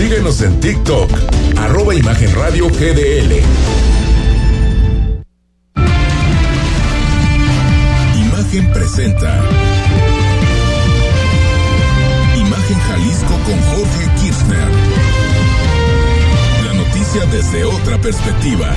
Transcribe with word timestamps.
Síguenos 0.00 0.40
en 0.40 0.58
TikTok, 0.60 1.10
arroba 1.58 1.94
Imagen 1.94 2.34
Radio 2.34 2.68
GDL. 2.70 3.42
Imagen 8.16 8.72
presenta. 8.72 9.38
Imagen 12.34 12.78
Jalisco 12.88 13.34
con 13.44 13.60
Jorge 13.60 14.10
Kirchner. 14.18 14.68
La 16.64 16.72
noticia 16.72 17.26
desde 17.26 17.66
otra 17.66 17.98
perspectiva. 17.98 18.74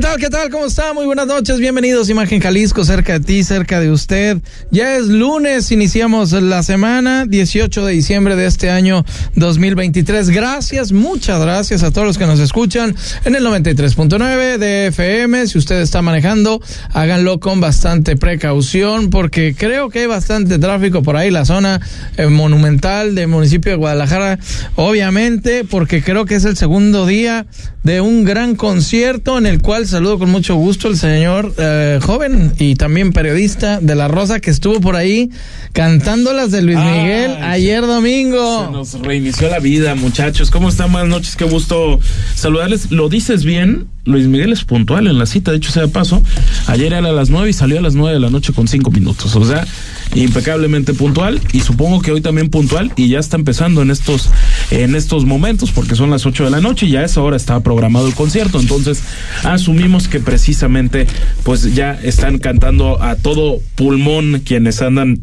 ¿Qué 0.00 0.06
tal? 0.06 0.18
¿Qué 0.18 0.30
tal? 0.30 0.48
¿Cómo 0.48 0.64
está? 0.64 0.94
Muy 0.94 1.04
buenas 1.04 1.26
noches. 1.26 1.58
Bienvenidos 1.58 2.08
Imagen 2.08 2.40
Jalisco, 2.40 2.86
cerca 2.86 3.18
de 3.18 3.20
ti, 3.20 3.44
cerca 3.44 3.80
de 3.80 3.90
usted. 3.90 4.38
Ya 4.70 4.96
es 4.96 5.08
lunes, 5.08 5.70
iniciamos 5.72 6.32
la 6.32 6.62
semana 6.62 7.26
18 7.26 7.84
de 7.84 7.92
diciembre 7.92 8.34
de 8.34 8.46
este 8.46 8.70
año 8.70 9.04
2023. 9.34 10.30
Gracias, 10.30 10.92
muchas 10.92 11.38
gracias 11.42 11.82
a 11.82 11.90
todos 11.90 12.06
los 12.06 12.16
que 12.16 12.24
nos 12.24 12.40
escuchan 12.40 12.96
en 13.26 13.34
el 13.34 13.44
93.9 13.44 14.56
de 14.56 14.86
FM. 14.86 15.46
Si 15.46 15.58
usted 15.58 15.82
está 15.82 16.00
manejando, 16.00 16.62
háganlo 16.94 17.38
con 17.38 17.60
bastante 17.60 18.16
precaución 18.16 19.10
porque 19.10 19.54
creo 19.54 19.90
que 19.90 19.98
hay 19.98 20.06
bastante 20.06 20.58
tráfico 20.58 21.02
por 21.02 21.18
ahí, 21.18 21.30
la 21.30 21.44
zona 21.44 21.78
eh, 22.16 22.26
monumental 22.28 23.14
del 23.14 23.28
municipio 23.28 23.72
de 23.72 23.76
Guadalajara. 23.76 24.38
Obviamente, 24.76 25.64
porque 25.64 26.02
creo 26.02 26.24
que 26.24 26.36
es 26.36 26.46
el 26.46 26.56
segundo 26.56 27.04
día 27.04 27.44
de 27.82 28.00
un 28.00 28.24
gran 28.24 28.56
concierto 28.56 29.36
en 29.36 29.44
el 29.44 29.60
cual 29.60 29.86
saludo 29.90 30.20
con 30.20 30.30
mucho 30.30 30.54
gusto 30.54 30.88
al 30.88 30.96
señor 30.96 31.52
eh, 31.58 31.98
joven 32.00 32.52
y 32.58 32.76
también 32.76 33.12
periodista 33.12 33.80
de 33.80 33.96
La 33.96 34.06
Rosa 34.06 34.38
que 34.38 34.50
estuvo 34.50 34.80
por 34.80 34.94
ahí 34.94 35.30
cantando 35.72 36.32
las 36.32 36.52
de 36.52 36.62
Luis 36.62 36.78
Miguel 36.78 37.32
ayer 37.42 37.84
domingo. 37.84 38.66
Se 38.66 38.72
nos 38.72 39.00
reinició 39.00 39.48
la 39.50 39.58
vida, 39.58 39.96
muchachos. 39.96 40.50
¿Cómo 40.50 40.68
están? 40.68 40.92
Buenas 40.92 41.10
noches, 41.10 41.34
qué 41.34 41.44
gusto 41.44 41.98
saludarles. 42.36 42.92
¿Lo 42.92 43.08
dices 43.08 43.44
bien? 43.44 43.88
Luis 44.04 44.26
Miguel 44.26 44.52
es 44.52 44.64
puntual 44.64 45.06
en 45.06 45.18
la 45.18 45.26
cita, 45.26 45.50
de 45.50 45.58
hecho 45.58 45.70
sea 45.70 45.86
paso. 45.88 46.22
Ayer 46.66 46.92
era 46.92 47.08
a 47.08 47.12
las 47.12 47.30
nueve 47.30 47.50
y 47.50 47.52
salió 47.52 47.78
a 47.78 47.82
las 47.82 47.94
nueve 47.94 48.14
de 48.14 48.20
la 48.20 48.30
noche 48.30 48.52
con 48.52 48.66
cinco 48.66 48.90
minutos. 48.90 49.36
O 49.36 49.44
sea, 49.44 49.66
impecablemente 50.14 50.94
puntual 50.94 51.40
y 51.52 51.60
supongo 51.60 52.00
que 52.00 52.12
hoy 52.12 52.20
también 52.20 52.50
puntual 52.50 52.92
y 52.96 53.08
ya 53.08 53.18
está 53.18 53.36
empezando 53.36 53.82
en 53.82 53.90
estos 53.90 54.30
en 54.70 54.94
estos 54.94 55.24
momentos 55.24 55.70
porque 55.70 55.94
son 55.94 56.10
las 56.10 56.26
ocho 56.26 56.44
de 56.44 56.50
la 56.50 56.60
noche 56.60 56.86
y 56.86 56.90
ya 56.90 57.00
a 57.00 57.04
esa 57.04 57.20
hora 57.22 57.36
estaba 57.36 57.60
programado 57.60 58.08
el 58.08 58.14
concierto 58.14 58.58
entonces 58.58 59.02
asumimos 59.44 60.08
que 60.08 60.18
precisamente 60.18 61.06
pues 61.44 61.74
ya 61.74 61.92
están 61.92 62.38
cantando 62.38 63.00
a 63.02 63.16
todo 63.16 63.60
pulmón 63.76 64.42
quienes 64.44 64.82
andan 64.82 65.20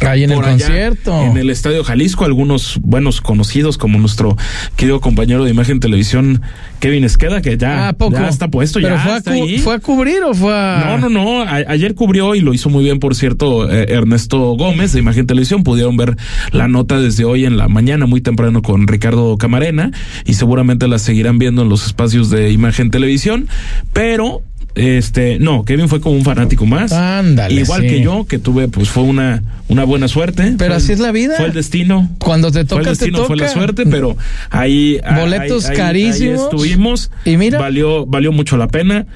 Ahí 0.00 0.24
en 0.24 0.30
el 0.32 0.38
allá, 0.40 0.50
concierto. 0.50 1.22
En 1.22 1.36
el 1.38 1.48
Estadio 1.50 1.82
Jalisco, 1.82 2.24
algunos 2.24 2.78
buenos 2.82 3.20
conocidos, 3.20 3.78
como 3.78 3.98
nuestro 3.98 4.36
querido 4.76 5.00
compañero 5.00 5.44
de 5.44 5.50
Imagen 5.50 5.80
Televisión, 5.80 6.42
Kevin 6.80 7.04
Esqueda, 7.04 7.40
que 7.40 7.56
ya, 7.56 7.88
¿A 7.88 7.92
poco? 7.94 8.12
ya 8.12 8.28
está 8.28 8.48
puesto, 8.48 8.78
¿Pero 8.80 8.94
ya 8.96 9.02
fue, 9.02 9.12
a 9.12 9.16
está 9.16 9.30
ahí. 9.32 9.58
fue 9.58 9.74
a 9.74 9.78
cubrir 9.78 10.22
o 10.22 10.34
fue 10.34 10.52
a.? 10.54 10.98
No, 10.98 11.08
no, 11.08 11.08
no. 11.08 11.42
A- 11.42 11.64
ayer 11.68 11.94
cubrió 11.94 12.34
y 12.34 12.40
lo 12.40 12.52
hizo 12.52 12.68
muy 12.68 12.84
bien, 12.84 12.98
por 13.00 13.14
cierto, 13.14 13.70
eh, 13.70 13.86
Ernesto 13.88 14.38
Gómez 14.56 14.92
de 14.92 14.98
Imagen 15.00 15.26
Televisión. 15.26 15.62
Pudieron 15.64 15.96
ver 15.96 16.16
la 16.52 16.68
nota 16.68 17.00
desde 17.00 17.24
hoy 17.24 17.46
en 17.46 17.56
la 17.56 17.68
mañana, 17.68 18.04
muy 18.06 18.20
temprano, 18.20 18.60
con 18.62 18.86
Ricardo 18.86 19.38
Camarena, 19.38 19.92
y 20.26 20.34
seguramente 20.34 20.88
la 20.88 20.98
seguirán 20.98 21.38
viendo 21.38 21.62
en 21.62 21.68
los 21.70 21.86
espacios 21.86 22.28
de 22.28 22.50
Imagen 22.50 22.90
Televisión. 22.90 23.48
Pero, 23.92 24.42
este, 24.76 25.38
no, 25.40 25.64
Kevin 25.64 25.88
fue 25.88 26.00
como 26.00 26.14
un 26.16 26.22
fanático 26.24 26.66
más. 26.66 26.92
Ándale, 26.92 27.60
Igual 27.62 27.82
sí. 27.82 27.88
que 27.88 28.00
yo, 28.02 28.26
que 28.26 28.38
tuve, 28.38 28.68
pues 28.68 28.88
fue 28.90 29.02
una, 29.02 29.42
una 29.68 29.84
buena 29.84 30.06
suerte. 30.06 30.54
Pero 30.56 30.70
Fue 30.70 30.76
así 30.76 30.92
es 30.92 31.00
la 31.00 31.10
vida. 31.12 31.34
Fue 31.36 31.46
el 31.46 31.52
destino. 31.54 32.08
Cuando 32.18 32.52
te 32.52 32.60
Fue 32.60 32.64
toca, 32.66 32.80
el 32.82 32.86
destino, 32.88 33.10
te 33.18 33.22
toca. 33.22 33.26
fue 33.26 33.36
la 33.36 33.48
suerte, 33.48 33.86
pero 33.86 34.16
ahí. 34.50 35.00
Boletos 35.18 35.66
ahí- 35.66 35.76
carísimos. 35.76 36.38
ahí 36.38 36.44
estuvimos. 36.44 37.10
Y 37.24 37.36
mira. 37.38 37.58
Valió, 37.58 38.06
valió 38.06 38.30
mucho 38.32 38.56
la 38.56 38.68
pena. 38.68 39.06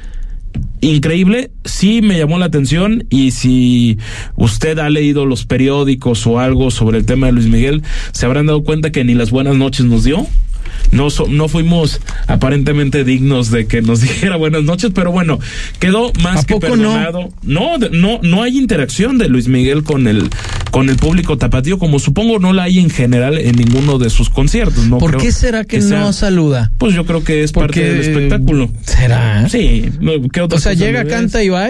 Increíble, 0.80 1.51
sí 1.64 2.01
me 2.02 2.18
llamó 2.18 2.39
la 2.39 2.46
atención 2.46 3.05
y 3.11 3.30
si 3.33 3.98
usted 4.36 4.79
ha 4.79 4.89
leído 4.89 5.27
los 5.27 5.45
periódicos 5.45 6.27
o 6.27 6.40
algo 6.40 6.70
sobre 6.70 6.98
el 6.98 7.05
tema 7.07 7.27
de 7.27 7.33
Luis 7.34 7.46
Miguel, 7.46 7.83
se 8.13 8.24
habrán 8.27 8.46
dado 8.46 8.64
cuenta 8.64 8.90
que 8.90 9.05
ni 9.05 9.14
las 9.14 9.30
buenas 9.30 9.55
noches 9.57 9.84
nos 9.86 10.05
dio. 10.05 10.27
No, 10.92 11.11
so- 11.11 11.27
no 11.29 11.48
fuimos 11.48 12.01
aparentemente 12.27 13.05
dignos 13.05 13.51
de 13.51 13.67
que 13.67 13.83
nos 13.83 14.01
dijera 14.02 14.36
buenas 14.36 14.63
noches, 14.64 14.91
pero 14.95 15.13
bueno, 15.13 15.39
quedó 15.79 16.13
más 16.23 16.41
¿A 16.41 16.45
que 16.46 16.55
no? 16.55 16.61
perdonado. 16.61 17.29
No, 17.42 17.79
no, 17.79 18.20
no 18.23 18.42
hay 18.42 18.58
interacción 18.58 19.19
de 19.19 19.29
Luis 19.29 19.48
Miguel 19.48 19.83
con 19.85 20.07
el, 20.08 20.29
con 20.70 20.89
el 20.89 20.96
público 20.96 21.39
tapatío, 21.39 21.79
como 21.79 21.98
supongo 21.98 22.39
no 22.39 22.52
la 22.52 22.64
hay 22.64 22.79
en 22.79 22.90
general 22.90 23.39
en 23.39 23.57
ninguno 23.57 23.98
de 23.98 24.11
sus 24.11 24.30
conciertos. 24.30 24.86
No 24.86 24.98
¿Por 24.98 25.11
creo 25.13 25.23
qué 25.23 25.33
será 25.33 25.64
que, 25.64 25.80
sea- 25.80 26.01
no 26.01 26.13
saluda? 26.13 26.70
Pues 26.79 26.95
yo 26.95 27.05
creo 27.07 27.23
que 27.24 27.42
es 27.42 27.52
Porque- 27.52 27.80
parte 27.80 27.92
del 27.95 28.01
espectáculo. 28.01 28.70
¿Será? 28.85 29.48
Sí, 29.48 29.90
¿qué 30.33 30.40
otra 30.40 30.57
O 30.58 30.61
sea, 30.61 30.73
cosa 30.73 30.74
llega, 30.74 31.05
canta 31.05 31.42
y 31.42 31.48
va. 31.48 31.69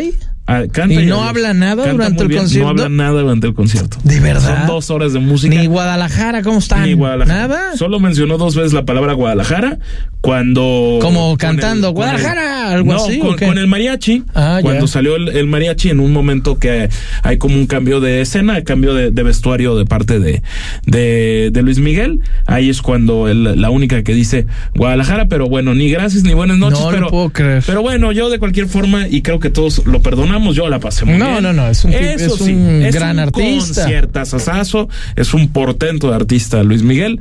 Ah, 0.53 0.65
canta 0.72 1.00
¿Y 1.00 1.06
no 1.06 1.22
habla 1.22 1.55
nada 1.55 1.84
Canta 1.84 1.93
durante 1.93 2.22
el 2.25 2.37
concierto? 2.37 2.65
No 2.65 2.71
habla 2.71 2.88
nada 2.88 3.21
durante 3.21 3.47
el 3.47 3.55
concierto. 3.55 3.99
¿De 4.03 4.19
verdad? 4.19 4.59
Son 4.59 4.66
dos 4.66 4.91
horas 4.91 5.12
de 5.12 5.21
música. 5.21 5.55
Ni 5.55 5.66
Guadalajara, 5.66 6.43
¿cómo 6.43 6.59
están? 6.59 6.83
Ni 6.83 6.94
Guadalajara. 6.94 7.47
¿Nada? 7.47 7.77
Solo 7.77 8.00
mencionó 8.00 8.37
dos 8.37 8.56
veces 8.56 8.72
la 8.72 8.84
palabra 8.84 9.12
Guadalajara 9.12 9.78
cuando. 10.21 10.99
Como 11.00 11.37
cantando, 11.38 11.88
el- 11.88 11.94
"Guadalajara", 11.94 12.71
algo 12.72 12.93
no, 12.93 13.05
así, 13.05 13.21
¿o 13.22 13.37
Con, 13.37 13.59
el 13.59 13.66
mariachi. 13.69 14.25
Ah, 14.34 14.56
ya. 14.56 14.62
cuando 14.62 14.87
salió 14.87 15.16
el, 15.16 15.28
el 15.28 15.47
mariachi 15.47 15.91
en 15.91 16.00
un 16.00 16.12
momento 16.12 16.59
que 16.59 16.88
hay 17.22 17.38
como 17.38 17.55
un 17.55 17.67
cambio 17.67 18.00
de 18.00 18.21
escena, 18.21 18.62
cambio 18.65 18.93
de, 18.94 19.11
de 19.12 19.22
vestuario 19.22 19.77
de 19.77 19.84
parte 19.87 20.19
de, 20.19 20.43
de, 20.84 21.50
de 21.53 21.62
Luis 21.62 21.78
Miguel. 21.78 22.21
Ahí 22.47 22.69
es 22.71 22.82
cuando 22.82 23.28
el- 23.28 23.61
la 23.61 23.71
única 23.71 24.03
que 24.03 24.15
dice 24.15 24.47
Guadalajara, 24.75 25.27
pero 25.28 25.49
bueno, 25.49 25.75
ni 25.75 25.91
gracias 25.91 26.25
ni 26.25 26.34
buenas 26.34 26.59
noches. 26.59 26.81
No 26.81 26.87
lo 26.91 26.97
pero, 26.97 27.09
puedo 27.09 27.31
creer. 27.31 27.62
Pero 27.67 27.82
bueno, 27.82 28.12
yo 28.12 28.31
de 28.31 28.38
cualquier 28.38 28.67
forma, 28.67 29.06
y 29.09 29.22
creo 29.22 29.38
que 29.41 29.50
todos 29.50 29.87
lo 29.87 30.00
perdonamos, 30.03 30.39
yo 30.52 30.68
la 30.68 30.78
pasé 30.80 31.04
muy 31.04 31.18
No, 31.18 31.30
bien. 31.32 31.42
no, 31.42 31.52
no, 31.52 31.68
es 31.68 31.84
un 31.84 31.92
Eso 31.92 32.34
es 32.34 32.40
sí, 32.40 32.52
un 32.52 32.82
es 32.82 32.94
gran 32.94 33.16
un 33.16 33.20
artista. 33.20 33.82
conciertazazazo, 33.82 34.88
es 35.16 35.34
un 35.34 35.48
portento 35.48 36.08
de 36.10 36.16
artista 36.16 36.62
Luis 36.62 36.82
Miguel. 36.82 37.20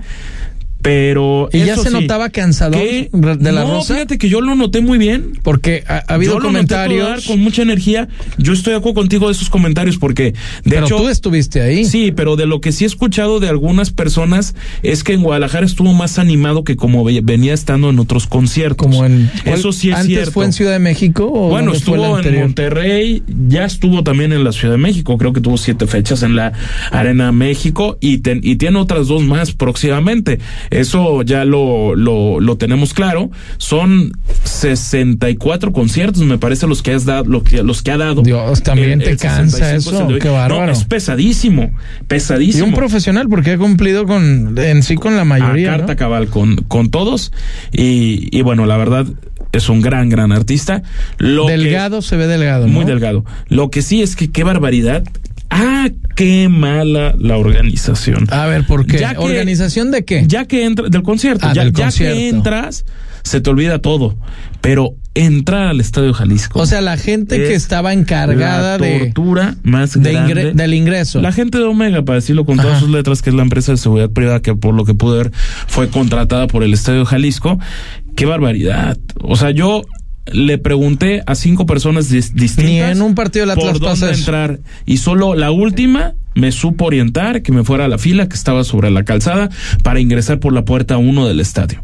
Pero. 0.81 1.49
¿Y 1.51 1.59
ya 1.65 1.75
se 1.75 1.89
sí, 1.89 1.93
notaba 1.93 2.29
cansador 2.29 2.79
que- 2.81 3.09
de 3.11 3.51
la 3.51 3.63
no, 3.63 3.73
Rosa? 3.75 3.93
fíjate 3.95 4.17
que 4.17 4.29
yo 4.29 4.41
lo 4.41 4.55
noté 4.55 4.81
muy 4.81 4.97
bien. 4.97 5.33
Porque 5.43 5.83
ha, 5.87 6.03
ha 6.07 6.13
habido 6.15 6.33
Yo 6.33 6.39
lo 6.39 6.45
noté 6.51 6.67
comentarios. 6.67 7.25
con 7.25 7.39
mucha 7.39 7.61
energía. 7.61 8.07
Yo 8.37 8.53
estoy 8.53 8.71
de 8.71 8.77
acuerdo 8.79 8.95
contigo 8.95 9.27
de 9.27 9.33
esos 9.33 9.49
comentarios 9.49 9.97
porque, 9.97 10.23
de 10.23 10.35
pero 10.63 10.85
hecho. 10.85 10.97
tú 10.97 11.09
estuviste 11.09 11.61
ahí. 11.61 11.85
Sí, 11.85 12.11
pero 12.15 12.35
de 12.35 12.45
lo 12.45 12.61
que 12.61 12.71
sí 12.71 12.85
he 12.85 12.87
escuchado 12.87 13.39
de 13.39 13.49
algunas 13.49 13.91
personas 13.91 14.55
es 14.83 15.03
que 15.03 15.13
en 15.13 15.23
Guadalajara 15.23 15.65
estuvo 15.65 15.93
más 15.93 16.17
animado 16.19 16.63
que 16.63 16.75
como 16.75 17.03
ve- 17.03 17.21
venía 17.23 17.53
estando 17.53 17.89
en 17.89 17.99
otros 17.99 18.27
conciertos. 18.27 18.87
Como 18.87 19.05
en. 19.05 19.29
Eso 19.45 19.71
sí 19.73 19.89
es 19.89 19.95
¿Antes 19.95 20.07
cierto. 20.13 20.31
fue 20.31 20.45
en 20.45 20.53
Ciudad 20.53 20.71
de 20.71 20.79
México 20.79 21.29
o 21.31 21.49
Bueno, 21.49 21.73
estuvo 21.73 22.17
en? 22.19 22.39
Monterrey, 22.39 23.23
ya 23.47 23.65
estuvo 23.65 24.03
también 24.03 24.31
en 24.33 24.43
la 24.43 24.51
Ciudad 24.51 24.73
de 24.75 24.77
México, 24.77 25.17
creo 25.17 25.33
que 25.33 25.41
tuvo 25.41 25.57
siete 25.57 25.87
fechas 25.87 26.23
en 26.23 26.35
la 26.35 26.53
Arena 26.91 27.31
México 27.31 27.97
y, 27.99 28.19
ten- 28.19 28.41
y 28.43 28.55
tiene 28.55 28.77
otras 28.79 29.07
dos 29.07 29.23
más 29.23 29.51
próximamente. 29.51 30.39
Eso 30.69 31.21
ya 31.23 31.45
lo, 31.45 31.95
lo, 31.95 32.39
lo 32.39 32.57
tenemos 32.57 32.93
claro. 32.93 33.29
Son 33.57 34.11
64 34.43 35.71
conciertos, 35.73 36.21
me 36.23 36.37
parece, 36.37 36.67
los 36.67 36.81
que 36.81 36.93
has 36.93 37.05
dado, 37.05 37.25
lo 37.25 37.43
que, 37.43 37.63
los 37.63 37.81
que 37.81 37.91
ha 37.91 37.97
dado. 37.97 38.21
Dios, 38.21 38.61
también 38.63 38.99
te 38.99 39.17
cansa 39.17 39.57
65 39.57 39.95
eso, 40.13 40.19
qué 40.19 40.29
bárbaro. 40.29 40.65
No, 40.67 40.71
es 40.71 40.83
pesadísimo, 40.83 41.71
Y 42.01 42.03
pesadísimo. 42.05 42.67
un 42.67 42.73
profesional 42.73 43.27
porque 43.29 43.51
ha 43.51 43.57
cumplido 43.57 44.05
con 44.05 44.57
en 44.57 44.83
sí 44.83 44.95
con 44.95 45.15
la 45.15 45.25
mayoría. 45.25 45.73
a 45.73 45.77
carta 45.77 45.93
¿no? 45.93 45.97
cabal 45.99 46.27
con, 46.27 46.57
con 46.57 46.89
todos. 46.89 47.31
Y, 47.71 48.27
y 48.37 48.41
bueno, 48.41 48.65
la 48.65 48.77
verdad, 48.77 49.05
es 49.51 49.69
un 49.69 49.81
gran, 49.81 50.09
gran 50.09 50.31
artista. 50.31 50.83
Lo 51.17 51.47
que- 51.47 51.53
delgado 51.53 52.01
se 52.01 52.15
ve 52.17 52.27
delgado. 52.27 52.67
¿no? 52.67 52.73
muy 52.73 52.85
delgado. 52.85 53.25
Lo 53.47 53.69
que 53.71 53.81
sí 53.81 54.01
es 54.01 54.15
que 54.15 54.31
qué 54.31 54.43
barbaridad. 54.43 55.03
Ah, 55.49 55.89
qué 56.15 56.47
mala 56.49 57.15
la 57.17 57.37
organización. 57.37 58.27
A 58.31 58.45
ver, 58.45 58.65
¿por 58.67 58.85
qué? 58.85 58.97
Ya 58.99 59.11
que- 59.13 59.19
¿Organización 59.19 59.91
de 59.91 60.05
qué? 60.05 60.23
Ya 60.27 60.45
que 60.45 60.65
entras 60.65 60.91
del 60.91 61.01
concierto, 61.03 61.47
Ah, 61.47 61.53
ya, 61.53 61.63
del 61.63 61.73
ya 61.73 61.85
concierto. 61.85 62.15
que 62.17 62.29
entras, 62.29 62.85
se 63.23 63.41
te 63.41 63.49
olvida 63.49 63.79
todo. 63.79 64.15
Pero 64.61 64.91
entrar 65.15 65.67
al 65.67 65.79
Estadio 65.81 66.13
Jalisco. 66.13 66.59
o 66.59 66.65
sea, 66.65 66.81
la 66.81 66.97
gente 66.97 67.37
que 67.37 67.53
es 67.55 67.63
estaba 67.63 67.93
encargada 67.93 68.77
la 68.77 68.85
de, 68.85 68.99
tortura 68.99 69.55
más 69.63 69.93
de 70.01 70.11
grande. 70.11 70.33
ingre- 70.33 70.53
del 70.53 70.73
ingreso. 70.73 71.19
La 71.21 71.31
gente 71.31 71.57
de 71.57 71.63
Omega, 71.63 72.03
para 72.03 72.17
decirlo 72.17 72.45
con 72.45 72.59
Ajá. 72.59 72.67
todas 72.67 72.79
sus 72.81 72.89
letras, 72.89 73.21
que 73.21 73.29
es 73.31 73.35
la 73.35 73.41
empresa 73.43 73.71
de 73.71 73.77
seguridad 73.77 74.09
privada 74.11 74.41
que 74.41 74.55
por 74.55 74.73
lo 74.75 74.85
que 74.85 74.93
pude 74.93 75.17
ver 75.17 75.31
fue 75.67 75.89
contratada 75.89 76.47
por 76.47 76.63
el 76.63 76.73
Estadio 76.73 77.05
Jalisco. 77.05 77.57
Qué 78.15 78.25
barbaridad. 78.25 78.97
O 79.21 79.35
sea, 79.35 79.51
yo 79.51 79.81
le 80.33 80.57
pregunté 80.57 81.21
a 81.25 81.35
cinco 81.35 81.65
personas 81.65 82.11
dis- 82.11 82.33
distintas. 82.33 82.65
Ni 82.65 82.79
en 82.79 83.01
un 83.01 83.15
partido 83.15 83.43
del 83.43 83.51
Atlas 83.51 83.77
por 83.77 83.79
dónde 83.79 84.11
entrar. 84.13 84.59
Y 84.85 84.97
solo 84.97 85.35
la 85.35 85.51
última 85.51 86.15
me 86.35 86.51
supo 86.51 86.85
orientar 86.85 87.41
que 87.41 87.51
me 87.51 87.63
fuera 87.63 87.85
a 87.85 87.87
la 87.87 87.97
fila 87.97 88.29
que 88.29 88.35
estaba 88.35 88.63
sobre 88.63 88.91
la 88.91 89.03
calzada 89.03 89.49
para 89.83 89.99
ingresar 89.99 90.39
por 90.39 90.53
la 90.53 90.63
puerta 90.63 90.97
1 90.97 91.27
del 91.27 91.39
estadio. 91.39 91.83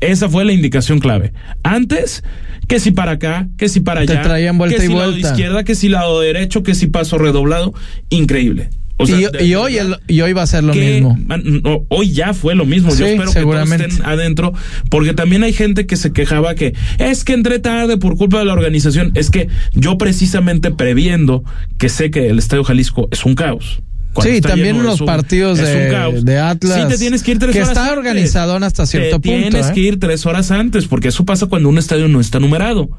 Esa 0.00 0.28
fue 0.28 0.44
la 0.44 0.52
indicación 0.52 0.98
clave. 1.00 1.32
Antes, 1.62 2.22
que 2.68 2.78
si 2.80 2.90
para 2.92 3.12
acá, 3.12 3.48
que 3.56 3.68
si 3.68 3.80
para 3.80 4.04
Te 4.06 4.12
allá, 4.12 4.22
traían 4.22 4.58
vuelta 4.58 4.76
que 4.78 4.84
y 4.84 4.88
si 4.88 4.94
lado 4.94 5.18
izquierda, 5.18 5.64
que 5.64 5.74
si 5.74 5.88
lado 5.88 6.20
derecho, 6.20 6.62
que 6.62 6.74
si 6.74 6.86
paso 6.86 7.18
redoblado. 7.18 7.74
Increíble. 8.10 8.70
O 9.02 9.06
sea, 9.06 9.18
y, 9.18 9.22
de- 9.24 9.44
y 9.44 9.48
de 9.50 9.56
hoy, 9.56 9.76
el- 9.78 9.96
y 10.08 10.20
hoy 10.20 10.32
va 10.32 10.42
a 10.42 10.46
ser 10.46 10.64
lo 10.64 10.72
que- 10.72 10.94
mismo. 11.02 11.18
no, 11.62 11.84
hoy 11.88 12.12
ya 12.12 12.34
fue 12.34 12.54
lo 12.54 12.64
mismo. 12.64 12.90
Sí, 12.90 12.98
Yo 13.00 13.06
espero 13.06 13.32
que 13.32 13.40
todos 13.42 13.70
estén 13.70 14.04
adentro, 14.06 14.52
porque 14.90 15.14
también 15.14 15.42
hay 15.42 15.52
gente 15.52 15.86
que 15.86 15.96
se 15.96 16.12
quejaba 16.12 16.54
que 16.54 16.74
es 16.98 17.24
que 17.24 17.32
entré 17.34 17.58
tarde 17.58 17.96
por 17.96 18.16
culpa 18.16 18.38
de 18.38 18.44
la 18.44 18.52
organización. 18.52 19.12
Es 19.14 19.30
que 19.30 19.48
yo 19.74 19.98
precisamente 19.98 20.70
previendo 20.70 21.44
que 21.78 21.88
sé 21.88 22.10
que 22.10 22.28
el 22.28 22.38
Estadio 22.38 22.64
Jalisco 22.64 23.08
es 23.10 23.24
un 23.24 23.34
caos. 23.34 23.82
Cuando 24.12 24.34
Sí, 24.34 24.40
también 24.42 24.76
es 24.86 25.00
un- 25.00 25.06
partidos 25.06 25.56
de, 25.58 25.90
de 26.22 26.38
Atlas. 26.38 26.82
Sí, 26.82 26.88
te 26.88 26.98
tienes 26.98 27.22
que 27.22 27.30
ir 27.30 27.38
tres 27.38 27.52
que 27.52 27.58
horas 27.60 27.70
está 27.70 27.84
antes. 27.84 27.96
organizadón 27.98 28.62
hasta 28.62 28.84
cierto 28.84 29.20
te 29.20 29.28
punto. 29.28 29.48
Tienes 29.50 29.70
¿eh? 29.70 29.72
que 29.72 29.80
ir 29.80 29.98
tres 29.98 30.26
horas 30.26 30.50
antes, 30.50 30.86
porque 30.86 31.08
eso 31.08 31.24
pasa 31.24 31.46
cuando 31.46 31.70
un 31.70 31.78
estadio 31.78 32.08
no 32.08 32.20
está 32.20 32.38
numerado. 32.38 32.90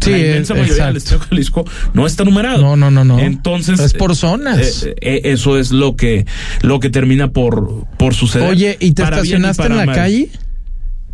Sí, 0.00 0.10
la 0.10 0.18
inmensa 0.18 0.54
eh, 0.54 0.60
mayoría 0.60 0.86
del. 0.86 0.96
Estadio 0.96 1.20
Jalisco 1.20 1.64
no 1.94 2.06
está 2.06 2.24
numerado. 2.24 2.62
No, 2.62 2.76
no, 2.76 2.90
no, 2.90 3.04
no. 3.04 3.18
Entonces 3.18 3.80
Es 3.80 3.94
por 3.94 4.14
zonas. 4.16 4.84
eh, 4.84 4.94
eh, 5.00 5.20
eso 5.24 5.58
es 5.58 5.70
lo 5.72 5.96
que 5.96 6.26
lo 6.62 6.80
que 6.80 6.90
termina 6.90 7.28
por 7.32 7.84
por 7.98 8.14
suceder. 8.14 8.48
Oye, 8.48 8.76
¿y 8.80 8.92
te 8.92 9.02
Para 9.02 9.16
estacionaste 9.16 9.64
en 9.66 9.76
la 9.76 9.86
mal. 9.86 9.94
calle? 9.96 10.30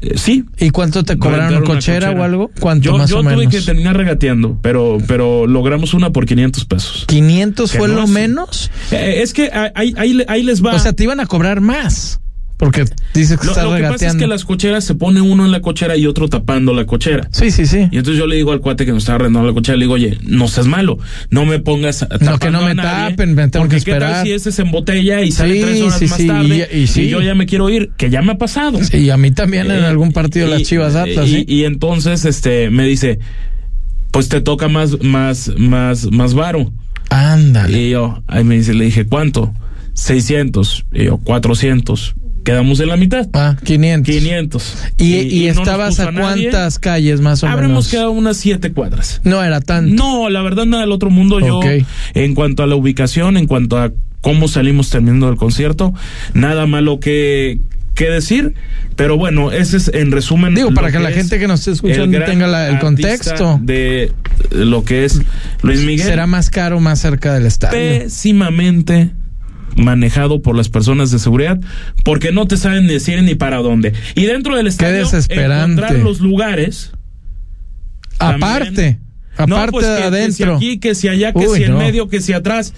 Eh, 0.01 0.19
sí. 0.19 0.45
¿Y 0.59 0.69
cuánto 0.71 1.03
te 1.03 1.17
cobraron? 1.17 1.57
Una 1.63 1.67
¿Cochera, 1.67 2.11
o 2.11 2.23
algo? 2.23 2.51
¿Cuánto 2.61 2.85
yo 2.85 2.99
más 2.99 3.09
yo 3.09 3.19
o 3.19 3.23
tuve 3.23 3.37
menos? 3.37 3.55
que 3.55 3.61
terminar 3.63 3.97
regateando, 3.97 4.59
pero 4.61 4.99
pero 5.07 5.47
logramos 5.47 5.95
una 5.95 6.11
por 6.11 6.27
500 6.27 6.65
pesos. 6.67 7.07
¿500 7.07 7.73
Que 7.73 7.79
fue 7.79 7.89
no 7.89 7.95
lo 7.95 8.05
es- 8.05 8.11
menos? 8.11 8.71
Eh, 8.91 9.21
es 9.23 9.33
que 9.33 9.51
ahí, 9.75 9.95
ahí, 9.97 10.23
ahí 10.29 10.43
les 10.43 10.63
va. 10.63 10.75
O 10.75 10.79
sea, 10.79 10.93
te 10.93 11.05
iban 11.05 11.21
a 11.21 11.27
cobrar 11.27 11.61
más. 11.63 12.21
Porque 12.57 12.85
dices 13.15 13.39
que 13.41 13.47
lo, 13.47 13.53
estás 13.53 13.65
lo 13.65 13.75
que 13.77 13.83
pasa 13.83 14.07
es 14.07 14.15
que 14.15 14.29
las 14.29 14.45
cocheras 14.45 14.85
se 14.85 14.95
pone 14.95 15.21
uno 15.21 15.45
en 15.45 15.51
la 15.51 15.61
cochera 15.61 15.97
y 15.97 16.07
otro 16.07 16.29
tapando 16.29 16.73
la 16.73 16.87
cochera. 16.87 17.29
Sí, 17.33 17.51
sí, 17.51 17.67
sí. 17.67 17.89
Y 17.91 17.97
entonces 17.99 18.17
yo 18.17 18.29
le 18.29 18.37
digo 18.37 18.53
al 18.53 18.61
cuate 18.61 18.87
que 18.87 18.93
nos 18.93 19.03
estaba 19.03 19.17
arrendando 19.17 19.49
la 19.49 19.55
cochera, 19.55 19.77
le 19.77 19.85
digo, 19.87 19.95
oye, 19.95 20.19
no 20.23 20.47
seas 20.47 20.69
malo, 20.69 20.97
no 21.31 21.45
me 21.47 21.59
pongas 21.59 22.05
a 22.05 22.09
No, 22.21 22.39
que 22.39 22.51
no 22.53 22.63
me 22.63 22.77
tapen, 22.77 23.35
me 23.35 23.49
tengo 23.49 23.65
porque 23.65 23.79
que 23.79 23.85
¿qué 23.87 23.91
tal 23.93 24.03
esperar. 24.03 24.25
si 24.27 24.33
ese 24.33 24.53
se 24.53 24.63
embotella 24.63 25.21
y 25.23 25.33
sale 25.33 25.55
Sí, 25.55 25.61
tres 25.63 25.81
horas 25.83 25.99
sí, 25.99 26.07
más 26.07 26.17
sí, 26.17 26.27
tarde 26.29 26.69
y- 26.73 27.09
yo 27.09 27.21
ya 27.23 27.35
me 27.35 27.47
quiero 27.47 27.69
ir, 27.71 27.91
que 27.97 28.09
ya 28.09 28.23
me 28.23 28.33
ha 28.33 28.39
pasado. 28.39 28.83
Sí, 28.85 28.99
y 28.99 29.11
a 29.11 29.17
mí 29.17 29.33
también 29.33 29.69
en 29.71 29.83
Eh, 29.83 29.87
algún 29.87 30.13
partido 30.13 30.47
de 30.49 30.53
las 30.59 30.63
Chivas 30.63 30.95
Atlas, 30.95 31.27
y, 31.27 31.31
¿sí? 31.35 31.45
y 31.49 31.65
entonces 31.65 32.25
este 32.25 32.71
me 32.71 32.87
dice, 32.87 33.19
pues 34.13 34.29
te 34.29 34.41
toca 34.41 34.69
más, 34.69 35.03
más, 35.03 35.51
más, 35.59 36.11
más 36.13 36.35
varo. 36.35 36.73
Ándale. 37.11 37.83
Y 37.83 37.91
yo, 37.91 38.23
ahí 38.29 38.45
me 38.45 38.57
dice, 38.57 38.75
le 38.75 38.85
dije, 38.85 39.07
¿cuánto? 39.07 39.53
600. 39.95 40.87
Y 40.93 41.05
yo, 41.07 41.19
400. 41.19 42.15
Quedamos 42.45 42.79
en 42.81 42.89
la 42.89 42.97
mitad. 42.97 43.27
Ah, 43.33 43.57
500. 43.65 44.15
500. 44.15 44.77
¿Y, 44.99 45.15
y, 45.15 45.49
estabas 45.49 45.99
a 45.99 46.13
cuántas 46.13 46.79
calles 46.79 47.21
más 47.21 47.43
o 47.43 47.49
Habremos 47.49 47.71
menos? 47.71 47.89
quedado 47.89 48.11
unas 48.11 48.37
siete 48.37 48.71
cuadras. 48.73 49.21
No 49.25 49.43
era 49.43 49.61
tanto. 49.61 49.95
No, 49.95 50.29
la 50.29 50.43
verdad 50.43 50.67
nada 50.67 50.83
del 50.83 50.93
otro 50.93 51.09
mundo. 51.11 51.41
Yo, 51.41 51.61
en 52.15 52.35
cuanto 52.35 52.63
a 52.63 52.67
la 52.67 52.77
ubicación, 52.77 53.37
en 53.39 53.47
cuanto 53.47 53.79
a 53.79 53.93
cómo 54.21 54.47
salimos 54.49 54.91
terminando 54.91 55.29
el 55.31 55.37
concierto, 55.37 55.95
nada 56.35 56.67
malo 56.67 57.01
que, 57.01 57.61
que 57.95 58.11
decir. 58.11 58.55
Pero 58.97 59.17
bueno, 59.17 59.51
ese 59.51 59.79
es 59.79 59.91
en 59.93 60.13
resumen. 60.13 60.55
Digo, 60.55 60.73
para 60.73 60.93
que 60.93 60.99
la 61.01 61.11
gente 61.13 61.39
que 61.39 61.49
nos 61.49 61.61
esté 61.61 61.73
escuchando 61.73 62.23
tenga 62.25 62.47
la- 62.47 62.69
el 62.69 62.79
contexto. 62.79 63.59
De 63.63 64.13
lo 64.51 64.85
que 64.85 65.05
es 65.07 65.21
Luis 65.63 65.81
Miguel. 65.81 66.07
Será 66.07 66.27
más 66.27 66.51
caro 66.51 66.79
más 66.79 67.01
cerca 67.01 67.33
del 67.33 67.47
estadio. 67.47 67.79
pésimamente 67.79 69.11
manejado 69.77 70.43
por 70.43 70.57
las 70.57 70.69
personas 70.69 71.11
de 71.11 71.19
seguridad 71.19 71.59
porque 72.05 72.33
no 72.33 72.47
te 72.47 72.57
saben 72.57 72.87
decir 72.87 73.23
ni 73.23 73.35
para 73.35 73.59
dónde. 73.59 73.93
Y 74.15 74.25
dentro 74.25 74.57
del 74.57 74.67
estadio 74.67 74.99
desesperante. 74.99 75.73
encontrar 75.83 75.99
los 76.01 76.21
lugares 76.21 76.93
aparte, 78.19 78.99
no, 79.47 79.57
aparte 79.57 79.73
pues 79.73 79.87
de 79.87 79.95
que, 79.95 80.01
que 80.01 80.07
adentro. 80.07 80.59
si 80.59 80.67
aquí, 80.67 80.79
que 80.79 80.95
si 80.95 81.09
allá, 81.09 81.33
que 81.33 81.47
Uy, 81.47 81.59
si 81.59 81.65
en 81.65 81.73
no. 81.73 81.79
medio, 81.79 82.09
que 82.09 82.21
si 82.21 82.33
atrás. 82.33 82.75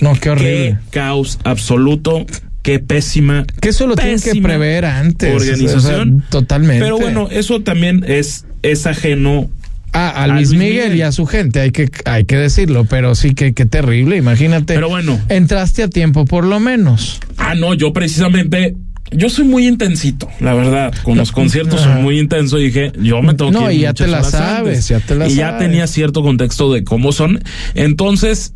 No, 0.00 0.14
qué 0.14 0.20
Qué 0.20 0.30
horrible. 0.30 0.78
caos 0.90 1.38
absoluto, 1.44 2.24
qué 2.62 2.78
pésima. 2.78 3.44
Que 3.60 3.70
eso 3.70 3.86
lo 3.86 3.96
tienen 3.96 4.20
que 4.20 4.40
prever 4.40 4.84
antes. 4.86 5.34
Organización. 5.34 6.16
o 6.16 6.20
sea, 6.20 6.30
totalmente. 6.30 6.82
Pero 6.82 6.98
bueno, 6.98 7.28
eso 7.30 7.60
también 7.60 8.04
es, 8.06 8.46
es 8.62 8.86
ajeno. 8.86 9.50
Ah, 9.92 10.10
a 10.10 10.22
a 10.24 10.26
Luis, 10.28 10.50
Miguel, 10.50 10.68
Miguel. 10.84 10.96
y 10.96 11.02
a 11.02 11.12
su 11.12 11.26
gente, 11.26 11.60
hay 11.60 11.70
que, 11.72 11.90
hay 12.04 12.24
que 12.24 12.36
decirlo, 12.36 12.84
pero 12.84 13.14
sí 13.14 13.34
que 13.34 13.52
qué 13.54 13.66
terrible, 13.66 14.16
imagínate. 14.16 14.74
Pero 14.74 14.88
bueno. 14.88 15.18
Entraste 15.28 15.82
a 15.82 15.88
tiempo 15.88 16.24
por 16.24 16.44
lo 16.44 16.60
menos. 16.60 17.20
Ah, 17.36 17.54
no, 17.54 17.74
yo 17.74 17.92
precisamente. 17.92 18.76
Yo 19.12 19.28
soy 19.28 19.44
muy 19.44 19.66
intensito, 19.66 20.28
la 20.38 20.54
verdad. 20.54 20.94
Con 21.02 21.18
los 21.18 21.32
conciertos 21.32 21.80
soy 21.80 22.00
muy 22.00 22.20
intenso. 22.20 22.60
Y 22.60 22.66
dije, 22.66 22.92
yo 23.02 23.20
me 23.22 23.34
tengo 23.34 23.50
No, 23.50 23.66
que 23.66 23.74
ir 23.74 23.80
y 23.80 23.82
ya 23.82 23.92
te 23.92 24.06
la 24.06 24.22
sabes, 24.22 24.58
antes. 24.58 24.88
ya 24.88 25.00
te 25.00 25.16
la 25.16 25.26
Y 25.28 25.34
ya 25.34 25.50
sabes. 25.50 25.66
tenía 25.66 25.86
cierto 25.88 26.22
contexto 26.22 26.72
de 26.72 26.84
cómo 26.84 27.10
son. 27.10 27.42
Entonces, 27.74 28.54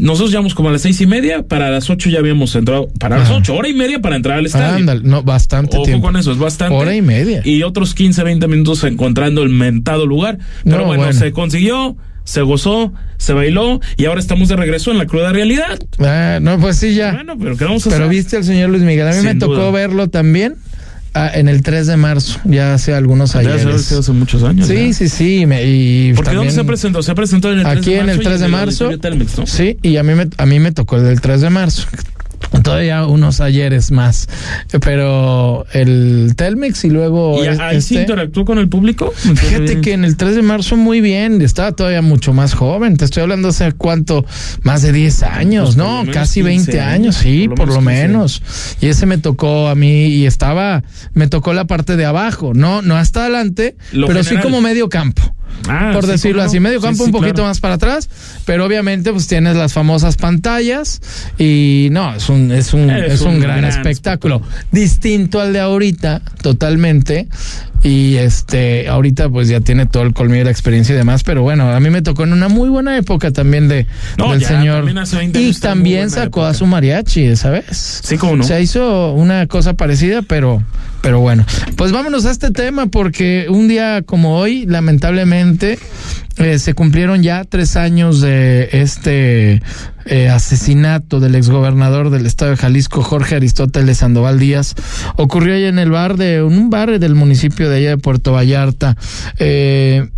nosotros 0.00 0.30
llegamos 0.30 0.54
como 0.54 0.68
a 0.68 0.72
las 0.72 0.82
seis 0.82 1.00
y 1.00 1.06
media. 1.06 1.42
Para 1.46 1.70
las 1.70 1.88
ocho 1.90 2.10
ya 2.10 2.18
habíamos 2.18 2.54
entrado. 2.56 2.88
Para 2.98 3.18
las 3.18 3.30
ocho, 3.30 3.54
hora 3.54 3.68
y 3.68 3.72
media 3.74 4.00
para 4.00 4.16
entrar 4.16 4.38
al 4.38 4.46
estadio. 4.46 4.76
Ándale, 4.76 5.02
no, 5.04 5.22
bastante 5.22 5.76
Ojo 5.76 5.84
tiempo. 5.86 6.06
con 6.06 6.16
eso, 6.16 6.32
es 6.32 6.38
bastante. 6.38 6.74
Hora 6.74 6.94
y 6.94 7.02
media. 7.02 7.42
Y 7.44 7.62
otros 7.62 7.94
15, 7.94 8.22
20 8.24 8.48
minutos 8.48 8.82
encontrando 8.84 9.42
el 9.42 9.50
mentado 9.50 10.06
lugar. 10.06 10.38
Pero 10.64 10.78
No, 10.78 10.84
bueno, 10.86 11.04
bueno. 11.04 11.18
se 11.18 11.32
consiguió, 11.32 11.96
se 12.24 12.42
gozó, 12.42 12.92
se 13.18 13.32
bailó 13.32 13.80
y 13.96 14.06
ahora 14.06 14.20
estamos 14.20 14.48
de 14.48 14.56
regreso 14.56 14.90
en 14.90 14.98
la 14.98 15.06
cruda 15.06 15.32
realidad. 15.32 15.78
Ah, 15.98 16.38
no, 16.40 16.58
pues 16.58 16.76
sí, 16.76 16.94
ya. 16.94 17.12
Bueno, 17.12 17.36
pero 17.38 17.56
¿qué 17.56 17.64
vamos 17.64 17.86
a 17.86 17.90
Pero 17.90 18.04
hacer? 18.04 18.16
viste 18.16 18.36
al 18.36 18.44
señor 18.44 18.70
Luis 18.70 18.82
Miguel. 18.82 19.06
A 19.06 19.10
mí 19.10 19.16
Sin 19.16 19.24
me 19.26 19.34
tocó 19.34 19.70
verlo 19.72 20.08
también 20.08 20.56
ah, 21.14 21.30
en 21.34 21.48
el 21.48 21.62
3 21.62 21.86
de 21.86 21.96
marzo, 21.96 22.40
ya 22.44 22.74
hace 22.74 22.94
algunos 22.94 23.32
Ya 23.34 23.40
ayeres. 23.40 23.88
que 23.88 23.94
hace 23.96 24.12
muchos 24.12 24.42
años. 24.42 24.66
Sí, 24.66 24.88
ya. 24.88 24.92
sí, 24.94 25.08
sí. 25.08 25.46
me- 25.46 25.64
y 25.64 26.12
¿Por 26.14 26.24
qué 26.28 26.34
dónde 26.34 26.52
se 26.52 26.64
presentó? 26.64 27.02
Se 27.02 27.14
presentó 27.14 27.50
en 27.52 27.58
el 27.60 27.64
3 27.64 27.78
Aquí 27.78 27.90
de 27.90 27.98
en 27.98 28.06
marzo 28.06 28.14
el 28.14 28.20
y 28.20 28.24
3 28.24 28.40
de 28.40 28.46
el 28.46 28.52
marzo. 28.52 28.98
Telmex, 28.98 29.38
¿no? 29.38 29.46
Sí, 29.46 29.76
y 29.82 29.96
a 29.96 30.02
mí 30.02 30.14
me, 30.14 30.28
a 30.36 30.46
mí 30.46 30.60
me 30.60 30.72
tocó 30.72 30.96
el 30.96 31.04
del 31.04 31.20
3 31.20 31.40
de 31.40 31.50
marzo. 31.50 31.86
Todavía 32.62 33.06
unos 33.06 33.40
ayeres 33.40 33.90
más. 33.90 34.28
Pero 34.80 35.66
el 35.72 36.34
Telmex 36.36 36.84
y 36.84 36.90
luego. 36.90 37.42
¿Y 37.42 37.46
ahí 37.46 37.76
este- 37.76 37.94
interactuó 38.00 38.44
con 38.44 38.58
el 38.58 38.68
público? 38.68 39.12
¿Me 39.24 39.30
entiendes 39.30 39.40
Fíjate 39.48 39.64
bien? 39.66 39.80
que 39.82 39.92
en 39.92 40.04
el 40.04 40.16
3 40.16 40.34
de 40.36 40.42
marzo 40.42 40.76
muy 40.76 41.00
bien, 41.00 41.40
estaba 41.42 41.72
todavía 41.72 42.02
mucho 42.02 42.32
más 42.32 42.54
joven, 42.54 42.96
te 42.96 43.04
estoy 43.04 43.22
hablando 43.22 43.48
hace 43.48 43.72
cuánto, 43.72 44.24
más 44.62 44.82
de 44.82 44.92
10 44.92 45.22
años, 45.22 45.74
Pues 45.74 45.76
no, 45.76 46.02
casi 46.12 46.40
15 46.40 46.42
20 46.72 46.80
años, 46.80 46.90
años, 46.90 47.16
sí, 47.16 47.48
por 47.48 47.58
por 47.58 47.68
lo 47.68 47.74
lo, 47.74 47.80
menos. 47.80 48.42
Y 48.80 48.86
ese 48.86 49.06
me 49.06 49.18
tocó 49.18 49.68
a 49.68 49.74
mí 49.74 50.06
y 50.06 50.26
estaba, 50.26 50.82
me 51.14 51.28
tocó 51.28 51.52
la 51.52 51.66
parte 51.66 51.96
de 51.96 52.04
abajo, 52.04 52.52
no, 52.54 52.82
no 52.82 52.96
hasta 52.96 53.22
adelante, 53.22 53.76
Lo 53.92 54.06
pero 54.06 54.24
sí 54.24 54.36
como 54.38 54.60
medio 54.60 54.88
campo. 54.88 55.34
Ah, 55.68 55.90
por 55.92 56.04
sí, 56.04 56.10
decirlo 56.12 56.42
así, 56.42 56.58
medio 56.60 56.80
campo 56.80 57.04
sí, 57.04 57.08
un 57.08 57.12
poquito 57.12 57.34
claro. 57.34 57.48
más 57.48 57.60
para 57.60 57.74
atrás, 57.74 58.08
pero 58.46 58.64
obviamente 58.64 59.12
pues 59.12 59.26
tienes 59.26 59.56
las 59.56 59.72
famosas 59.72 60.16
pantallas 60.16 61.00
y 61.38 61.88
no, 61.92 62.14
es 62.14 62.28
un 62.28 62.50
es 62.50 62.72
un 62.72 62.88
Es 62.90 63.12
es, 63.14 63.20
un, 63.22 63.34
un 63.34 63.40
gran, 63.40 63.58
gran 63.60 63.70
espectáculo, 63.70 64.42
distinto 64.72 65.40
al 65.40 65.52
de 65.52 65.60
ahorita, 65.60 66.22
totalmente. 66.42 67.28
Y 67.82 68.16
este, 68.16 68.88
ahorita 68.88 69.30
pues 69.30 69.48
ya 69.48 69.60
tiene 69.60 69.86
todo 69.86 70.02
el 70.02 70.12
colmillo 70.12 70.40
de 70.40 70.44
la 70.44 70.50
experiencia 70.50 70.94
y 70.94 70.98
demás, 70.98 71.22
pero 71.24 71.42
bueno, 71.42 71.70
a 71.70 71.80
mí 71.80 71.88
me 71.88 72.02
tocó 72.02 72.24
en 72.24 72.34
una 72.34 72.48
muy 72.48 72.68
buena 72.68 72.94
época 72.98 73.30
también 73.30 73.68
de 73.68 73.86
No, 74.18 74.32
del 74.32 74.40
ya, 74.40 74.48
señor. 74.48 74.76
también 74.78 74.98
hace 74.98 75.16
20 75.16 75.40
Y 75.40 75.52
también 75.54 76.10
sacó 76.10 76.40
época. 76.40 76.48
a 76.48 76.54
su 76.54 76.66
mariachi, 76.66 77.36
¿sabes? 77.36 77.64
Sí, 78.04 78.18
cómo 78.18 78.36
no. 78.36 78.44
Se 78.44 78.60
hizo 78.60 79.12
una 79.12 79.46
cosa 79.46 79.72
parecida, 79.74 80.20
pero, 80.20 80.62
pero 81.02 81.20
bueno. 81.20 81.44
Pues 81.76 81.92
vámonos 81.92 82.26
a 82.26 82.30
este 82.30 82.50
tema 82.50 82.86
porque 82.86 83.46
un 83.48 83.68
día 83.68 84.02
como 84.02 84.36
hoy, 84.36 84.66
lamentablemente, 84.66 85.78
eh, 86.36 86.58
se 86.58 86.74
cumplieron 86.74 87.22
ya 87.22 87.44
tres 87.44 87.76
años 87.76 88.20
de 88.20 88.68
este 88.72 89.62
eh, 90.06 90.28
asesinato 90.28 91.20
del 91.20 91.34
exgobernador 91.34 92.10
del 92.10 92.26
estado 92.26 92.52
de 92.52 92.56
Jalisco, 92.56 93.02
Jorge 93.02 93.36
Aristóteles 93.36 93.98
Sandoval 93.98 94.38
Díaz. 94.38 94.74
Ocurrió 95.16 95.54
allá 95.54 95.68
en 95.68 95.78
el 95.78 95.90
bar 95.90 96.16
de 96.16 96.42
un 96.42 96.70
bar 96.70 96.98
del 96.98 97.14
municipio 97.14 97.68
de 97.68 97.76
allá 97.76 97.90
de 97.90 97.98
Puerto 97.98 98.32
Vallarta. 98.32 98.96
Eh, 99.38 100.08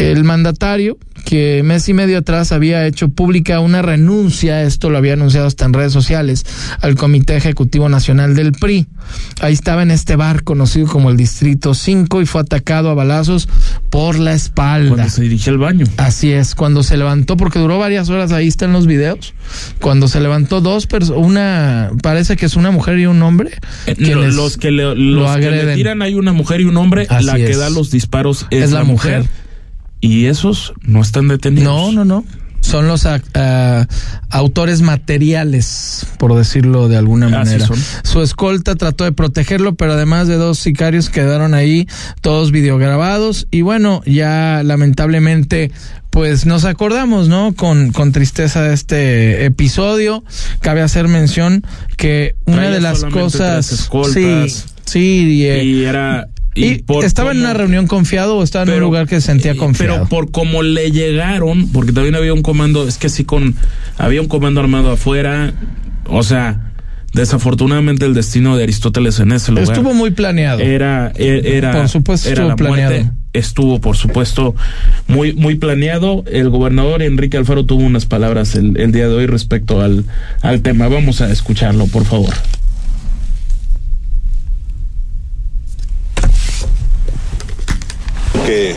el 0.00 0.24
mandatario 0.24 0.98
que 1.26 1.62
mes 1.62 1.86
y 1.88 1.92
medio 1.92 2.16
atrás 2.18 2.50
había 2.50 2.86
hecho 2.86 3.10
pública 3.10 3.60
una 3.60 3.82
renuncia, 3.82 4.62
esto 4.62 4.88
lo 4.88 4.96
había 4.96 5.12
anunciado 5.12 5.46
hasta 5.46 5.66
en 5.66 5.74
redes 5.74 5.92
sociales, 5.92 6.46
al 6.80 6.94
Comité 6.94 7.36
Ejecutivo 7.36 7.88
Nacional 7.90 8.34
del 8.34 8.52
PRI. 8.52 8.86
Ahí 9.42 9.52
estaba 9.52 9.82
en 9.82 9.90
este 9.90 10.16
bar 10.16 10.42
conocido 10.44 10.86
como 10.86 11.10
el 11.10 11.16
Distrito 11.18 11.74
5 11.74 12.22
y 12.22 12.26
fue 12.26 12.40
atacado 12.40 12.88
a 12.88 12.94
balazos 12.94 13.48
por 13.90 14.18
la 14.18 14.32
espalda. 14.32 14.94
Cuando 14.94 15.10
se 15.10 15.22
dirige 15.22 15.50
al 15.50 15.58
baño. 15.58 15.86
Así 15.98 16.32
es, 16.32 16.54
cuando 16.54 16.82
se 16.82 16.96
levantó, 16.96 17.36
porque 17.36 17.58
duró 17.58 17.78
varias 17.78 18.08
horas, 18.08 18.32
ahí 18.32 18.48
están 18.48 18.72
los 18.72 18.86
videos, 18.86 19.34
cuando 19.80 20.08
se 20.08 20.20
levantó 20.20 20.60
dos 20.62 20.86
personas, 20.86 21.22
una, 21.22 21.90
parece 22.02 22.36
que 22.36 22.46
es 22.46 22.56
una 22.56 22.70
mujer 22.70 22.98
y 22.98 23.04
un 23.06 23.22
hombre, 23.22 23.50
Eh, 23.86 23.94
lo- 23.98 24.06
quienes 24.06 24.34
los 24.34 24.56
que, 24.56 24.70
le, 24.70 24.94
los 24.94 25.30
que 25.36 25.40
le 25.42 25.48
agreden. 25.48 25.76
tiran 25.76 26.00
hay 26.02 26.14
una 26.14 26.32
mujer 26.32 26.62
y 26.62 26.64
un 26.64 26.78
hombre. 26.78 27.06
Así 27.10 27.26
la 27.26 27.34
que 27.36 27.50
es. 27.50 27.58
da 27.58 27.68
los 27.68 27.90
disparos 27.90 28.46
es, 28.50 28.64
Es 28.64 28.70
la 28.72 28.84
mujer. 28.84 29.24
Y 30.00 30.26
esos 30.26 30.72
no 30.82 31.00
están 31.00 31.28
detenidos. 31.28 31.92
No, 31.92 32.04
no, 32.04 32.04
no. 32.04 32.24
son 32.60 32.86
los 32.86 33.04
uh, 33.04 33.18
autores 34.30 34.82
materiales, 34.82 36.06
por 36.18 36.34
decirlo 36.34 36.88
de 36.88 36.96
alguna 36.96 37.28
manera. 37.28 37.66
Su 38.04 38.22
escolta 38.22 38.76
trató 38.76 39.04
de 39.04 39.12
protegerlo, 39.12 39.74
pero 39.74 39.92
además 39.94 40.28
de 40.28 40.36
dos 40.36 40.58
sicarios 40.58 41.10
quedaron 41.10 41.54
ahí, 41.54 41.88
todos 42.20 42.52
videograbados. 42.52 43.46
Y 43.50 43.62
bueno, 43.62 44.02
ya 44.06 44.62
lamentablemente 44.64 45.72
pues 46.10 46.44
nos 46.44 46.64
acordamos, 46.64 47.28
¿no? 47.28 47.54
Con, 47.54 47.92
con 47.92 48.12
tristeza 48.12 48.62
de 48.62 48.74
este 48.74 49.44
episodio. 49.44 50.24
Cabe 50.60 50.82
hacer 50.82 51.08
mención 51.08 51.64
que 51.96 52.34
una 52.46 52.68
de 52.70 52.80
las 52.80 53.04
cosas... 53.04 53.88
Sí, 54.12 54.48
sí, 54.84 55.46
eh, 55.46 55.64
y 55.64 55.84
era 55.84 56.28
y, 56.54 56.84
estaba 57.04 57.30
en 57.30 57.38
una 57.38 57.54
reunión 57.54 57.86
confiado 57.86 58.36
o 58.36 58.42
estaba 58.42 58.64
en 58.64 58.70
un 58.70 58.80
lugar 58.80 59.06
que 59.06 59.20
se 59.20 59.28
sentía 59.28 59.56
confiado. 59.56 59.94
Pero 59.94 60.08
por 60.08 60.30
cómo 60.30 60.62
le 60.62 60.90
llegaron, 60.90 61.68
porque 61.68 61.92
también 61.92 62.14
había 62.16 62.34
un 62.34 62.42
comando, 62.42 62.88
es 62.88 62.98
que 62.98 63.08
sí 63.08 63.24
con 63.24 63.54
había 63.98 64.20
un 64.20 64.28
comando 64.28 64.60
armado 64.60 64.90
afuera, 64.90 65.52
o 66.06 66.22
sea, 66.22 66.72
desafortunadamente 67.12 68.04
el 68.04 68.14
destino 68.14 68.56
de 68.56 68.64
Aristóteles 68.64 69.20
en 69.20 69.32
ese 69.32 69.52
lugar 69.52 69.64
estuvo 69.64 69.94
muy 69.94 70.10
planeado. 70.10 70.60
Era 70.60 71.12
e, 71.14 71.56
era 71.56 71.72
por 71.72 71.88
supuesto 71.88 72.28
estuvo 72.28 72.56
planeado. 72.56 73.10
estuvo 73.32 73.80
por 73.80 73.96
supuesto 73.96 74.56
muy 75.06 75.32
muy 75.34 75.54
planeado. 75.54 76.24
El 76.26 76.50
gobernador 76.50 77.02
Enrique 77.02 77.36
Alfaro 77.36 77.64
tuvo 77.64 77.84
unas 77.84 78.06
palabras 78.06 78.56
el, 78.56 78.76
el 78.76 78.90
día 78.90 79.08
de 79.08 79.14
hoy 79.14 79.26
respecto 79.26 79.80
al 79.80 80.04
al 80.42 80.62
tema. 80.62 80.88
Vamos 80.88 81.20
a 81.20 81.30
escucharlo, 81.30 81.86
por 81.86 82.04
favor. 82.04 82.34
Que 88.46 88.74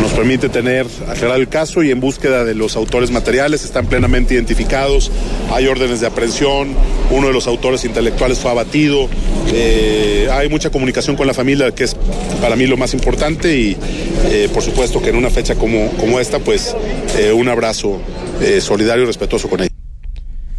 nos 0.00 0.12
permite 0.12 0.48
tener 0.48 0.86
aclarar 1.08 1.38
el 1.38 1.48
caso 1.48 1.82
y 1.82 1.90
en 1.90 2.00
búsqueda 2.00 2.44
de 2.44 2.54
los 2.54 2.76
autores 2.76 3.10
materiales 3.10 3.64
están 3.64 3.86
plenamente 3.86 4.34
identificados, 4.34 5.10
hay 5.50 5.66
órdenes 5.66 6.00
de 6.00 6.06
aprehensión, 6.06 6.74
uno 7.10 7.28
de 7.28 7.32
los 7.32 7.46
autores 7.46 7.84
intelectuales 7.84 8.38
fue 8.38 8.50
abatido, 8.50 9.08
eh, 9.52 10.28
hay 10.30 10.48
mucha 10.48 10.70
comunicación 10.70 11.16
con 11.16 11.26
la 11.26 11.34
familia 11.34 11.74
que 11.74 11.84
es 11.84 11.96
para 12.40 12.56
mí 12.56 12.66
lo 12.66 12.76
más 12.76 12.94
importante 12.94 13.56
y 13.56 13.76
eh, 14.30 14.48
por 14.52 14.62
supuesto 14.62 15.00
que 15.00 15.10
en 15.10 15.16
una 15.16 15.30
fecha 15.30 15.54
como, 15.54 15.88
como 15.92 16.20
esta 16.20 16.38
pues 16.38 16.74
eh, 17.18 17.32
un 17.32 17.48
abrazo 17.48 18.00
solidario 18.60 19.04
y 19.04 19.06
respetuoso 19.06 19.48
con 19.48 19.60
ella. 19.60 19.75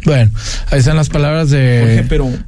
Bueno, 0.08 0.30
ahí 0.70 0.78
están 0.78 0.96
las 0.96 1.10
palabras 1.10 1.50
de 1.50 1.98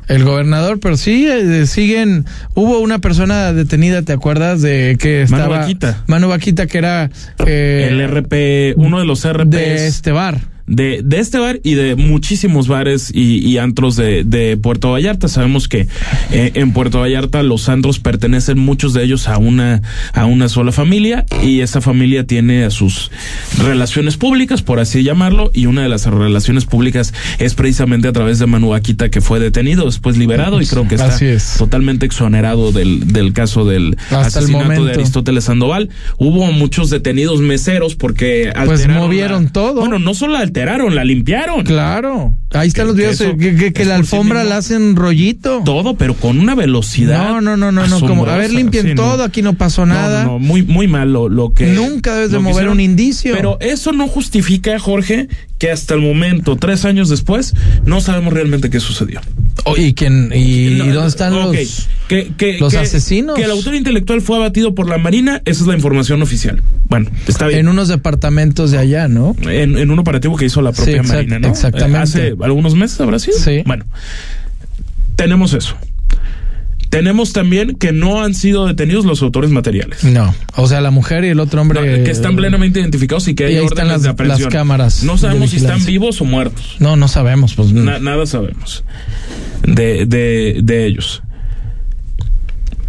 el 0.08 0.24
gobernador, 0.24 0.80
pero 0.80 0.96
sí 0.96 1.28
eh, 1.28 1.66
siguen. 1.66 2.24
Hubo 2.54 2.78
una 2.78 3.00
persona 3.00 3.52
detenida, 3.52 4.00
¿te 4.00 4.14
acuerdas 4.14 4.62
de 4.62 4.96
que 4.98 5.24
estaba 5.24 5.46
Manu 5.46 5.60
Vaquita? 5.60 6.02
Manu 6.06 6.28
Vaquita, 6.28 6.66
que 6.66 6.78
era 6.78 7.10
eh, 7.44 7.88
el 7.90 8.02
RP, 8.08 8.78
uno 8.78 8.98
de 8.98 9.04
los 9.04 9.30
RP 9.30 9.50
de 9.50 9.86
este 9.88 10.10
bar 10.10 10.49
de, 10.70 11.00
de 11.04 11.18
este 11.18 11.38
bar 11.38 11.60
y 11.64 11.74
de 11.74 11.96
muchísimos 11.96 12.68
bares 12.68 13.10
y, 13.12 13.46
y 13.46 13.58
antros 13.58 13.96
de, 13.96 14.22
de, 14.24 14.56
Puerto 14.56 14.92
Vallarta. 14.92 15.28
Sabemos 15.28 15.68
que 15.68 15.88
eh, 16.30 16.52
en 16.54 16.72
Puerto 16.72 17.00
Vallarta 17.00 17.42
los 17.42 17.68
antros 17.68 17.98
pertenecen 17.98 18.58
muchos 18.58 18.94
de 18.94 19.02
ellos 19.02 19.28
a 19.28 19.36
una, 19.36 19.82
a 20.12 20.26
una 20.26 20.48
sola 20.48 20.70
familia 20.70 21.26
y 21.42 21.60
esa 21.60 21.80
familia 21.80 22.24
tiene 22.24 22.64
a 22.64 22.70
sus 22.70 23.10
relaciones 23.58 24.16
públicas, 24.16 24.62
por 24.62 24.78
así 24.78 25.02
llamarlo, 25.02 25.50
y 25.52 25.66
una 25.66 25.82
de 25.82 25.88
las 25.88 26.06
relaciones 26.06 26.64
públicas 26.66 27.12
es 27.38 27.54
precisamente 27.54 28.06
a 28.06 28.12
través 28.12 28.38
de 28.38 28.46
Manu 28.46 28.72
Aquita 28.72 29.10
que 29.10 29.20
fue 29.20 29.40
detenido, 29.40 29.86
después 29.86 30.16
liberado 30.16 30.62
y 30.62 30.66
creo 30.66 30.86
que 30.86 30.94
está 30.94 31.18
totalmente 31.58 32.06
exonerado 32.06 32.70
del, 32.70 33.12
del 33.12 33.32
caso 33.32 33.64
del 33.64 33.96
asesinato 34.10 34.84
de 34.84 34.92
Aristóteles 34.92 35.44
Sandoval. 35.44 35.90
Hubo 36.16 36.52
muchos 36.52 36.90
detenidos 36.90 37.40
meseros 37.40 37.96
porque 37.96 38.52
pues 38.66 38.86
movieron 38.86 39.48
todo. 39.48 39.80
Bueno, 39.80 39.98
no 39.98 40.14
solo 40.14 40.36
alteraron 40.36 40.59
la 40.66 41.04
limpiaron. 41.04 41.64
Claro. 41.64 42.34
Ahí 42.52 42.68
están 42.68 42.88
los 42.88 42.96
videos 42.96 43.18
que, 43.18 43.84
la 43.84 43.96
alfombra 43.96 44.44
la 44.44 44.58
hacen 44.58 44.96
rollito. 44.96 45.62
Todo, 45.64 45.94
pero 45.94 46.14
con 46.14 46.38
una 46.38 46.54
velocidad. 46.54 47.28
No, 47.28 47.40
no, 47.40 47.56
no, 47.56 47.72
no, 47.72 47.86
no. 47.86 48.00
Como, 48.00 48.26
a 48.26 48.36
ver, 48.36 48.52
limpien 48.52 48.94
todo, 48.94 49.22
aquí 49.22 49.42
no 49.42 49.54
pasó 49.54 49.86
nada. 49.86 50.24
No, 50.24 50.38
muy, 50.38 50.62
muy 50.62 50.88
mal 50.88 51.12
lo, 51.12 51.52
que. 51.54 51.66
Nunca 51.66 52.14
debes 52.14 52.32
de 52.32 52.38
mover 52.38 52.68
un 52.68 52.80
indicio. 52.80 53.34
Pero 53.34 53.58
eso 53.60 53.92
no 53.92 54.08
justifica, 54.08 54.78
Jorge, 54.78 55.28
que 55.60 55.70
hasta 55.70 55.92
el 55.92 56.00
momento, 56.00 56.56
tres 56.56 56.86
años 56.86 57.10
después, 57.10 57.54
no 57.84 58.00
sabemos 58.00 58.32
realmente 58.32 58.70
qué 58.70 58.80
sucedió. 58.80 59.20
Oh, 59.66 59.76
¿Y 59.76 59.92
quién? 59.92 60.32
¿Y, 60.34 60.78
dónde 60.88 61.06
están 61.06 61.34
los, 61.34 61.54
los 62.58 62.74
asesinos? 62.74 63.36
Que 63.36 63.42
el 63.42 63.50
autor 63.50 63.74
intelectual 63.74 64.22
fue 64.22 64.38
abatido 64.38 64.74
por 64.74 64.88
la 64.88 64.96
Marina, 64.96 65.42
esa 65.44 65.60
es 65.60 65.66
la 65.66 65.74
información 65.74 66.22
oficial. 66.22 66.62
Bueno, 66.88 67.10
está 67.28 67.46
bien. 67.46 67.60
En 67.60 67.68
unos 67.68 67.88
departamentos 67.88 68.70
de 68.70 68.78
allá, 68.78 69.06
¿no? 69.06 69.36
En, 69.42 69.90
un 69.90 69.98
operativo 69.98 70.34
que 70.34 70.46
hizo 70.46 70.62
la 70.62 70.72
propia 70.72 71.02
Marina, 71.02 71.38
¿no? 71.38 71.48
Exactamente. 71.48 71.98
Hace 71.98 72.34
algunos 72.40 72.74
meses, 72.74 72.98
¿habrá 73.02 73.18
sido? 73.18 73.36
Sí. 73.38 73.62
Bueno, 73.66 73.84
tenemos 75.14 75.52
eso. 75.52 75.76
Tenemos 76.90 77.32
también 77.32 77.76
que 77.76 77.92
no 77.92 78.22
han 78.22 78.34
sido 78.34 78.66
detenidos 78.66 79.04
los 79.04 79.22
autores 79.22 79.50
materiales. 79.50 80.04
No, 80.04 80.34
o 80.56 80.66
sea, 80.68 80.80
la 80.80 80.90
mujer 80.90 81.24
y 81.24 81.28
el 81.28 81.40
otro 81.40 81.62
hombre. 81.62 82.02
que 82.04 82.10
están 82.10 82.36
plenamente 82.36 82.80
identificados 82.80 83.26
y 83.28 83.34
que 83.34 83.46
hay 83.46 83.58
órdenes 83.58 83.92
las, 83.92 84.02
de 84.02 84.08
aprehensión. 84.10 84.48
Las 84.48 84.52
cámaras. 84.52 85.04
No 85.04 85.16
sabemos 85.16 85.50
si 85.50 85.56
están 85.56 85.84
vivos 85.86 86.20
o 86.20 86.24
muertos. 86.24 86.76
No, 86.80 86.96
no 86.96 87.08
sabemos. 87.08 87.54
Pues, 87.54 87.72
nada 87.72 88.26
sabemos 88.26 88.84
de, 89.62 90.06
de, 90.06 90.60
de 90.62 90.86
ellos. 90.86 91.22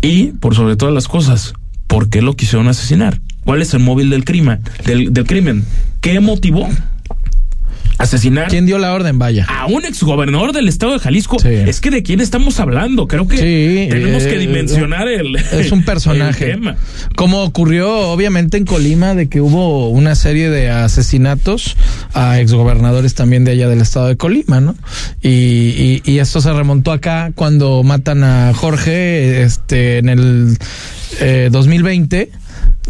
Y, 0.01 0.27
por 0.27 0.55
sobre 0.55 0.75
todas 0.75 0.93
las 0.93 1.07
cosas, 1.07 1.53
¿por 1.87 2.09
qué 2.09 2.21
lo 2.21 2.35
quisieron 2.35 2.67
asesinar? 2.67 3.21
¿Cuál 3.43 3.61
es 3.61 3.73
el 3.73 3.81
móvil 3.81 4.09
del 4.09 4.23
crimen? 4.23 4.59
Del, 4.85 5.13
del 5.13 5.25
crimen? 5.25 5.63
¿Qué 5.99 6.19
motivó? 6.19 6.67
Asesinar. 7.97 8.47
¿Quién 8.49 8.65
dio 8.65 8.77
la 8.77 8.93
orden? 8.93 9.19
Vaya. 9.19 9.45
A 9.47 9.67
un 9.67 9.85
exgobernador 9.85 10.53
del 10.53 10.67
estado 10.67 10.93
de 10.93 10.99
Jalisco. 10.99 11.37
Es 11.43 11.81
que 11.81 11.91
de 11.91 12.03
quién 12.03 12.21
estamos 12.21 12.59
hablando. 12.59 13.07
Creo 13.07 13.27
que 13.27 13.87
tenemos 13.89 14.23
que 14.23 14.35
eh, 14.35 14.39
dimensionar 14.39 15.07
el. 15.07 15.35
Es 15.35 15.71
un 15.71 15.83
personaje. 15.85 16.57
Como 17.15 17.43
ocurrió, 17.43 18.11
obviamente, 18.11 18.57
en 18.57 18.65
Colima, 18.65 19.15
de 19.15 19.29
que 19.29 19.41
hubo 19.41 19.89
una 19.89 20.15
serie 20.15 20.49
de 20.49 20.69
asesinatos 20.69 21.75
a 22.13 22.39
exgobernadores 22.39 23.13
también 23.13 23.43
de 23.45 23.51
allá 23.51 23.69
del 23.69 23.81
estado 23.81 24.07
de 24.07 24.17
Colima, 24.17 24.59
¿no? 24.59 24.75
Y, 25.21 26.01
y, 26.05 26.19
esto 26.19 26.41
se 26.41 26.53
remontó 26.53 26.91
acá 26.91 27.31
cuando 27.33 27.83
matan 27.83 28.23
a 28.23 28.53
Jorge 28.53 29.41
este, 29.41 29.97
en 29.97 30.09
el 30.09 30.57
eh, 31.19 31.49
2020 31.51 32.29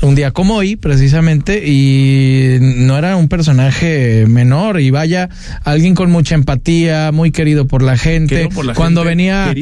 un 0.01 0.15
día 0.15 0.31
como 0.31 0.55
hoy, 0.55 0.75
precisamente, 0.75 1.63
y 1.65 2.57
no 2.59 2.97
era 2.97 3.15
un 3.15 3.27
personaje 3.27 4.25
menor, 4.27 4.79
y 4.79 4.89
vaya, 4.89 5.29
alguien 5.63 5.95
con 5.95 6.11
mucha 6.11 6.35
empatía, 6.35 7.11
muy 7.11 7.31
querido 7.31 7.67
por 7.67 7.83
la 7.83 7.97
gente, 7.97 8.49
cuando 8.75 9.03
venía 9.03 9.53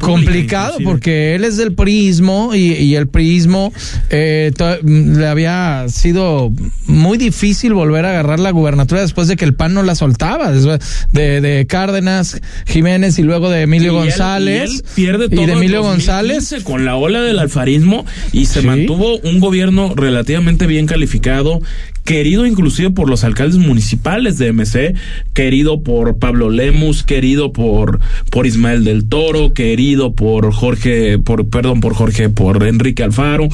complicado, 0.00 0.78
porque 0.84 1.34
él 1.34 1.44
es 1.44 1.56
del 1.56 1.72
prismo, 1.74 2.54
y, 2.54 2.94
el 2.96 3.08
prismo 3.08 3.72
eh, 4.10 4.52
le 4.84 5.26
había 5.26 5.86
sido 5.88 6.52
muy 6.86 7.18
difícil 7.18 7.74
volver 7.74 8.06
a 8.06 8.10
agarrar 8.10 8.38
la 8.38 8.50
gubernatura 8.52 9.02
después 9.02 9.28
de 9.28 9.36
que 9.36 9.44
el 9.44 9.54
PAN 9.54 9.74
no 9.74 9.82
la 9.82 9.94
soltaba, 9.94 10.52
de, 10.52 11.40
de 11.40 11.66
Cárdenas, 11.66 12.40
Jiménez 12.66 13.18
y 13.18 13.22
luego 13.22 13.50
de 13.50 13.62
Emilio 13.62 13.92
González. 13.92 14.70
y, 14.70 14.94
pierde 14.94 15.28
todo 15.28 15.44
de 15.44 15.52
Emilio 15.52 15.82
González. 15.82 16.54
Con 16.62 16.84
la 16.84 16.96
ola 16.96 17.20
del 17.20 17.38
alfarismo, 17.38 18.06
y 18.32 18.46
se 18.46 18.62
mantuvo 18.62 19.18
un 19.18 19.40
gobierno 19.40 19.55
relativamente 19.94 20.66
bien 20.66 20.86
calificado, 20.86 21.60
querido 22.04 22.46
inclusive 22.46 22.90
por 22.90 23.08
los 23.08 23.24
alcaldes 23.24 23.58
municipales 23.58 24.38
de 24.38 24.52
MC, 24.52 24.94
querido 25.34 25.82
por 25.82 26.18
Pablo 26.18 26.50
Lemus, 26.50 27.02
querido 27.02 27.52
por, 27.52 28.00
por 28.30 28.46
Ismael 28.46 28.84
del 28.84 29.08
Toro, 29.08 29.54
querido 29.54 30.14
por 30.14 30.52
Jorge, 30.52 31.18
por, 31.18 31.48
perdón, 31.48 31.80
por 31.80 31.94
Jorge, 31.94 32.28
por 32.28 32.66
Enrique 32.66 33.02
Alfaro. 33.02 33.48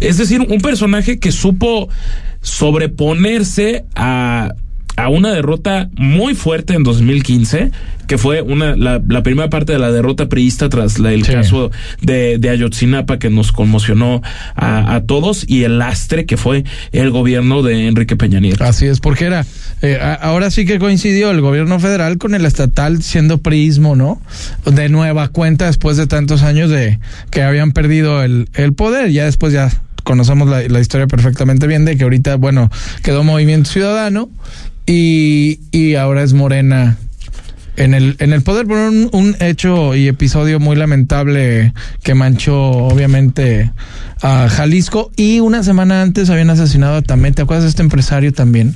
Es 0.00 0.18
decir, 0.18 0.40
un 0.40 0.60
personaje 0.60 1.18
que 1.18 1.32
supo 1.32 1.88
sobreponerse 2.40 3.84
a 3.94 4.54
a 4.98 5.08
una 5.08 5.32
derrota 5.32 5.88
muy 5.94 6.34
fuerte 6.34 6.74
en 6.74 6.82
2015, 6.82 7.70
que 8.08 8.18
fue 8.18 8.42
una 8.42 8.74
la, 8.74 9.22
primera 9.22 9.48
parte 9.48 9.72
de 9.72 9.78
la 9.78 9.92
derrota 9.92 10.28
priista 10.28 10.68
tras 10.68 10.98
el 10.98 11.24
caso 11.24 11.70
de, 12.02 12.38
de, 12.38 12.50
Ayotzinapa 12.50 13.20
que 13.20 13.30
nos 13.30 13.52
conmocionó 13.52 14.22
a, 14.56 15.00
todos 15.06 15.44
y 15.46 15.62
el 15.62 15.78
lastre 15.78 16.26
que 16.26 16.36
fue 16.36 16.64
el 16.90 17.10
gobierno 17.10 17.62
de 17.62 17.86
Enrique 17.86 18.16
Peña 18.16 18.40
Nieto. 18.40 18.64
Así 18.64 18.86
es, 18.86 18.98
porque 18.98 19.26
era, 19.26 19.46
eh, 19.82 20.00
ahora 20.20 20.50
sí 20.50 20.66
que 20.66 20.80
coincidió 20.80 21.30
el 21.30 21.42
gobierno 21.42 21.78
federal 21.78 22.18
con 22.18 22.34
el 22.34 22.44
estatal 22.44 23.00
siendo 23.00 23.38
priismo, 23.38 23.94
¿no? 23.94 24.20
De 24.64 24.88
nueva 24.88 25.28
cuenta 25.28 25.66
después 25.66 25.96
de 25.96 26.08
tantos 26.08 26.42
años 26.42 26.70
de 26.70 26.98
que 27.30 27.42
habían 27.42 27.70
perdido 27.70 28.24
el, 28.24 28.48
el 28.54 28.72
poder, 28.72 29.12
ya 29.12 29.26
después 29.26 29.52
ya 29.52 29.70
conocemos 30.02 30.48
la, 30.48 30.62
la, 30.62 30.80
historia 30.80 31.06
perfectamente 31.06 31.66
bien 31.66 31.84
de 31.84 31.96
que 31.96 32.02
ahorita, 32.02 32.36
bueno, 32.36 32.70
quedó 33.02 33.22
Movimiento 33.22 33.70
Ciudadano 33.70 34.30
y, 34.88 35.60
y 35.70 35.94
ahora 35.94 36.22
es 36.22 36.32
Morena. 36.32 36.96
En 37.76 37.94
el, 37.94 38.16
en 38.18 38.32
el 38.32 38.42
poder 38.42 38.66
por 38.66 38.76
un, 38.76 39.08
un, 39.12 39.36
hecho 39.38 39.94
y 39.94 40.08
episodio 40.08 40.58
muy 40.58 40.74
lamentable 40.74 41.72
que 42.02 42.14
manchó 42.14 42.58
obviamente 42.58 43.70
a 44.20 44.48
Jalisco. 44.48 45.12
Y 45.14 45.38
una 45.38 45.62
semana 45.62 46.02
antes 46.02 46.28
habían 46.28 46.50
asesinado 46.50 46.96
a 46.96 47.02
Tamé, 47.02 47.30
¿te 47.30 47.42
acuerdas 47.42 47.64
de 47.64 47.70
este 47.70 47.82
empresario 47.82 48.32
también? 48.32 48.74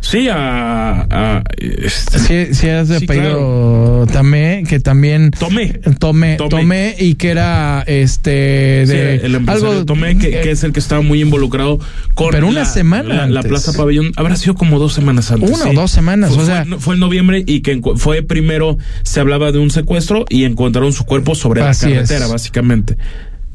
Sí, 0.00 0.28
a. 0.28 1.06
a 1.10 1.42
este, 1.58 2.18
Sí, 2.18 2.54
sí, 2.54 2.66
es 2.68 2.88
de 2.88 2.98
Sí, 2.98 3.04
apellido 3.04 4.06
Tamé, 4.12 4.64
que 4.68 4.80
también. 4.80 5.30
Tomé. 5.30 5.74
Tomé, 5.98 6.36
Tomé. 6.36 6.94
Y 6.98 7.14
que 7.14 7.30
era 7.30 7.82
este 7.86 8.84
Sí, 8.86 8.92
de 8.92 9.14
el 9.16 9.34
empresario 9.34 9.84
Tomé, 9.84 10.16
que, 10.18 10.38
eh, 10.38 10.40
que 10.42 10.50
es 10.52 10.64
el 10.64 10.72
que 10.72 10.80
estaba 10.80 11.02
muy 11.02 11.20
involucrado 11.20 11.78
con 12.14 12.30
Pero 12.30 12.48
una 12.48 12.60
la, 12.60 12.64
semana 12.66 13.26
la. 13.26 13.42
Plaza 13.42 13.72
Pabellón. 13.72 14.12
Habrá 14.16 14.36
sido 14.36 14.54
como 14.54 14.78
dos 14.78 14.92
semanas 14.94 15.30
antes. 15.30 15.50
Una 15.50 15.64
o 15.64 15.68
sí. 15.70 15.74
dos 15.74 15.90
semanas, 15.90 16.32
Fue, 16.34 16.42
o 16.42 16.46
sea- 16.46 16.64
fue, 16.64 16.78
fue 16.78 16.94
en 16.94 17.00
noviembre 17.00 17.44
y 17.46 17.60
que 17.60 17.80
fue 17.96 18.22
primero, 18.22 18.78
se 19.02 19.20
hablaba 19.20 19.52
de 19.52 19.58
un 19.58 19.70
secuestro 19.70 20.24
y 20.28 20.44
encontraron 20.44 20.92
su 20.92 21.04
cuerpo 21.04 21.34
sobre 21.34 21.60
la 21.60 21.74
carretera, 21.74 22.24
es. 22.26 22.30
básicamente. 22.32 22.96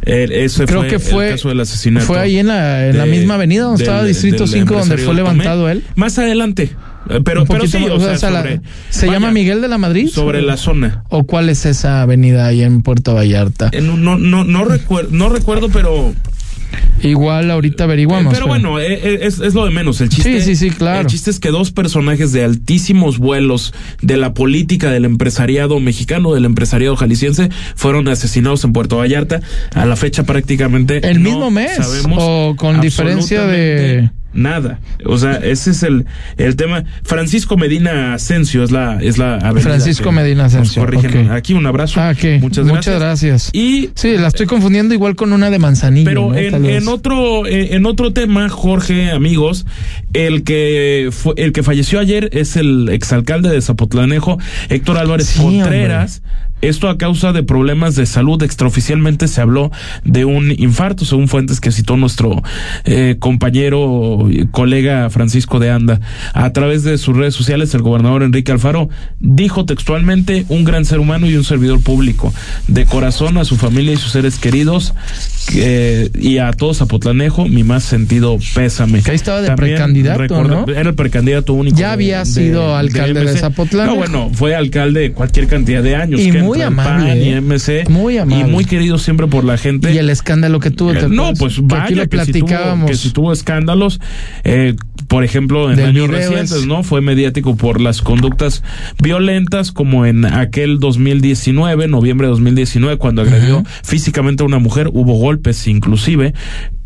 Ese 0.06 0.66
creo 0.66 0.82
fue 0.82 0.88
que 0.90 1.00
fue 1.00 1.26
el 1.30 1.32
caso 1.36 1.50
del 1.50 1.60
asesinato. 1.62 2.06
fue 2.06 2.20
ahí 2.20 2.38
en 2.38 2.48
la, 2.48 2.88
en 2.88 2.98
la 2.98 3.06
misma 3.06 3.36
avenida 3.36 3.64
donde 3.64 3.80
del- 3.84 3.88
estaba 3.90 4.04
Distrito 4.06 4.44
del 4.46 4.48
5 4.54 4.74
donde 4.76 4.98
fue 4.98 5.06
Tomé. 5.06 5.16
levantado 5.18 5.70
él. 5.70 5.84
Más 5.96 6.18
adelante. 6.20 6.76
Eh, 7.10 7.20
Pero, 7.24 7.46
pero 7.46 7.68
sí, 7.68 7.78
o 7.88 8.00
sea, 8.18 8.30
la- 8.32 8.60
¿Se 8.90 9.06
vaya, 9.06 9.20
llama 9.20 9.32
Miguel 9.32 9.62
de 9.62 9.68
la 9.68 9.78
Madrid? 9.78 10.08
Sobre 10.10 10.42
la 10.42 10.58
zona. 10.58 11.04
¿O 11.10 11.24
cuál 11.26 11.50
es 11.50 11.66
esa 11.68 12.02
avenida 12.02 12.48
ahí 12.48 12.64
en 12.64 12.82
Puerto 12.82 13.14
Vallarta? 13.14 13.70
Eh, 13.74 13.82
No, 13.82 13.96
no, 13.96 14.18
no, 14.18 14.44
no, 14.44 14.66
recuerdo, 14.66 15.10
no 15.12 15.30
recuerdo, 15.30 15.70
pero 15.70 16.14
Igual 17.02 17.52
ahorita 17.52 17.84
averiguamos. 17.86 18.34
pero 18.34 18.48
bueno, 18.48 18.80
eh, 18.80 18.94
eh, 19.04 19.20
es, 19.24 19.40
es 19.40 19.54
lo 19.54 19.66
de 19.66 19.72
menos. 19.72 20.02
El 20.02 20.10
chiste, 20.10 20.40
Sí, 20.42 20.56
sí, 20.56 20.70
sí, 20.70 20.76
claro. 20.76 21.02
El 21.02 21.08
chiste 21.08 21.30
es 21.32 21.40
que 21.40 21.50
dos 21.50 21.72
personajes 21.72 22.32
de 22.32 22.44
altísimos 22.44 23.18
vuelos 23.18 23.74
de 24.02 24.18
la 24.18 24.34
política 24.34 24.90
del 24.92 25.06
empresariado 25.06 25.80
mexicano, 25.80 26.34
del 26.34 26.46
empresariado 26.46 26.96
jalisciense, 26.96 27.50
fueron 27.76 28.08
asesinados 28.08 28.64
en 28.64 28.74
Puerto 28.74 28.98
Vallarta. 28.98 29.42
A 29.74 29.86
la 29.86 29.96
fecha 29.96 30.24
prácticamente. 30.24 31.08
¿El 31.08 31.22
no 31.24 31.30
mismo 31.30 31.52
mes? 31.52 31.76
Sabemos 31.76 32.18
¿O 32.22 32.56
con 32.58 32.82
diferencia 32.82 33.46
de- 33.46 34.10
Nada. 34.36 34.80
O 35.06 35.18
sea, 35.18 35.38
ese 35.38 35.72
es 35.72 35.82
el, 35.84 36.06
el 36.38 36.56
tema. 36.56 36.84
Francisco 37.04 37.58
Medina 37.58 38.14
Asensio 38.14 38.64
es 38.64 38.72
la, 38.72 39.00
es 39.02 39.18
la 39.18 39.38
avenida 39.38 39.62
Francisco 39.62 40.12
Medina 40.12 40.46
Asensio, 40.46 40.84
corrigen. 40.84 41.28
ok. 41.28 41.32
Aquí 41.32 41.54
un 41.54 41.66
abrazo. 41.66 42.00
Ah. 42.00 42.14
Muchas 42.42 42.68
gracias. 42.68 43.00
gracias. 43.00 43.50
Y 43.54 43.90
Sí, 43.96 44.18
la 44.18 44.28
estoy 44.28 44.46
confundiendo 44.46 44.94
igual 44.94 45.16
con 45.16 45.34
una 45.34 45.50
de 45.50 45.58
Manzanillo. 45.60 46.06
pero 46.06 46.30
¿no? 46.30 46.36
en, 46.38 46.66
en 46.66 46.88
otro 46.88 47.48
en 47.48 47.86
otro 47.86 48.14
tema, 48.14 48.50
Jorge, 48.50 49.12
amigos, 49.12 49.66
el 50.14 50.44
que 50.44 51.10
fue, 51.12 51.34
el 51.38 51.52
que 51.54 51.64
falleció 51.64 52.00
ayer 52.00 52.30
es 52.34 52.56
el 52.58 52.90
exalcalde 52.90 53.50
de 53.50 53.62
Zapotlanejo, 53.62 54.38
Héctor 54.70 54.98
Álvarez 54.98 55.28
Sí, 55.28 55.40
Contreras. 55.42 56.22
Esto 56.62 56.90
a 56.90 56.98
causa 56.98 57.34
de 57.34 57.44
problemas 57.44 57.96
de 57.96 58.06
salud. 58.06 58.42
Extraoficialmente 58.42 59.28
se 59.28 59.42
habló 59.42 59.72
de 60.04 60.26
un 60.26 60.52
infarto, 60.52 61.06
según 61.06 61.28
fuentes 61.28 61.60
que 61.60 61.72
citó 61.72 61.98
nuestro 61.98 62.42
eh, 62.86 63.18
compañero, 63.20 64.28
y 64.30 64.48
colega 64.48 65.10
Francisco 65.10 65.60
de 65.60 65.70
Anda. 65.72 66.00
A 66.34 66.52
través 66.54 66.84
de 66.84 66.98
sus 66.98 67.16
redes 67.16 67.36
sociales, 67.36 67.74
el 67.74 67.82
gobernador 67.82 68.24
Enrique 68.24 68.52
Alfaro 68.52 68.90
dijo 69.20 69.66
textualmente 69.66 70.46
un 70.50 70.64
gran 70.64 70.86
ser 70.86 71.00
humano 71.00 71.28
y 71.28 71.36
un 71.36 71.44
servidor 71.44 71.82
público. 71.82 72.34
De 72.68 72.86
corazón 72.86 73.38
a 73.38 73.46
su 73.46 73.58
familia 73.58 73.94
y 73.94 73.98
sus 73.98 74.12
seres 74.12 74.38
queridos 74.38 74.94
que- 75.48 76.12
y 76.20 76.38
a 76.38 76.52
todos 76.54 76.78
Zapotlanejo, 76.78 77.46
mi 77.48 77.64
más 77.64 77.84
sentido 77.84 78.38
pésame. 78.54 79.02
Que 79.02 79.12
ahí 79.12 79.16
estaba 79.16 79.42
de 79.42 79.52
precandidato, 79.56 80.44
¿no? 80.44 80.66
Era 80.68 80.90
el 80.90 80.96
precandidato 80.96 81.54
único. 81.54 81.78
Ya 81.78 81.92
había 81.94 82.24
sido 82.26 82.76
alcalde 82.76 83.24
de. 83.26 83.38
Zapotlanejo. 83.38 83.94
No, 83.96 84.00
bueno, 84.00 84.30
fue 84.34 84.56
alcalde 84.56 85.12
cualquier 85.14 85.48
cantidad 85.48 85.84
de 85.84 85.96
años. 85.96 86.22
Y 86.22 86.32
que 86.32 86.42
muy 86.42 86.62
amable, 86.62 87.10
PAN 87.10 87.18
y 87.18 87.30
¿eh? 87.30 87.42
MC. 87.42 87.86
Muy 87.90 88.18
amable. 88.18 88.48
Y 88.48 88.52
muy 88.52 88.66
querido 88.66 88.98
siempre 88.98 89.28
por 89.28 89.44
la 89.44 89.58
gente. 89.58 89.94
Y 89.94 89.98
el 89.98 90.10
escándalo 90.10 90.60
que 90.60 90.72
tuvo. 90.72 90.94
¿te 90.94 91.00
Eh, 91.00 91.10
No, 91.10 91.34
pues 91.34 91.60
vaya 91.62 91.84
aquí 91.84 91.96
lo 91.96 92.08
que 92.10 92.26
si 92.26 92.32
tuvo- 92.34 92.46
platicábamos. 92.48 92.90
que 92.92 92.98
si 92.98 93.10
tuvo 93.12 93.32
escándalos, 93.34 94.00
eh, 94.44 94.76
por 95.08 95.24
ejemplo, 95.24 95.72
en 95.72 95.80
años 95.80 96.10
recientes, 96.10 96.52
es- 96.52 96.66
¿no? 96.68 96.84
Fue 96.84 97.02
mediático 97.02 97.56
por 97.56 97.80
las 97.82 98.02
conductas 98.02 98.64
violentas, 99.02 99.72
como 99.72 100.06
en 100.06 100.26
aquel 100.26 100.80
2019, 100.80 101.88
noviembre 101.88 102.28
de 102.28 102.32
2019, 102.32 102.98
cuando 102.98 103.22
agredió 103.22 103.64
físicamente 103.84 104.44
a 104.44 104.46
una 104.46 104.60
mujer, 104.60 104.90
hubo 104.94 105.14
golpes 105.14 105.35
inclusive. 105.68 106.34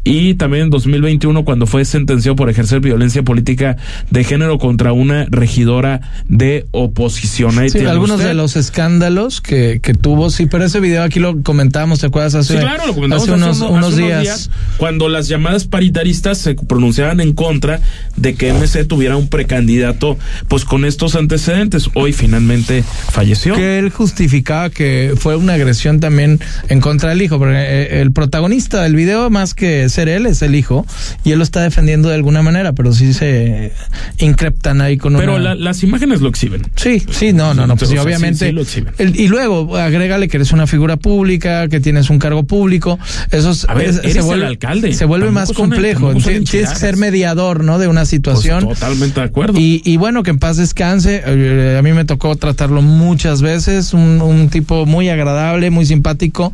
Y 0.05 0.35
también 0.35 0.63
en 0.63 0.69
2021, 0.69 1.43
cuando 1.43 1.67
fue 1.67 1.83
sentenciado 1.83 2.35
por 2.35 2.49
ejercer 2.49 2.79
violencia 2.79 3.21
política 3.21 3.75
de 4.09 4.23
género 4.23 4.57
contra 4.57 4.93
una 4.93 5.25
regidora 5.29 5.99
de 6.27 6.65
oposición. 6.71 7.59
Ahí 7.59 7.69
Sí, 7.69 7.79
algunos 7.85 8.15
usted. 8.17 8.29
de 8.29 8.33
los 8.33 8.55
escándalos 8.55 9.41
que, 9.41 9.79
que 9.83 9.93
tuvo, 9.93 10.29
sí, 10.29 10.45
pero 10.45 10.63
ese 10.63 10.79
video 10.79 11.03
aquí 11.03 11.19
lo 11.19 11.43
comentábamos, 11.43 11.99
¿te 11.99 12.07
acuerdas? 12.07 12.33
Hace, 12.35 12.53
Sí, 12.53 12.59
claro, 12.59 12.87
lo 12.87 12.93
comentamos 12.95 13.23
hace 13.23 13.33
unos, 13.33 13.59
uno- 13.59 13.69
unos 13.71 13.93
hace 13.93 14.01
días. 14.01 14.49
cuando 14.77 15.09
las 15.09 15.27
llamadas 15.27 15.65
paritaristas 15.65 16.37
se 16.37 16.55
pronunciaban 16.55 17.19
en 17.19 17.33
contra 17.33 17.81
de 18.15 18.35
que 18.35 18.49
MC 18.53 18.85
tuviera 18.85 19.17
un 19.17 19.27
precandidato, 19.27 20.17
pues 20.47 20.63
con 20.63 20.85
estos 20.85 21.15
antecedentes. 21.15 21.89
Hoy 21.93 22.13
finalmente 22.13 22.83
falleció. 23.11 23.53
Que 23.55 23.79
él 23.79 23.89
justificaba 23.89 24.69
que 24.69 25.13
fue 25.17 25.35
una 25.35 25.53
agresión 25.55 25.99
también 25.99 26.39
en 26.69 26.79
contra 26.79 27.09
del 27.09 27.21
hijo, 27.21 27.37
porque 27.37 27.57
eh, 27.57 28.01
el 28.01 28.11
protagonista 28.13 28.81
del 28.83 28.95
video, 28.95 29.29
más 29.29 29.53
que 29.53 29.88
ser 29.89 30.09
él, 30.09 30.25
es 30.25 30.41
el 30.41 30.55
hijo, 30.55 30.85
y 31.23 31.31
él 31.31 31.37
lo 31.39 31.43
está 31.43 31.61
defendiendo 31.61 32.09
de 32.09 32.15
alguna 32.15 32.41
manera, 32.41 32.73
pero 32.73 32.93
sí 32.93 33.13
se 33.13 33.71
increptan 34.17 34.81
ahí 34.81 34.97
con 34.97 35.15
Pero 35.15 35.35
una... 35.35 35.43
la- 35.43 35.55
las 35.55 35.83
imágenes 35.83 36.21
lo 36.21 36.29
exhiben. 36.29 36.61
Sí, 36.75 37.03
sí, 37.11 37.33
no, 37.33 37.53
no, 37.53 37.67
no, 37.67 37.75
pues 37.75 37.89
O 37.89 37.91
sí, 37.91 37.93
sea, 37.93 38.01
sí, 38.03 38.07
obviamente. 38.07 38.47
sí 38.47 38.51
lo 38.51 38.61
exhiben. 38.61 38.93
El- 38.97 39.19
y 39.19 39.27
luego, 39.27 39.77
agrégale 39.77 40.27
que 40.27 40.37
eres 40.37 40.51
una 40.51 40.67
figura 40.67 40.97
pública, 40.97 41.67
que 41.67 41.79
tienes 41.79 42.09
un 42.09 42.19
cargo 42.19 42.43
público, 42.43 42.99
eso 43.31 43.51
es- 43.51 43.65
A 43.69 43.73
ver, 43.73 43.89
es- 43.89 43.97
eres 44.03 44.25
el 44.25 44.43
alcalde. 44.43 44.93
Se 44.93 45.05
vuelve 45.05 45.31
más 45.31 45.51
complejo. 45.53 46.13
Ti- 46.13 46.41
Tienes 46.41 46.69
que 46.71 46.75
ser 46.75 46.97
mediador, 46.97 47.63
¿no? 47.63 47.79
De 47.79 47.87
una 47.87 48.01
Pues, 48.01 48.09
situación. 48.09 48.67
totalmente 48.67 49.19
de 49.19 49.25
acuerdo. 49.25 49.59
Y, 49.59 49.81
y 49.85 49.97
bueno, 49.97 50.23
que 50.23 50.31
en 50.31 50.39
paz 50.39 50.57
descanse. 50.57 51.21
Eh, 51.25 51.75
a 51.79 51.81
mí 51.81 51.91
me 51.93 52.05
tocó 52.05 52.35
tratarlo 52.35 52.81
muchas 52.81 53.41
veces. 53.41 53.93
Un, 53.93 54.21
un 54.21 54.49
tipo 54.49 54.85
muy 54.85 55.09
agradable, 55.09 55.69
muy 55.69 55.85
simpático, 55.85 56.51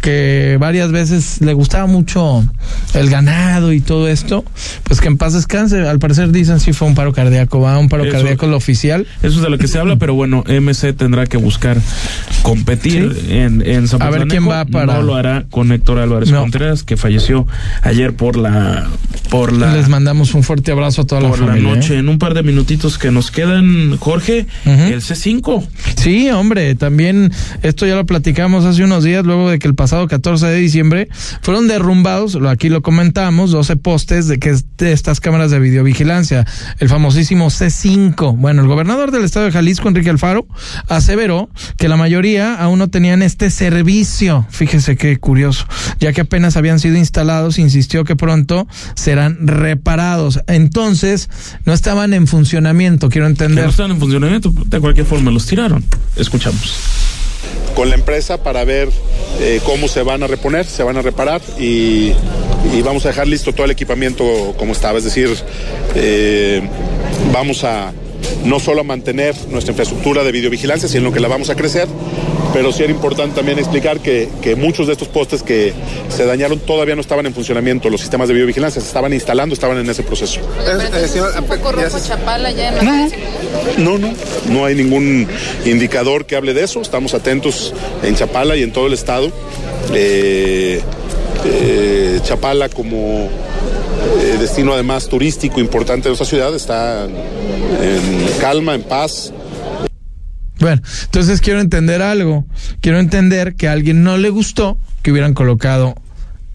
que 0.00 0.56
varias 0.60 0.90
veces 0.92 1.40
le 1.40 1.52
gustaba 1.52 1.86
mucho 1.86 2.44
el 2.94 3.10
ganado 3.10 3.72
y 3.72 3.80
todo 3.80 4.08
esto. 4.08 4.44
Pues 4.84 5.00
que 5.00 5.08
en 5.08 5.16
paz 5.18 5.32
descanse. 5.34 5.86
Al 5.86 5.98
parecer 5.98 6.30
dicen 6.32 6.60
sí 6.60 6.72
fue 6.72 6.88
un 6.88 6.94
paro 6.94 7.12
cardíaco, 7.12 7.60
va, 7.60 7.78
un 7.78 7.88
paro 7.88 8.04
Eso- 8.04 8.12
cardíaco 8.12 8.46
lo 8.46 8.56
oficial. 8.56 9.06
Eso 9.22 9.36
es 9.36 9.42
de 9.42 9.50
lo 9.50 9.58
que 9.58 9.68
se 9.68 9.78
habla, 9.78 9.96
pero 9.96 10.14
bueno, 10.14 10.44
MC 10.46 10.92
tendrá 10.92 11.26
que 11.26 11.36
buscar 11.36 11.78
competir 12.42 13.14
Sí. 13.14 13.32
en, 13.32 13.62
en 13.66 13.88
Zapotlanejo. 13.88 14.04
A 14.04 14.10
ver 14.18 14.28
quién 14.28 14.48
va 14.48 14.64
para- 14.64 14.94
No 14.96 15.02
lo 15.02 15.14
hará 15.16 15.44
con 15.50 15.72
Héctor 15.72 15.98
Álvarez 15.98 16.30
No. 16.30 16.40
Contreras, 16.42 16.82
que 16.82 16.96
falleció 16.96 17.46
ayer 17.82 18.14
por 18.14 18.36
la 18.36 18.86
por 19.30 19.52
la 19.52 19.74
Les 19.74 19.88
mandamos 19.88 20.34
un 20.34 20.44
fuerte 20.44 20.70
abrazo 20.70 21.02
a 21.02 21.06
toda 21.06 21.20
la 21.20 21.28
por 21.28 21.40
la 21.40 21.46
familia. 21.48 21.72
¿eh? 21.72 21.76
noche. 21.76 21.98
En 21.98 22.08
un 22.08 22.18
par 22.18 22.32
de 22.34 22.42
minutitos 22.44 22.96
que 22.96 23.10
nos 23.10 23.30
quedan, 23.32 23.96
Jorge, 23.98 24.46
el 24.64 25.00
C5. 25.02 25.66
Sí, 25.96 26.30
hombre, 26.30 26.74
también 26.76 27.32
esto 27.62 27.86
ya 27.86 27.96
lo 27.96 28.06
platicamos 28.06 28.64
hace 28.64 28.84
unos 28.84 29.02
días, 29.02 29.24
luego 29.26 29.50
de 29.50 29.58
que 29.58 29.66
el 29.66 29.74
pasado 29.74 30.06
14 30.06 30.46
de 30.46 30.56
diciembre 30.58 31.08
fueron 31.42 31.66
derrumbados, 31.66 32.34
lo- 32.34 32.48
aquí 32.66 32.72
lo 32.72 32.82
comentamos, 32.82 33.52
12 33.52 33.76
postes 33.76 34.26
de 34.26 34.40
que 34.40 34.56
de 34.78 34.92
estas 34.92 35.20
cámaras 35.20 35.52
de 35.52 35.60
videovigilancia, 35.60 36.44
el 36.80 36.88
famosísimo 36.88 37.46
C5. 37.46 38.36
Bueno, 38.36 38.62
el 38.62 38.66
gobernador 38.66 39.12
del 39.12 39.22
estado 39.22 39.46
de 39.46 39.52
Jalisco, 39.52 39.86
Enrique 39.86 40.10
Alfaro, 40.10 40.48
aseveró 40.88 41.48
que 41.78 41.88
la 41.88 41.96
mayoría 41.96 42.56
aún 42.56 42.80
no 42.80 42.88
tenían 42.88 43.22
este 43.22 43.50
servicio. 43.50 44.48
Fíjese 44.50 44.96
qué 44.96 45.16
curioso, 45.18 45.64
ya 46.00 46.12
que 46.12 46.22
apenas 46.22 46.56
habían 46.56 46.80
sido 46.80 46.96
instalados, 46.96 47.60
insistió 47.60 48.02
que 48.02 48.16
pronto 48.16 48.66
serán 48.96 49.46
reparados. 49.46 50.40
Entonces, 50.48 51.30
no 51.66 51.72
estaban 51.72 52.14
en 52.14 52.26
funcionamiento, 52.26 53.10
quiero 53.10 53.28
entender. 53.28 53.62
no 53.62 53.70
están 53.70 53.92
en 53.92 54.00
funcionamiento, 54.00 54.52
de 54.66 54.80
cualquier 54.80 55.06
forma 55.06 55.30
los 55.30 55.46
tiraron. 55.46 55.84
Escuchamos. 56.16 57.05
Con 57.74 57.88
la 57.88 57.94
empresa 57.94 58.38
para 58.38 58.64
ver 58.64 58.88
eh, 59.40 59.60
cómo 59.64 59.88
se 59.88 60.02
van 60.02 60.22
a 60.22 60.26
reponer, 60.26 60.64
se 60.64 60.82
van 60.82 60.96
a 60.96 61.02
reparar 61.02 61.40
y, 61.58 62.12
vamos 62.84 63.04
a 63.04 63.08
dejar 63.08 63.26
listo 63.26 63.52
todo 63.52 63.64
el 63.64 63.70
equipamiento 63.70 64.54
como 64.56 64.72
estaba. 64.72 64.98
Es 64.98 65.04
decir, 65.04 65.30
eh, 65.94 66.62
vamos 67.32 67.64
a 67.64 67.92
no 68.44 68.60
solo 68.60 68.80
a 68.80 68.84
mantener 68.84 69.34
nuestra 69.50 69.72
infraestructura 69.72 70.24
de 70.24 70.32
videovigilancia, 70.32 70.88
sino 70.88 71.12
que 71.12 71.20
la 71.20 71.28
vamos 71.28 71.50
a 71.50 71.54
crecer. 71.54 71.88
Pero 72.52 72.72
sí 72.72 72.84
era 72.84 72.92
importante 72.92 73.36
también 73.36 73.58
explicar 73.58 74.00
que, 74.00 74.28
que 74.40 74.56
muchos 74.56 74.86
de 74.86 74.94
estos 74.94 75.08
postes 75.08 75.42
que 75.42 75.74
se 76.08 76.24
dañaron 76.24 76.58
todavía 76.60 76.94
no 76.94 77.00
estaban 77.00 77.26
en 77.26 77.34
funcionamiento. 77.34 77.90
Los 77.90 78.00
sistemas 78.00 78.28
de 78.28 78.34
videovigilancia 78.34 78.80
se 78.80 78.86
estaban 78.86 79.12
instalando, 79.12 79.52
estaban 79.52 79.76
en 79.78 79.90
ese 79.90 80.02
proceso. 80.02 80.40
¿Es 80.94 81.14
un 81.16 81.44
poco 81.44 81.72
rojo 81.72 81.98
Chapala 81.98 82.50
ya 82.52 82.68
en 82.68 82.76
la 82.76 83.08
No, 83.78 83.98
no, 83.98 84.10
no 84.48 84.64
hay 84.64 84.74
ningún 84.74 85.28
indicador 85.66 86.24
que 86.24 86.36
hable 86.36 86.54
de 86.54 86.64
eso. 86.64 86.80
Estamos 86.80 87.12
atentos 87.14 87.74
en 88.02 88.14
Chapala 88.14 88.56
y 88.56 88.62
en 88.62 88.72
todo 88.72 88.86
el 88.86 88.94
estado. 88.94 89.30
Eh, 89.92 90.80
eh, 91.44 92.20
Chapala 92.22 92.68
como 92.68 93.28
eh, 94.20 94.36
destino 94.38 94.72
además 94.72 95.08
turístico 95.08 95.60
importante 95.60 96.04
de 96.04 96.10
nuestra 96.10 96.26
ciudad 96.26 96.54
está 96.54 97.04
en 97.04 98.40
calma, 98.40 98.74
en 98.74 98.82
paz. 98.82 99.32
Bueno, 100.58 100.82
entonces 101.04 101.40
quiero 101.40 101.60
entender 101.60 102.02
algo. 102.02 102.46
Quiero 102.80 102.98
entender 102.98 103.54
que 103.54 103.68
a 103.68 103.72
alguien 103.72 104.02
no 104.02 104.16
le 104.16 104.30
gustó 104.30 104.78
que 105.02 105.12
hubieran 105.12 105.34
colocado 105.34 105.94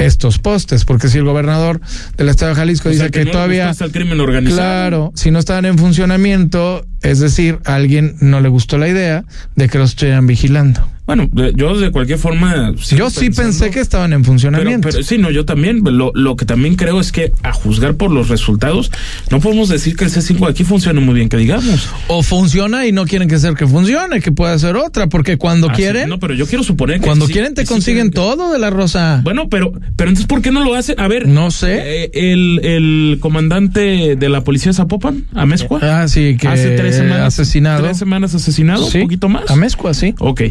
estos 0.05 0.39
postes, 0.39 0.83
porque 0.85 1.07
si 1.07 1.19
el 1.19 1.25
gobernador 1.25 1.79
del 2.17 2.29
estado 2.29 2.49
de 2.49 2.55
Jalisco 2.55 2.89
O 2.89 2.91
dice 2.91 3.03
sea, 3.03 3.11
que, 3.11 3.19
no 3.19 3.25
le 3.25 3.31
todavía 3.31 3.71
el 3.79 3.91
crimen 3.91 4.19
organizado. 4.19 4.57
Claro, 4.57 5.11
si 5.15 5.29
no 5.29 5.39
estaban 5.39 5.65
en 5.65 5.77
funcionamiento, 5.77 6.85
es 7.01 7.19
decir, 7.19 7.59
a 7.65 7.75
alguien 7.75 8.15
no 8.19 8.41
le 8.41 8.49
gustó 8.49 8.77
la 8.77 8.87
idea 8.87 9.23
de 9.55 9.69
que 9.69 9.77
los 9.77 9.91
estuvieran 9.91 10.25
vigilando. 10.25 10.87
Bueno, 11.15 11.51
yo 11.55 11.77
de 11.77 11.91
cualquier 11.91 12.17
forma. 12.19 12.73
Yo 12.95 13.09
sí 13.09 13.25
pensando- 13.27 13.33
pensé 13.43 13.69
que 13.71 13.79
estaban 13.79 14.13
en 14.13 14.23
funcionamiento. 14.23 14.89
pero 14.89 15.03
sí, 15.03 15.17
no, 15.17 15.29
yo 15.31 15.45
también. 15.45 15.81
Lo, 15.83 16.11
lo 16.15 16.35
que 16.35 16.45
también 16.45 16.75
creo 16.75 16.99
es 16.99 17.11
que 17.11 17.31
a 17.43 17.53
juzgar 17.53 17.95
por 17.95 18.11
los 18.11 18.29
resultados, 18.29 18.91
no 19.29 19.39
podemos 19.39 19.69
decir 19.69 19.95
que 19.95 20.05
el 20.05 20.11
C5 20.11 20.39
de 20.45 20.51
aquí 20.51 20.63
funcione 20.63 20.99
muy 21.01 21.13
bien, 21.15 21.29
que 21.29 21.37
digamos. 21.37 21.89
o 22.07 22.23
funciona 22.23 22.85
y 22.87 22.91
no 22.91 23.05
quieren 23.05 23.27
que 23.27 23.39
sea 23.39 23.53
que 23.53 23.67
funcione, 23.67 24.21
que 24.21 24.31
pueda 24.31 24.57
ser 24.59 24.75
otra, 24.75 25.07
porque 25.07 25.37
cuando 25.37 25.67
Ah, 25.69 25.73
sí, 25.75 25.81
quieren, 25.81 26.09
No, 26.09 26.19
pero 26.19 26.33
yo 26.33 26.45
quiero 26.47 26.63
suponer 26.63 26.99
que. 26.99 27.05
cuando 27.05 27.27
sí- 27.27 27.33
quieren 27.33 27.53
te 27.53 27.61
sí 27.63 27.67
consiguen 27.67 28.11
todo 28.11 28.51
de 28.53 28.59
la 28.59 28.69
rosa. 28.69 29.21
Bueno, 29.23 29.47
pero, 29.49 29.71
pero 29.95 30.09
entonces, 30.09 30.27
¿por 30.27 30.41
qué 30.41 30.51
no 30.51 30.63
lo 30.63 30.75
hacen? 30.75 30.99
A 30.99 31.07
ver. 31.07 31.27
No 31.27 31.51
sé. 31.51 32.03
eh, 32.05 32.11
el, 32.13 32.59
el 32.63 33.17
comandante 33.19 34.15
de 34.15 34.29
la 34.29 34.43
policía 34.43 34.71
de 34.71 34.75
Zapopan, 34.75 35.25
Amezcua. 35.33 35.79
Ah, 35.81 36.07
sí, 36.07 36.37
que 36.39 36.47
hace 36.47 36.71
tres 36.77 36.95
semanas. 36.95 37.27
asesinado. 37.27 37.83
Tres 37.83 37.97
semanas 37.97 38.33
asesinado, 38.35 38.85
un 38.85 39.01
poquito 39.01 39.29
más. 39.29 39.49
Amezcua, 39.49 39.93
sí. 39.93 40.13
Ok. 40.19 40.41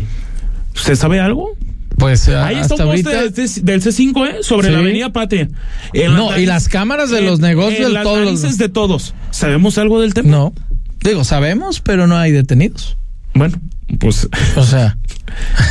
¿Usted 0.75 0.95
sabe 0.97 1.21
algo? 1.21 1.51
Pues 1.99 2.29
eh, 2.29 2.37
Ahí 2.37 2.57
está 2.57 2.75
hasta 2.75 2.87
un 2.87 2.93
poste 2.93 3.15
ahorita. 3.17 3.31
del 3.41 3.49
C- 3.49 3.61
del 3.63 3.83
C5, 3.83 4.27
¿eh? 4.29 4.37
Sobre 4.43 4.69
Sí. 4.69 4.73
la 4.73 4.79
avenida 4.79 5.13
Patria. 5.13 5.49
En 5.93 6.15
No, 6.15 6.37
y 6.39 6.47
las 6.47 6.69
cámaras 6.69 7.11
de 7.11 7.21
los 7.21 7.41
negocios 7.41 7.81
en 7.81 7.87
de 7.89 7.93
las 7.93 8.05
todos 8.05 8.21
los- 8.25 8.41
narices 8.41 8.59
de 8.59 8.69
todos. 8.71 9.15
¿Sabemos 9.31 9.77
algo 9.79 10.01
del 10.01 10.15
tema? 10.15 10.29
No. 10.31 10.55
Digo, 11.03 11.25
sabemos, 11.25 11.81
pero 11.81 12.07
no 12.07 12.17
hay 12.17 12.33
detenidos. 12.33 12.97
Bueno, 13.35 13.61
pues. 13.99 14.29
O 14.57 14.65
sea, 14.65 14.97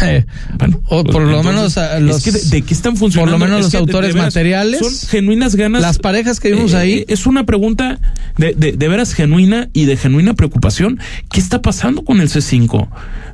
eh, 0.04 0.26
Bueno, 0.60 0.82
o 0.88 1.04
por 1.04 1.24
lo 1.24 1.42
menos 1.44 1.78
a 1.78 1.98
es 1.98 2.04
los, 2.04 2.24
que 2.24 2.32
de, 2.32 2.40
de 2.42 2.62
qué 2.62 2.74
están 2.74 2.96
funcionando? 2.96 3.38
por 3.38 3.40
lo 3.40 3.46
menos 3.46 3.68
Es 3.68 3.74
los 3.74 3.82
autores 3.82 4.14
veras, 4.14 4.28
materiales, 4.28 4.80
Son 4.80 5.10
genuinas 5.10 5.56
ganas. 5.56 5.82
las 5.82 5.98
parejas 5.98 6.40
que 6.40 6.52
vimos 6.52 6.74
Eh, 6.74 6.78
ahí. 6.78 7.06
Es 7.08 7.26
una 7.26 7.46
pregunta 7.46 8.00
de, 8.38 8.54
de, 8.54 8.74
de 8.74 8.88
veras 8.88 9.14
genuina 9.14 9.70
y 9.74 9.86
de 9.86 9.98
genuina 9.98 10.36
preocupación. 10.36 11.00
¿Qué 11.32 11.40
está 11.40 11.62
pasando 11.62 12.04
con 12.04 12.22
el 12.22 12.30
C5? 12.30 12.88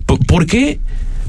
¿Por, 0.06 0.26
por 0.26 0.46
qué? 0.46 0.80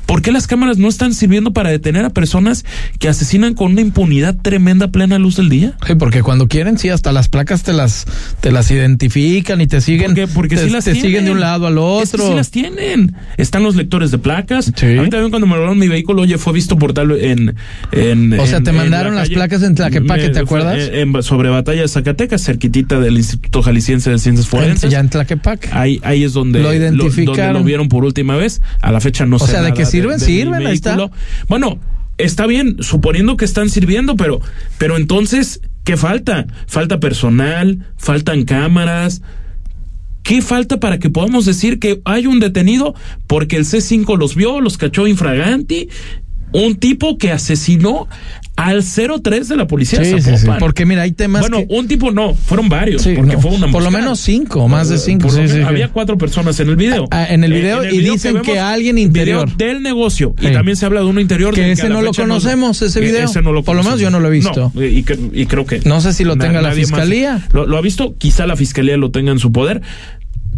¿Por 0.06 0.22
qué 0.22 0.30
las 0.30 0.46
cámaras 0.46 0.78
no 0.78 0.88
están 0.88 1.14
sirviendo 1.14 1.52
para 1.52 1.70
detener 1.70 2.04
a 2.04 2.10
personas 2.10 2.64
que 3.00 3.08
asesinan 3.08 3.54
con 3.54 3.72
una 3.72 3.80
impunidad 3.80 4.36
tremenda 4.40 4.88
plena 4.92 5.18
luz 5.18 5.36
del 5.36 5.48
día? 5.48 5.76
Sí, 5.86 5.94
porque 5.96 6.22
cuando 6.22 6.46
quieren, 6.46 6.78
sí, 6.78 6.88
hasta 6.90 7.10
las 7.12 7.28
placas 7.28 7.64
te 7.64 7.72
las, 7.72 8.06
te 8.40 8.52
las 8.52 8.70
identifican 8.70 9.60
y 9.60 9.66
te 9.66 9.80
siguen. 9.80 10.08
Porque, 10.14 10.28
porque 10.28 10.56
te, 10.56 10.64
sí 10.64 10.70
las 10.70 10.84
te 10.84 10.92
tienen. 10.92 11.08
siguen 11.10 11.24
de 11.24 11.30
un 11.32 11.40
lado 11.40 11.66
al 11.66 11.74
Es 12.02 12.10
que 12.12 12.16
otro. 12.18 12.28
sí 12.28 12.34
las 12.34 12.50
tienen. 12.52 13.16
Están 13.36 13.64
los 13.64 13.74
lectores 13.74 14.10
de 14.12 14.18
placas. 14.18 14.72
Sí. 14.76 14.86
A 14.96 15.02
mí 15.02 15.10
también 15.10 15.30
cuando 15.30 15.46
me 15.48 15.56
robaron 15.56 15.78
mi 15.78 15.88
vehículo, 15.88 16.22
oye, 16.22 16.38
fue 16.38 16.52
visto 16.52 16.78
por 16.78 16.92
tal 16.92 17.10
en... 17.12 17.56
en 17.92 18.38
O 18.38 18.46
sea, 18.46 18.58
en- 18.58 18.64
te 18.64 18.72
mandaron 18.72 19.14
la 19.14 19.20
las 19.22 19.28
calle. 19.28 19.34
placas 19.34 19.62
en 19.64 19.74
Tlaquepaque, 19.74 20.22
Me- 20.22 20.28
¿te 20.30 20.38
acuerdas? 20.38 20.88
en- 20.92 21.16
en- 21.16 21.22
sobre 21.24 21.48
Batalla 21.48 21.82
de 21.82 21.88
Zacatecas, 21.88 22.44
cerquitita 22.44 23.00
del 23.00 23.16
Instituto 23.16 23.60
Jalisciense 23.62 24.10
de 24.10 24.18
Ciencias 24.20 24.46
Forenses. 24.48 24.88
ya 24.90 25.00
en 25.00 25.08
Tlaquepaque. 25.08 25.68
Ahí, 25.72 26.00
ahí 26.04 26.22
es 26.22 26.32
donde 26.32 26.60
Lo 26.62 26.72
identificaron. 26.72 27.36
donde 27.54 27.58
lo 27.58 27.64
vieron 27.64 27.88
por 27.88 28.04
última 28.04 28.36
vez. 28.36 28.60
A 28.80 28.92
la 28.92 29.00
fecha 29.00 29.26
no 29.26 29.36
O 29.36 29.38
sé 29.40 29.50
sea, 29.52 29.62
de 29.62 29.72
que 29.74 29.84
sirven, 29.96 30.20
sirven, 30.20 30.66
ahí 30.66 30.74
está. 30.74 31.10
Bueno, 31.48 31.78
está 32.18 32.46
bien, 32.46 32.76
suponiendo 32.80 33.36
que 33.36 33.44
están 33.44 33.68
sirviendo, 33.70 34.16
pero, 34.16 34.40
pero 34.78 34.96
entonces, 34.96 35.60
¿qué 35.84 35.96
falta? 35.96 36.46
Falta 36.66 37.00
personal, 37.00 37.86
faltan 37.96 38.44
cámaras. 38.44 39.22
¿Qué 40.22 40.42
falta 40.42 40.80
para 40.80 40.98
que 40.98 41.08
podamos 41.08 41.44
decir 41.44 41.78
que 41.78 42.00
hay 42.04 42.26
un 42.26 42.40
detenido 42.40 42.94
porque 43.28 43.56
el 43.56 43.64
C5 43.64 44.18
los 44.18 44.34
vio, 44.34 44.60
los 44.60 44.76
cachó 44.76 45.06
infraganti? 45.06 45.88
Un 46.52 46.76
tipo 46.76 47.16
que 47.16 47.30
asesinó 47.30 48.08
al 48.56 48.82
03 48.82 49.48
de 49.48 49.56
la 49.56 49.66
policía 49.66 50.02
Sí, 50.02 50.12
sí, 50.12 50.20
sí. 50.20 50.36
Zapopan. 50.38 50.58
Porque 50.58 50.86
mira, 50.86 51.02
hay 51.02 51.12
temas 51.12 51.42
Bueno, 51.42 51.58
que. 51.58 51.66
un 51.68 51.86
tipo 51.88 52.10
no, 52.10 52.34
fueron 52.34 52.68
varios, 52.68 53.02
porque 53.02 53.34
no, 53.34 53.40
fue 53.40 53.50
una 53.52 53.70
por 53.70 53.82
lo 53.82 53.90
menos 53.90 54.18
cinco, 54.20 54.66
más 54.68 54.88
de 54.88 54.98
cinco, 54.98 55.28
Por 55.28 55.36
menos 55.36 55.66
había 55.66 55.88
cuatro 55.88 56.16
personas 56.18 56.58
en 56.60 56.68
el 56.68 56.76
video. 56.76 57.06
Ah, 57.10 57.26
en 57.28 57.44
el 57.44 57.52
video, 57.52 57.84
y 57.84 57.98
dicen 57.98 58.40
que 58.42 58.58
alguien 58.58 58.98
interior. 58.98 59.46
video 59.46 59.56
del 59.56 59.82
negocio. 59.82 60.34
Y 60.40 60.48
también 60.52 60.76
se 60.76 60.86
habla 60.86 61.00
de 61.00 61.06
uno 61.06 61.20
interior. 61.20 61.54
Que 61.54 61.62
del 61.62 61.70
ese 61.72 61.86
a 61.86 61.88
la 61.88 61.96
no 61.96 62.02
lo 62.02 62.12
conocemos, 62.12 62.80
ese 62.82 62.98
eh, 62.98 63.02
video. 63.02 63.24
ese 63.24 63.42
no 63.42 63.52
lo 63.52 63.62
Por 63.62 63.76
lo 63.76 63.82
menos 63.82 64.00
yo 64.00 64.10
no 64.10 64.20
lo 64.20 64.28
he 64.28 64.30
visto. 64.30 64.72
No, 64.74 64.82
y, 64.82 65.04
y 65.32 65.46
creo 65.46 65.66
que. 65.66 65.80
No 65.84 66.00
sé 66.00 66.12
si 66.12 66.24
lo 66.24 66.36
tenga 66.36 66.62
la 66.62 66.72
fiscalía. 66.72 67.46
Lo, 67.52 67.66
lo 67.66 67.76
ha 67.76 67.80
visto, 67.82 68.16
quizá 68.16 68.46
la 68.46 68.56
fiscalía 68.56 68.96
lo 68.96 69.10
tenga 69.10 69.32
en 69.32 69.38
su 69.38 69.52
poder. 69.52 69.82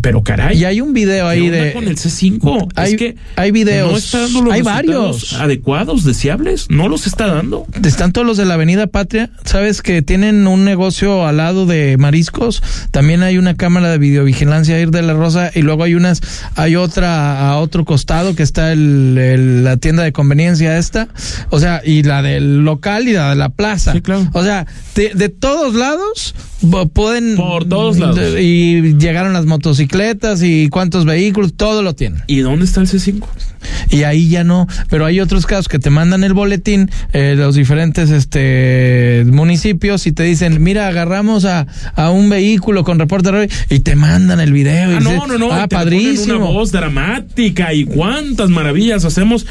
Pero 0.00 0.22
caray. 0.22 0.56
Y 0.58 0.64
hay 0.64 0.80
un 0.80 0.92
video 0.92 1.26
¿qué 1.26 1.30
ahí 1.32 1.48
de. 1.48 1.72
con 1.72 1.84
el 1.88 1.96
C5? 1.96 2.68
Hay- 2.76 2.92
es 2.92 2.98
que 2.98 3.16
hay 3.37 3.50
videos, 3.50 3.90
No 3.90 3.96
está 3.98 4.20
dando 4.20 4.42
los 4.42 4.54
hay 4.54 4.62
varios. 4.62 5.32
adecuados, 5.34 6.04
deseables. 6.04 6.66
No 6.70 6.88
los 6.88 7.06
está 7.06 7.26
dando. 7.26 7.66
Están 7.84 8.12
todos 8.12 8.26
los 8.26 8.37
de 8.37 8.44
la 8.44 8.54
Avenida 8.54 8.87
Patria, 8.87 9.30
sabes 9.44 9.82
que 9.82 10.02
tienen 10.02 10.46
un 10.46 10.64
negocio 10.64 11.26
al 11.26 11.38
lado 11.38 11.66
de 11.66 11.96
mariscos, 11.98 12.62
también 12.90 13.22
hay 13.22 13.38
una 13.38 13.56
cámara 13.56 13.90
de 13.90 13.98
videovigilancia 13.98 14.76
ahí 14.76 14.87
de 14.87 15.02
la 15.02 15.14
Rosa 15.14 15.50
y 15.54 15.62
luego 15.62 15.82
hay 15.84 15.94
unas, 15.94 16.20
hay 16.54 16.76
otra 16.76 17.48
a 17.50 17.58
otro 17.58 17.84
costado 17.84 18.37
que 18.37 18.42
está 18.42 18.72
el, 18.72 19.16
el- 19.18 19.64
la 19.64 19.76
tienda 19.78 20.02
de 20.04 20.12
conveniencia 20.12 20.78
esta, 20.78 21.08
o 21.50 21.58
sea, 21.58 21.82
y 21.84 22.02
la 22.04 22.22
del 22.22 22.58
local 22.64 23.08
y 23.08 23.14
la 23.14 23.30
de 23.30 23.37
la 23.37 23.48
plaza. 23.48 23.92
Sí, 23.92 24.00
claro. 24.00 24.28
O 24.32 24.42
sea, 24.44 24.66
de, 24.94 25.12
de 25.14 25.28
todos 25.28 25.74
lados 25.74 26.34
pueden 26.92 27.37
Por 27.37 27.64
todos 27.64 27.98
lados. 27.98 28.18
y 28.40 28.94
llegaron 28.98 29.32
las 29.32 29.46
motocicletas 29.46 29.88
y 30.42 30.68
cuántos 30.68 31.05
vehículos, 31.05 31.55
todo 31.55 31.83
lo 31.83 31.94
tienen. 31.94 32.22
¿Y 32.27 32.38
dónde 32.40 32.64
está 32.64 32.81
el 32.81 32.87
C5? 32.88 33.24
Y 33.90 34.03
ahí 34.05 34.29
ya 34.29 34.44
no, 34.44 34.66
pero 34.88 35.05
hay 35.05 35.20
otros 35.20 35.46
casos 35.46 35.68
que 35.68 35.79
te 35.79 35.90
mandan 35.90 36.22
el 36.24 36.33
boletín, 36.35 36.90
eh, 37.12 37.35
los 37.37 37.55
diferentes 37.57 38.11
este 38.11 39.24
municipios 39.27 40.07
y 40.07 40.12
te 40.12 40.22
dicen, 40.22 40.62
mira, 40.62 40.87
agarramos 40.88 41.44
a, 41.44 41.66
a 41.94 42.11
un 42.11 42.29
vehículo 42.29 42.85
con 42.85 42.98
reporte 42.98 43.29
de 43.29 43.33
radio", 43.33 43.57
y 43.70 43.81
te 43.81 43.96
mandan 43.96 44.40
el 44.40 44.53
video. 44.53 44.92
y 44.92 44.94
Ah, 44.94 44.98
dices, 45.01 45.16
no, 45.16 45.27
no, 45.27 45.38
no. 45.38 45.53
Ah, 45.53 45.66
padrísimo. 45.68 46.37
Una 46.37 46.44
voz 46.46 46.70
dramática 46.72 47.72
y 47.74 47.85
cuántas 47.85 48.51
maravillas 48.51 49.05
hacemos. 49.05 49.46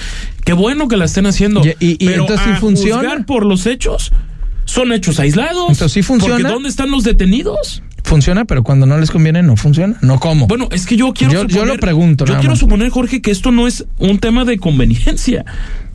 Qué 0.45 0.53
bueno 0.53 0.87
que 0.87 0.97
la 0.97 1.05
estén 1.05 1.25
haciendo. 1.25 1.61
Y- 1.65 1.69
y- 1.85 1.97
y 1.99 2.07
Pero 2.07 2.21
entonces 2.21 2.45
sí 2.47 2.53
funciona. 2.59 3.01
juzgar 3.01 3.25
por 3.25 3.45
los 3.45 3.65
hechos, 3.65 4.11
son 4.65 4.93
hechos 4.93 5.19
aislados. 5.19 5.69
Entonces 5.69 5.91
sí 5.91 6.01
funciona. 6.03 6.35
Porque 6.37 6.47
¿dónde 6.51 6.69
están 6.69 6.91
los 6.91 7.03
detenidos? 7.03 7.83
Funciona, 8.07 8.45
pero 8.45 8.63
cuando 8.63 8.85
no 8.85 8.97
les 8.97 9.11
conviene, 9.11 9.43
no 9.43 9.57
funciona. 9.57 9.97
No 10.01 10.17
como. 10.17 10.47
Bueno, 10.47 10.69
es 10.71 10.85
que 10.85 10.95
yo 10.95 11.11
quiero 11.13 11.45
Yo- 11.45 11.65
lo 11.65 11.75
pregunto, 11.75 12.23
Yo 12.25 12.35
quiero 12.35 12.51
más. 12.51 12.59
suponer, 12.59 12.89
Jorge, 12.89 13.21
que 13.21 13.31
esto 13.31 13.51
no 13.51 13.67
es 13.67 13.83
un 13.97 14.19
tema 14.19 14.45
de 14.45 14.57
conveniencia. 14.57 15.43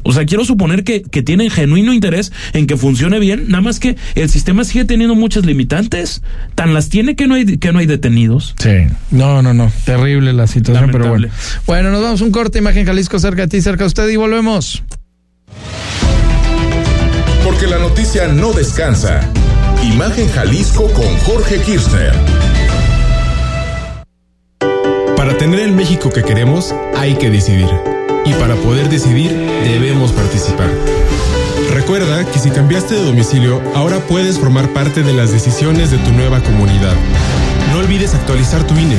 O 0.02 0.12
sea, 0.12 0.26
quiero 0.26 0.44
suponer 0.44 0.84
que, 0.84 1.00
que 1.00 1.22
tienen 1.22 1.48
genuino 1.48 1.92
interés 1.94 2.30
en 2.52 2.66
que 2.66 2.76
funcione 2.76 3.18
bien, 3.18 3.44
nada 3.48 3.62
más 3.62 3.78
que 3.80 3.96
el 4.14 4.28
sistema 4.28 4.64
sigue 4.64 4.84
teniendo 4.84 5.14
muchas 5.14 5.46
limitantes. 5.46 6.22
Tan 6.54 6.74
las 6.74 6.90
tiene 6.90 7.16
que 7.16 7.26
no 7.26 7.34
hay, 7.34 7.56
que 7.56 7.72
no 7.72 7.78
hay 7.78 7.86
detenidos. 7.86 8.54
Sí. 8.58 8.70
No, 9.10 9.40
no, 9.42 9.54
no. 9.54 9.72
Terrible 9.86 10.34
la 10.34 10.46
situación, 10.48 10.90
pero 10.92 11.08
bueno. 11.08 11.28
Bueno, 11.66 11.90
nos 11.92 12.02
vamos 12.02 12.20
a 12.20 12.24
un 12.24 12.30
corte. 12.32 12.58
Imagen 12.58 12.84
Jalisco 12.84 13.18
cerca 13.20 13.42
de 13.42 13.48
ti, 13.48 13.62
cerca 13.62 13.84
de 13.84 13.88
usted 13.88 14.08
y 14.10 14.16
volvemos. 14.16 14.82
Porque 17.42 17.66
la 17.66 17.78
noticia 17.78 18.28
no 18.28 18.52
descansa. 18.52 19.28
Imagen 19.82 20.28
Jalisco 20.28 20.88
con 20.92 21.18
Jorge 21.24 21.60
Kirchner. 21.60 22.14
Para 25.16 25.36
tener 25.36 25.58
el 25.58 25.72
México 25.72 26.10
que 26.10 26.22
queremos, 26.22 26.72
hay 26.96 27.16
que 27.16 27.30
decidir. 27.30 27.68
Y 28.24 28.32
para 28.34 28.54
poder 28.54 28.88
decidir, 28.88 29.32
debemos 29.64 30.12
participar. 30.12 30.70
Recuerda 31.74 32.24
que 32.30 32.38
si 32.38 32.50
cambiaste 32.50 32.94
de 32.94 33.04
domicilio, 33.04 33.60
ahora 33.74 33.98
puedes 33.98 34.38
formar 34.38 34.72
parte 34.72 35.02
de 35.02 35.14
las 35.14 35.32
decisiones 35.32 35.90
de 35.90 35.98
tu 35.98 36.12
nueva 36.12 36.40
comunidad. 36.40 36.94
No 37.72 37.78
olvides 37.78 38.14
actualizar 38.14 38.66
tu 38.66 38.76
INE. 38.76 38.98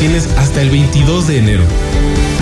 Tienes 0.00 0.26
hasta 0.36 0.62
el 0.62 0.70
22 0.70 1.28
de 1.28 1.38
enero. 1.38 1.62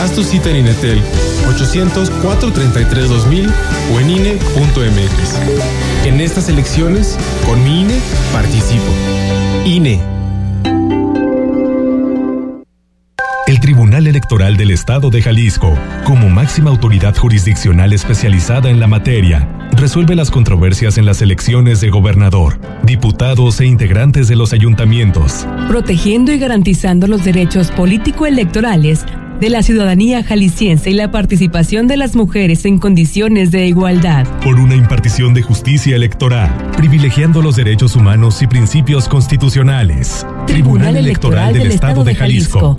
Haz 0.01 0.13
tu 0.13 0.25
cita 0.25 0.49
en 0.49 0.57
Inetel 0.57 1.03
800-433-2000 1.47 3.53
o 3.93 4.01
en 4.01 4.11
INE.mx. 4.11 6.07
En 6.07 6.21
estas 6.21 6.49
elecciones, 6.49 7.19
con 7.45 7.63
mi 7.63 7.83
INE, 7.83 8.01
participo. 8.33 8.91
INE. 9.67 10.18
Tribunal 13.99 14.15
Electoral 14.15 14.57
del 14.57 14.71
Estado 14.71 15.11
de 15.11 15.23
Jalisco, 15.23 15.77
como 16.05 16.29
máxima 16.29 16.71
autoridad 16.71 17.17
jurisdiccional 17.17 17.93
especializada 17.93 18.71
en 18.71 18.79
la 18.79 18.87
materia, 18.87 19.49
resuelve 19.73 20.15
las 20.15 20.31
controversias 20.31 20.99
en 20.99 21.05
las 21.05 21.21
elecciones 21.21 21.81
de 21.81 21.91
gobernador, 21.91 22.61
diputados 22.85 23.61
e 23.61 23.67
integrantes 23.67 24.29
de 24.29 24.37
los 24.37 24.53
ayuntamientos. 24.53 25.49
protegiendo 25.67 26.31
y 26.31 26.39
garantizando 26.39 27.09
los 27.09 27.25
derechos 27.25 27.73
político-electorales 27.73 29.05
de 29.41 29.51
la 29.51 29.65
ciudadanía 29.65 30.23
jalisciense 30.23 30.91
y 30.91 30.95
la 30.95 31.11
participación 31.11 31.89
de 31.89 31.97
las 31.97 32.15
mujeres 32.15 32.67
en 32.67 32.79
condiciones 32.79 33.51
de 33.51 33.67
igualdad. 33.67 34.29
Por 34.45 34.61
una 34.61 34.77
impartición 34.77 35.35
de 35.35 35.43
justicia 35.43 35.97
electoral, 35.97 36.71
privilegiando 36.77 37.43
los 37.43 37.57
derechos 37.57 37.97
humanos 37.97 38.43
y 38.43 38.47
principios 38.47 39.09
constitucionales. 39.09 40.25
Tribunal 40.47 40.97
Electoral 40.97 41.53
del 41.53 41.73
Estado 41.73 42.05
de 42.05 42.15
Jalisco. 42.15 42.79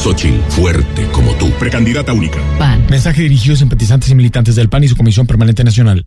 Xochil, 0.00 0.40
fuerte 0.48 1.06
como 1.12 1.34
tú. 1.34 1.50
Precandidata 1.58 2.14
única. 2.14 2.38
PAN. 2.58 2.86
Mensaje 2.88 3.22
dirigido 3.22 3.54
a 3.54 3.58
simpatizantes 3.58 4.10
y 4.10 4.14
militantes 4.14 4.56
del 4.56 4.70
PAN 4.70 4.82
y 4.84 4.88
su 4.88 4.96
Comisión 4.96 5.26
Permanente 5.26 5.62
Nacional. 5.62 6.06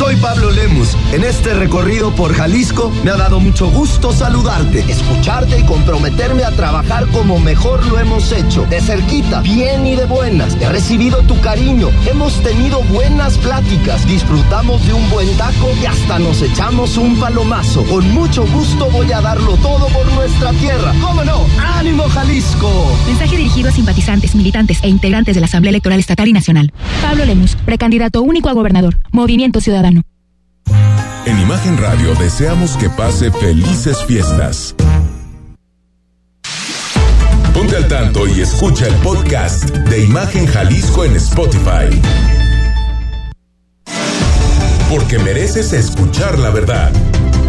Soy 0.00 0.16
Pablo 0.16 0.50
Lemus. 0.50 0.96
En 1.12 1.24
este 1.24 1.52
recorrido 1.52 2.10
por 2.12 2.32
Jalisco 2.32 2.90
me 3.04 3.10
ha 3.10 3.18
dado 3.18 3.38
mucho 3.38 3.70
gusto 3.70 4.12
saludarte, 4.12 4.78
escucharte 4.90 5.60
y 5.60 5.62
comprometerme 5.64 6.42
a 6.42 6.50
trabajar 6.52 7.06
como 7.08 7.38
mejor 7.38 7.84
lo 7.84 7.98
hemos 7.98 8.32
hecho. 8.32 8.64
De 8.70 8.80
cerquita, 8.80 9.42
bien 9.42 9.86
y 9.86 9.96
de 9.96 10.06
buenas. 10.06 10.56
He 10.58 10.66
recibido 10.70 11.18
tu 11.24 11.38
cariño. 11.42 11.90
Hemos 12.10 12.32
tenido 12.42 12.82
buenas 12.84 13.36
pláticas. 13.36 14.06
Disfrutamos 14.06 14.86
de 14.86 14.94
un 14.94 15.10
buen 15.10 15.36
taco 15.36 15.68
y 15.82 15.84
hasta 15.84 16.18
nos 16.18 16.40
echamos 16.40 16.96
un 16.96 17.20
palomazo. 17.20 17.84
Con 17.84 18.10
mucho 18.14 18.46
gusto 18.46 18.90
voy 18.90 19.12
a 19.12 19.20
darlo 19.20 19.54
todo 19.56 19.86
por 19.88 20.10
nuestra 20.14 20.50
tierra. 20.52 20.94
¿Cómo 21.02 21.24
no? 21.24 21.44
¡Ánimo 21.76 22.04
Jalisco! 22.04 22.96
Mensaje 23.06 23.36
dirigido 23.36 23.68
a 23.68 23.72
simpatizantes, 23.72 24.34
militantes 24.34 24.78
e 24.82 24.88
integrantes 24.88 25.34
de 25.34 25.40
la 25.40 25.46
Asamblea 25.46 25.72
Electoral 25.72 26.00
Estatal 26.00 26.26
y 26.26 26.32
Nacional. 26.32 26.72
Pablo 27.02 27.26
Lemus, 27.26 27.54
precandidato 27.66 28.22
único 28.22 28.48
a 28.48 28.54
gobernador. 28.54 28.96
Movimiento 29.12 29.60
Ciudadano. 29.60 29.89
En 31.26 31.38
Imagen 31.38 31.76
Radio 31.76 32.14
deseamos 32.14 32.76
que 32.76 32.88
pase 32.90 33.30
felices 33.30 33.98
fiestas. 34.06 34.74
Ponte 37.52 37.76
al 37.76 37.88
tanto 37.88 38.26
y 38.26 38.40
escucha 38.40 38.86
el 38.86 38.94
podcast 38.96 39.64
de 39.70 40.04
Imagen 40.04 40.46
Jalisco 40.46 41.04
en 41.04 41.16
Spotify. 41.16 42.00
Porque 44.88 45.18
mereces 45.18 45.72
escuchar 45.72 46.38
la 46.38 46.50
verdad. 46.50 46.90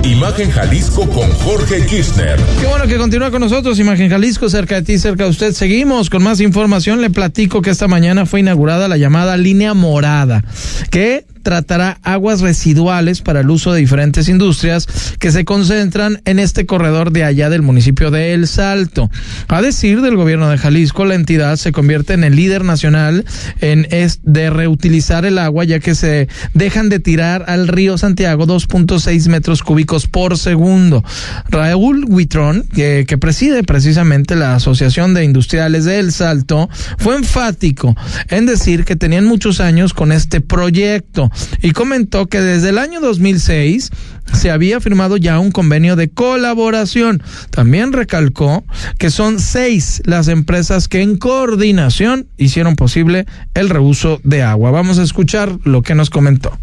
Imagen 0.03 0.49
Jalisco 0.51 1.07
con 1.10 1.29
Jorge 1.31 1.86
Kirchner. 1.86 2.39
Qué 2.60 2.67
bueno 2.67 2.88
que 2.88 2.97
continúa 2.97 3.31
con 3.31 3.41
nosotros, 3.41 3.79
Imagen 3.79 4.10
Jalisco, 4.10 4.49
cerca 4.49 4.75
de 4.75 4.81
ti, 4.81 4.97
cerca 4.97 5.25
de 5.25 5.29
usted. 5.29 5.53
Seguimos 5.53 6.10
con 6.10 6.23
más 6.23 6.39
información. 6.39 7.01
Le 7.01 7.10
platico 7.10 7.62
que 7.62 7.69
esta 7.69 7.88
mañana 7.88 8.25
fue 8.25 8.39
inaugurada 8.39 8.88
la 8.88 8.97
llamada 8.97 9.38
línea 9.38 9.73
morada, 9.73 10.43
que 10.89 11.25
tratará 11.41 11.99
aguas 12.04 12.41
residuales 12.41 13.21
para 13.21 13.41
el 13.41 13.49
uso 13.49 13.73
de 13.73 13.80
diferentes 13.80 14.30
industrias 14.30 14.88
que 15.19 15.32
se 15.32 15.45
concentran 15.45 16.21
en 16.25 16.39
este 16.39 16.65
corredor 16.65 17.12
de 17.12 17.23
allá 17.23 17.49
del 17.49 17.62
municipio 17.62 18.12
de 18.12 18.34
El 18.34 18.47
Salto. 18.47 19.10
A 19.47 19.62
decir 19.62 20.01
del 20.01 20.15
gobierno 20.15 20.49
de 20.49 20.58
Jalisco, 20.58 21.06
la 21.06 21.15
entidad 21.15 21.56
se 21.56 21.71
convierte 21.71 22.13
en 22.13 22.23
el 22.23 22.36
líder 22.36 22.63
nacional 22.63 23.25
en 23.60 23.88
es 23.91 24.19
de 24.23 24.49
reutilizar 24.49 25.25
el 25.25 25.38
agua, 25.38 25.63
ya 25.63 25.80
que 25.80 25.95
se 25.95 26.27
dejan 26.54 26.89
de 26.89 26.99
tirar 26.99 27.45
al 27.47 27.67
río 27.67 27.97
Santiago 27.97 28.45
2.6 28.45 29.27
metros 29.27 29.63
cúbicos 29.63 30.08
por 30.08 30.38
segundo. 30.38 31.04
Raúl 31.49 32.06
Huitrón, 32.08 32.63
que, 32.73 33.06
que 33.08 33.17
preside 33.17 33.63
precisamente 33.63 34.36
la 34.36 34.56
Asociación 34.56 35.13
de 35.13 35.23
Industriales 35.23 35.86
de 35.86 35.99
El 35.99 36.12
Salto, 36.12 36.69
fue 36.97 37.15
enfático 37.15 37.95
en 38.30 38.45
decir 38.45 38.86
que 38.86 38.95
tenían 38.95 39.25
muchos 39.25 39.60
años 39.60 39.93
con 39.93 40.12
este 40.12 40.41
proyecto 40.41 41.31
y 41.62 41.72
comentó 41.72 42.28
que 42.28 42.41
desde 42.41 42.70
el 42.70 42.78
año 42.78 43.02
2006 43.02 43.91
se 44.34 44.52
había 44.52 44.80
firmado 44.80 45.17
ya 45.17 45.39
un 45.39 45.52
convenio 45.52 45.96
de 45.96 46.10
colaboración. 46.10 47.22
También 47.50 47.94
recalcó 47.94 48.63
que 48.98 49.10
son 49.10 49.39
seis 49.39 50.02
las 50.06 50.28
empresas 50.28 50.88
que 50.88 51.02
en 51.02 51.17
coordinación 51.17 52.28
hicieron 52.38 52.76
posible 52.76 53.26
el 53.54 53.70
reuso 53.70 54.20
de 54.24 54.44
agua. 54.44 54.72
Vamos 54.72 55.00
a 55.00 55.04
escuchar 55.04 55.58
lo 55.63 55.82
que 55.82 55.96
nos 55.96 56.10
comentó. 56.10 56.58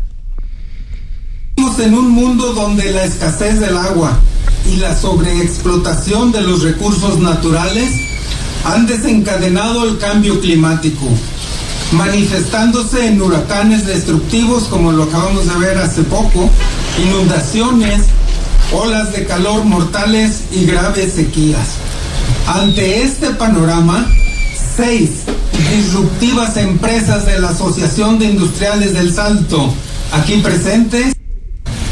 Vivimos 1.57 1.81
en 1.81 1.95
un 1.95 2.11
mundo 2.11 2.53
donde 2.53 2.93
la 2.93 3.05
escasez 3.05 3.61
del 3.61 3.77
agua 3.77 4.19
y 4.73 4.77
la 4.77 4.97
sobreexplotación 4.97 6.31
de 6.31 6.43
los 6.43 6.63
recursos 6.63 7.19
naturales 7.19 7.91
han 8.65 8.87
desencadenado 8.87 9.89
el 9.89 9.99
cambio 9.99 10.41
climático 10.41 11.09
manifestándose 11.93 13.07
en 13.07 13.21
huracanes 13.21 13.87
destructivos 13.87 14.65
como 14.65 14.93
lo 14.93 15.05
acabamos 15.05 15.47
de 15.47 15.59
ver 15.59 15.79
hace 15.79 16.03
poco, 16.03 16.51
inundaciones, 17.03 18.03
olas 18.73 19.13
de 19.13 19.25
calor 19.25 19.65
mortales 19.65 20.43
y 20.53 20.67
graves 20.67 21.15
sequías. 21.15 21.69
Ante 22.47 23.03
este 23.03 23.31
panorama, 23.31 24.07
seis 24.77 25.11
disruptivas 25.75 26.57
empresas 26.57 27.27
de 27.27 27.41
la 27.41 27.51
Asociación 27.51 28.19
de 28.19 28.27
Industriales 28.27 28.95
del 28.95 29.15
Salto, 29.15 29.73
aquí 30.13 30.39
presentes, 30.39 31.18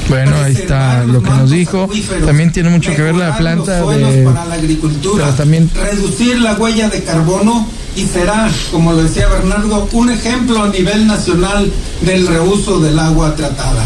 bueno, 0.08 0.36
ahí 0.36 0.52
está 0.52 1.04
lo 1.04 1.22
que 1.22 1.30
nos 1.30 1.50
dijo. 1.50 1.88
También 2.24 2.52
tiene 2.52 2.70
mucho 2.70 2.94
que 2.94 3.02
ver 3.02 3.14
la 3.14 3.36
planta 3.36 3.84
de 3.86 4.24
para 4.24 4.44
la 4.44 4.54
agricultura, 4.54 5.34
reducir 5.36 6.40
la 6.40 6.54
huella 6.54 6.88
de 6.88 7.02
carbono 7.02 7.66
y 7.96 8.04
será, 8.04 8.50
como 8.70 8.92
lo 8.92 9.02
decía 9.02 9.26
Bernardo, 9.28 9.88
un 9.92 10.10
ejemplo 10.10 10.62
a 10.62 10.68
nivel 10.68 11.06
nacional 11.06 11.72
del 12.02 12.26
reuso 12.26 12.78
del 12.80 12.98
agua 12.98 13.34
tratada. 13.34 13.84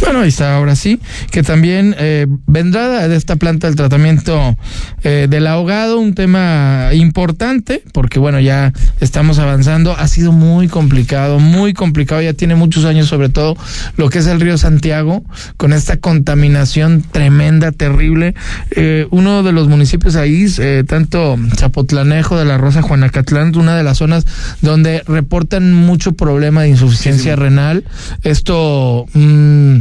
Bueno, 0.00 0.20
ahí 0.20 0.28
está 0.28 0.56
ahora 0.56 0.76
sí, 0.76 1.00
que 1.30 1.42
también 1.42 1.94
eh, 1.98 2.26
vendrá 2.46 3.08
de 3.08 3.16
esta 3.16 3.36
planta 3.36 3.68
el 3.68 3.76
tratamiento 3.76 4.56
eh, 5.02 5.26
del 5.28 5.46
ahogado, 5.46 5.98
un 5.98 6.14
tema 6.14 6.90
importante, 6.92 7.82
porque 7.92 8.18
bueno, 8.18 8.40
ya 8.40 8.72
estamos 9.00 9.38
avanzando, 9.38 9.96
ha 9.96 10.08
sido 10.08 10.32
muy 10.32 10.68
complicado, 10.68 11.40
muy 11.40 11.74
complicado, 11.74 12.22
ya 12.22 12.32
tiene 12.32 12.54
muchos 12.54 12.84
años 12.84 13.08
sobre 13.08 13.28
todo 13.28 13.56
lo 13.96 14.08
que 14.08 14.18
es 14.20 14.26
el 14.26 14.40
río 14.40 14.56
Santiago, 14.56 15.24
con 15.56 15.72
esta 15.72 15.96
contaminación 15.96 17.02
tremenda, 17.02 17.72
terrible. 17.72 18.34
Eh, 18.70 19.06
uno 19.10 19.42
de 19.42 19.52
los 19.52 19.68
municipios 19.68 20.16
ahí, 20.16 20.46
eh, 20.58 20.84
tanto 20.86 21.36
Zapotlanejo 21.56 22.38
de 22.38 22.44
la 22.44 22.56
Rosa, 22.56 22.82
Juanacatlán, 22.82 23.56
una 23.56 23.76
de 23.76 23.82
las 23.82 23.98
zonas 23.98 24.26
donde 24.62 25.02
reportan 25.06 25.74
mucho 25.74 26.12
problema 26.12 26.62
de 26.62 26.70
insuficiencia 26.70 27.36
renal. 27.36 27.84
Esto... 28.22 29.06
Mmm, 29.12 29.78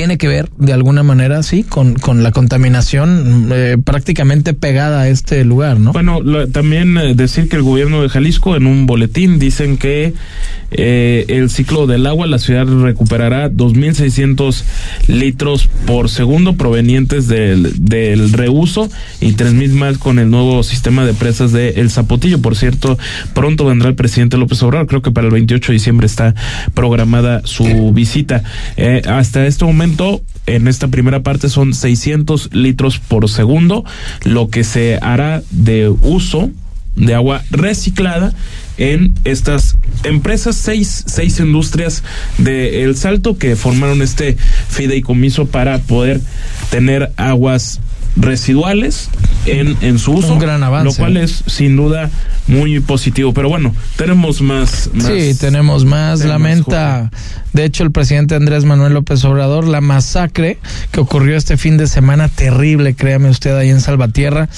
tiene 0.00 0.16
que 0.16 0.28
ver 0.28 0.48
de 0.56 0.72
alguna 0.72 1.02
manera, 1.02 1.42
sí, 1.42 1.62
con, 1.62 1.92
con 1.96 2.22
la 2.22 2.32
contaminación 2.32 3.50
eh, 3.52 3.76
prácticamente 3.84 4.54
pegada 4.54 5.02
a 5.02 5.08
este 5.10 5.44
lugar, 5.44 5.78
¿no? 5.78 5.92
Bueno, 5.92 6.22
también 6.50 6.96
eh, 6.96 7.14
decir 7.14 7.50
que 7.50 7.56
el 7.56 7.62
gobierno 7.62 8.00
de 8.00 8.08
Jalisco 8.08 8.56
en 8.56 8.66
un 8.66 8.86
boletín 8.86 9.38
dicen 9.38 9.76
que 9.76 10.14
eh, 10.70 11.24
el 11.28 11.50
ciclo 11.50 11.86
del 11.86 12.06
agua, 12.06 12.26
la 12.26 12.38
ciudad 12.38 12.64
recuperará 12.66 13.50
2.600 13.50 14.62
litros 15.08 15.68
por 15.86 16.08
segundo 16.08 16.54
provenientes 16.54 17.26
del, 17.26 17.84
del 17.84 18.32
reuso 18.32 18.88
y 19.20 19.32
3.000 19.32 19.70
más 19.72 19.98
con 19.98 20.18
el 20.18 20.30
nuevo 20.30 20.62
sistema 20.62 21.04
de 21.04 21.12
presas 21.12 21.52
de 21.52 21.70
El 21.70 21.90
Zapotillo. 21.90 22.40
Por 22.40 22.56
cierto, 22.56 22.98
pronto 23.34 23.64
vendrá 23.64 23.88
el 23.88 23.96
presidente 23.96 24.36
López 24.36 24.62
Obrador, 24.62 24.86
creo 24.86 25.02
que 25.02 25.10
para 25.10 25.26
el 25.26 25.32
28 25.32 25.72
de 25.72 25.74
diciembre 25.74 26.06
está 26.06 26.34
programada 26.72 27.42
su 27.44 27.92
visita. 27.92 28.44
Eh, 28.76 29.02
hasta 29.06 29.46
este 29.46 29.64
momento, 29.64 29.89
en 30.46 30.68
esta 30.68 30.88
primera 30.88 31.22
parte 31.22 31.48
son 31.48 31.74
600 31.74 32.52
litros 32.52 32.98
por 32.98 33.28
segundo, 33.28 33.84
lo 34.24 34.48
que 34.48 34.64
se 34.64 34.98
hará 35.00 35.42
de 35.50 35.88
uso 35.88 36.50
de 36.96 37.14
agua 37.14 37.42
reciclada 37.50 38.34
en 38.76 39.14
estas 39.24 39.76
empresas, 40.04 40.56
seis, 40.56 41.04
seis 41.06 41.38
industrias 41.38 42.02
de 42.38 42.82
El 42.82 42.96
Salto 42.96 43.36
que 43.36 43.56
formaron 43.56 44.02
este 44.02 44.36
fideicomiso 44.68 45.46
para 45.46 45.78
poder 45.78 46.20
tener 46.70 47.12
aguas 47.16 47.80
residuales 48.16 49.10
en, 49.46 49.76
en 49.80 49.98
su 49.98 50.12
uso. 50.12 50.34
Un 50.34 50.38
gran 50.38 50.62
avance. 50.62 50.84
Lo 50.84 50.94
cual 50.94 51.16
es 51.16 51.42
sin 51.46 51.76
duda 51.76 52.10
muy 52.46 52.80
positivo. 52.80 53.32
Pero 53.32 53.48
bueno, 53.48 53.74
tenemos 53.96 54.42
más. 54.42 54.90
sí, 54.98 55.34
tenemos 55.38 55.84
más. 55.84 56.24
Lamenta, 56.24 57.10
de 57.52 57.64
hecho, 57.64 57.84
el 57.84 57.92
presidente 57.92 58.34
Andrés 58.34 58.64
Manuel 58.64 58.94
López 58.94 59.24
Obrador, 59.24 59.66
la 59.66 59.80
masacre 59.80 60.58
que 60.90 61.00
ocurrió 61.00 61.36
este 61.36 61.56
fin 61.56 61.76
de 61.76 61.86
semana 61.86 62.28
terrible, 62.28 62.94
créame 62.94 63.30
usted, 63.30 63.56
ahí 63.56 63.70
en 63.70 63.80
Salvatierra. 63.80 64.48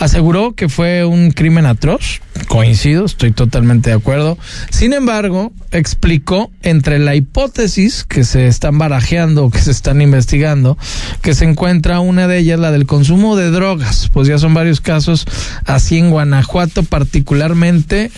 Aseguró 0.00 0.54
que 0.54 0.68
fue 0.68 1.04
un 1.04 1.30
crimen 1.30 1.66
atroz. 1.66 2.20
Coincido, 2.48 3.04
estoy 3.04 3.32
totalmente 3.32 3.90
de 3.90 3.96
acuerdo. 3.96 4.38
Sin 4.70 4.92
embargo, 4.94 5.52
explicó 5.70 6.50
entre 6.62 6.98
la 6.98 7.14
hipótesis 7.14 8.04
que 8.04 8.24
se 8.24 8.46
están 8.46 8.78
barajeando, 8.78 9.50
que 9.50 9.58
se 9.58 9.70
están 9.70 10.00
investigando, 10.00 10.78
que 11.20 11.34
se 11.34 11.44
encuentra 11.44 12.00
una 12.00 12.26
de 12.26 12.38
ellas, 12.38 12.58
la 12.58 12.70
del 12.70 12.86
consumo 13.02 13.34
de 13.34 13.50
drogas. 13.50 14.08
Pues 14.12 14.28
ya 14.28 14.38
son 14.38 14.54
varios 14.54 14.80
casos 14.80 15.26
así 15.64 15.98
en 15.98 16.10
Guanajuato, 16.10 16.84
particularmente 16.84 18.12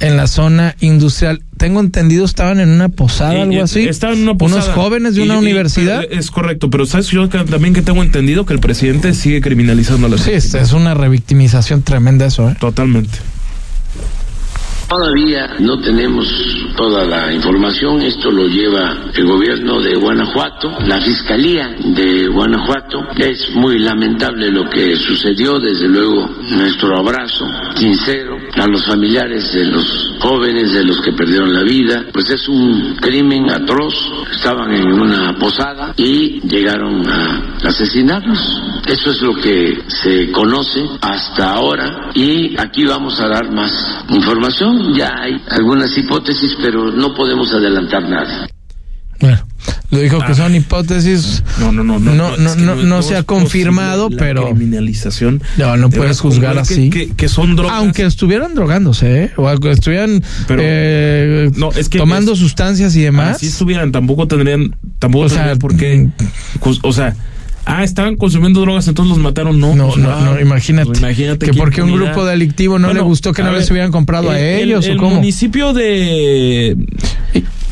en 0.00 0.18
la 0.18 0.26
zona 0.26 0.76
industrial. 0.80 1.40
Tengo 1.56 1.80
entendido 1.80 2.26
estaban 2.26 2.60
en 2.60 2.68
una 2.68 2.90
posada, 2.90 3.42
algo 3.42 3.62
así. 3.62 3.88
Estaban 3.88 4.18
en 4.18 4.24
una 4.24 4.34
posada. 4.34 4.62
Unos 4.62 4.74
jóvenes 4.74 5.14
de 5.14 5.22
una 5.22 5.38
universidad. 5.38 6.04
es 6.10 6.30
correcto, 6.30 6.68
pero 6.68 6.84
sabes 6.84 7.08
yo 7.08 7.30
también 7.30 7.72
que 7.72 7.80
tengo 7.80 8.02
entendido 8.02 8.44
que 8.44 8.52
el 8.52 8.60
presidente 8.60 9.14
sigue 9.14 9.40
criminalizando 9.40 10.06
a 10.06 10.10
las 10.10 10.20
Sí, 10.20 10.32
es 10.32 10.72
una 10.74 10.92
revictimización 10.92 11.80
tremenda 11.80 12.26
eso, 12.26 12.50
¿eh? 12.50 12.56
Totalmente. 12.60 13.18
Todavía 14.88 15.56
no 15.58 15.80
tenemos 15.80 16.26
toda 16.76 17.04
la 17.04 17.32
información, 17.32 18.02
esto 18.02 18.30
lo 18.30 18.46
lleva 18.46 19.10
el 19.14 19.26
gobierno 19.26 19.80
de 19.80 19.96
Guanajuato, 19.96 20.76
la 20.86 21.00
Fiscalía 21.00 21.74
de 21.78 22.28
Guanajuato. 22.28 23.04
Es 23.16 23.50
muy 23.54 23.80
lamentable 23.80 24.48
lo 24.50 24.70
que 24.70 24.94
sucedió, 24.94 25.58
desde 25.58 25.88
luego 25.88 26.28
nuestro 26.50 26.96
abrazo 26.96 27.44
sincero 27.74 28.35
a 28.56 28.66
los 28.66 28.84
familiares 28.86 29.52
de 29.52 29.64
los 29.66 30.14
jóvenes, 30.20 30.72
de 30.72 30.84
los 30.84 31.00
que 31.00 31.12
perdieron 31.12 31.52
la 31.52 31.62
vida, 31.62 32.06
pues 32.12 32.30
es 32.30 32.48
un 32.48 32.96
crimen 32.96 33.50
atroz, 33.50 33.94
estaban 34.32 34.72
en 34.72 34.92
una 34.92 35.36
posada 35.38 35.94
y 35.96 36.40
llegaron 36.40 37.08
a 37.08 37.56
asesinarlos. 37.64 38.62
Eso 38.86 39.10
es 39.10 39.20
lo 39.20 39.34
que 39.34 39.82
se 39.88 40.30
conoce 40.32 40.84
hasta 41.00 41.52
ahora 41.52 42.10
y 42.14 42.58
aquí 42.58 42.84
vamos 42.84 43.20
a 43.20 43.28
dar 43.28 43.52
más 43.52 44.04
información 44.08 44.94
ya 44.94 45.12
hay 45.18 45.40
algunas 45.50 45.96
hipótesis, 45.96 46.56
pero 46.60 46.90
no 46.90 47.14
podemos 47.14 47.52
adelantar 47.52 48.08
nada. 48.08 48.46
Lo 49.96 50.02
dijo 50.02 50.18
que 50.24 50.34
son 50.34 50.54
hipótesis. 50.54 51.42
No, 51.58 51.72
no, 51.72 51.82
no, 51.82 51.98
no, 51.98 52.14
no, 52.14 52.36
no, 52.36 52.74
no, 52.76 53.02
se 53.02 53.16
ha 53.16 53.22
confirmado, 53.22 54.10
pero 54.10 54.50
criminalización. 54.50 55.42
No, 55.56 55.76
no 55.76 55.90
puedes 55.90 56.20
juzgar 56.20 56.58
así. 56.58 56.90
Que, 56.90 57.28
son 57.28 57.56
drogas. 57.56 57.76
Aunque 57.76 58.04
estuvieran 58.04 58.54
drogándose, 58.54 59.24
¿eh? 59.24 59.30
o 59.36 59.48
aunque 59.48 59.70
estuvieran 59.70 60.22
eh, 60.50 61.50
no, 61.56 61.72
es 61.72 61.88
que 61.88 61.98
tomando 61.98 62.36
sustancias 62.36 62.94
y 62.94 63.02
demás. 63.02 63.38
Si 63.38 63.46
estuvieran, 63.46 63.90
tampoco 63.90 64.28
tendrían, 64.28 64.76
tampoco 64.98 65.24
o 65.24 65.28
sea, 65.28 65.56
por 65.56 65.76
qué, 65.76 66.08
o 66.82 66.92
sea 66.92 67.16
ah, 67.66 67.84
estaban 67.84 68.16
consumiendo 68.16 68.60
drogas, 68.60 68.88
entonces 68.88 69.10
los 69.10 69.18
mataron. 69.18 69.60
No, 69.60 69.74
no, 69.74 69.94
no, 69.96 70.20
no, 70.20 70.40
imagínate. 70.40 70.86
Pues, 70.86 71.00
imagínate 71.00 71.46
que 71.46 71.54
porque 71.54 71.82
un 71.82 71.92
grupo 71.92 72.24
delictivo 72.24 72.78
no 72.78 72.92
le 72.92 73.00
gustó 73.00 73.32
que 73.32 73.42
no 73.42 73.52
les 73.52 73.70
hubieran 73.70 73.90
comprado 73.90 74.30
a 74.30 74.40
ellos 74.40 74.86
el, 74.86 74.96
o 74.96 75.00
cómo. 75.00 75.10
El 75.10 75.16
municipio 75.16 75.72
de 75.72 76.76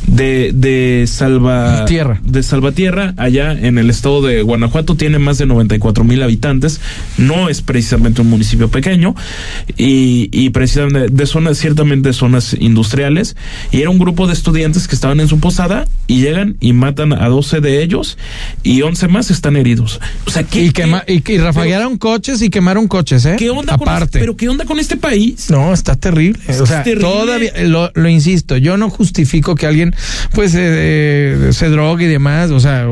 de, 0.06 0.52
de 0.54 1.06
Salvatierra. 1.06 2.20
De 2.24 2.42
Salvatierra, 2.42 3.14
allá 3.16 3.52
en 3.52 3.78
el 3.78 3.90
estado 3.90 4.22
de 4.22 4.42
Guanajuato, 4.42 4.96
tiene 4.96 5.18
más 5.18 5.38
de 5.38 5.46
94 5.46 6.04
mil 6.04 6.22
habitantes. 6.22 6.80
No 7.18 7.48
es 7.48 7.62
precisamente 7.62 8.22
un 8.22 8.28
municipio 8.28 8.68
pequeño 8.68 9.14
y, 9.76 10.28
y 10.32 10.50
precisamente 10.50 11.08
de 11.08 11.26
zonas, 11.26 11.58
ciertamente 11.58 12.12
zonas 12.12 12.56
industriales. 12.58 13.36
Y 13.70 13.80
era 13.80 13.90
un 13.90 13.98
grupo 13.98 14.26
de 14.26 14.32
estudiantes 14.32 14.88
que 14.88 14.94
estaban 14.94 15.20
en 15.20 15.28
su 15.28 15.40
posada 15.40 15.86
y 16.06 16.20
llegan 16.20 16.56
y 16.60 16.72
matan 16.72 17.12
a 17.12 17.28
12 17.28 17.60
de 17.60 17.82
ellos 17.82 18.18
y 18.62 18.82
11 18.82 19.08
más 19.08 19.30
están 19.30 19.56
heridos. 19.56 20.00
O 20.26 20.30
sea, 20.30 20.42
¿qué, 20.44 20.64
y, 20.64 20.70
quema, 20.70 21.04
y, 21.06 21.22
y 21.32 21.38
rafaguearon 21.38 21.98
coches 21.98 22.42
y 22.42 22.50
quemaron 22.50 22.88
coches, 22.88 23.24
¿eh? 23.24 23.36
¿Qué 23.38 23.50
onda 23.50 23.74
Aparte. 23.74 24.18
Con, 24.18 24.20
pero 24.20 24.36
¿qué 24.36 24.48
onda 24.48 24.64
con 24.64 24.78
este 24.78 24.96
país? 24.96 25.50
No, 25.50 25.72
está 25.72 25.96
terrible. 25.96 26.40
o 26.60 26.66
sea, 26.66 26.84
todavía, 27.00 27.52
lo, 27.64 27.90
lo 27.94 28.08
insisto, 28.08 28.56
yo 28.56 28.76
no 28.76 28.90
justifico 28.90 29.54
que 29.54 29.66
alguien 29.66 29.93
pues 30.32 30.52
eh, 30.56 31.50
se 31.52 31.68
drogue 31.68 32.04
y 32.04 32.08
demás, 32.08 32.50
o 32.50 32.60
sea, 32.60 32.86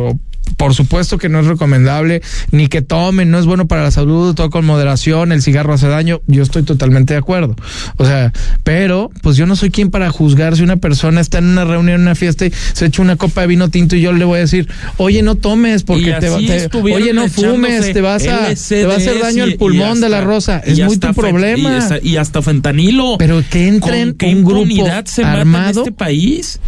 por 0.56 0.74
supuesto 0.74 1.18
que 1.18 1.28
no 1.28 1.40
es 1.40 1.46
recomendable, 1.46 2.22
ni 2.50 2.68
que 2.68 2.82
tomen, 2.82 3.30
no 3.30 3.38
es 3.38 3.46
bueno 3.46 3.66
para 3.66 3.82
la 3.82 3.90
salud, 3.90 4.34
todo 4.34 4.50
con 4.50 4.64
moderación, 4.64 5.32
el 5.32 5.42
cigarro 5.42 5.72
hace 5.72 5.88
daño, 5.88 6.20
yo 6.26 6.42
estoy 6.42 6.62
totalmente 6.62 7.14
de 7.14 7.18
acuerdo. 7.18 7.56
O 7.96 8.04
sea, 8.04 8.32
pero 8.62 9.10
pues 9.22 9.36
yo 9.36 9.46
no 9.46 9.56
soy 9.56 9.70
quien 9.70 9.90
para 9.90 10.10
juzgar 10.10 10.56
si 10.56 10.62
una 10.62 10.76
persona 10.76 11.20
está 11.20 11.38
en 11.38 11.46
una 11.46 11.64
reunión, 11.64 11.96
en 11.96 12.02
una 12.02 12.14
fiesta 12.14 12.46
y 12.46 12.52
se 12.72 12.86
echa 12.86 13.02
una 13.02 13.16
copa 13.16 13.42
de 13.42 13.46
vino 13.48 13.68
tinto 13.70 13.96
y 13.96 14.00
yo 14.02 14.12
le 14.12 14.24
voy 14.24 14.38
a 14.38 14.40
decir, 14.40 14.68
oye, 14.98 15.22
no 15.22 15.34
tomes 15.36 15.82
porque 15.82 16.12
te, 16.20 16.28
te 16.68 16.78
oye, 16.78 17.12
no 17.12 17.28
fumes, 17.28 17.92
te 17.92 18.00
vas 18.00 18.26
a, 18.26 18.54
te 18.54 18.86
va 18.86 18.94
a 18.94 18.96
hacer 18.96 19.20
daño 19.20 19.44
al 19.44 19.54
pulmón 19.54 20.00
de 20.00 20.08
la 20.08 20.20
rosa. 20.20 20.58
Es 20.58 20.78
muy 20.80 20.98
tu 20.98 21.12
problema. 21.12 21.88
Y, 22.02 22.16
hasta 22.16 22.42
fentanilo. 22.42 23.16
Pero 23.18 23.42
que 23.50 23.66
entren 23.66 24.14
en 24.18 24.36
un 24.36 24.44
grupo 24.44 24.86
armado 25.24 25.70
en 25.70 25.78
este 25.78 25.92
país. 25.92 26.60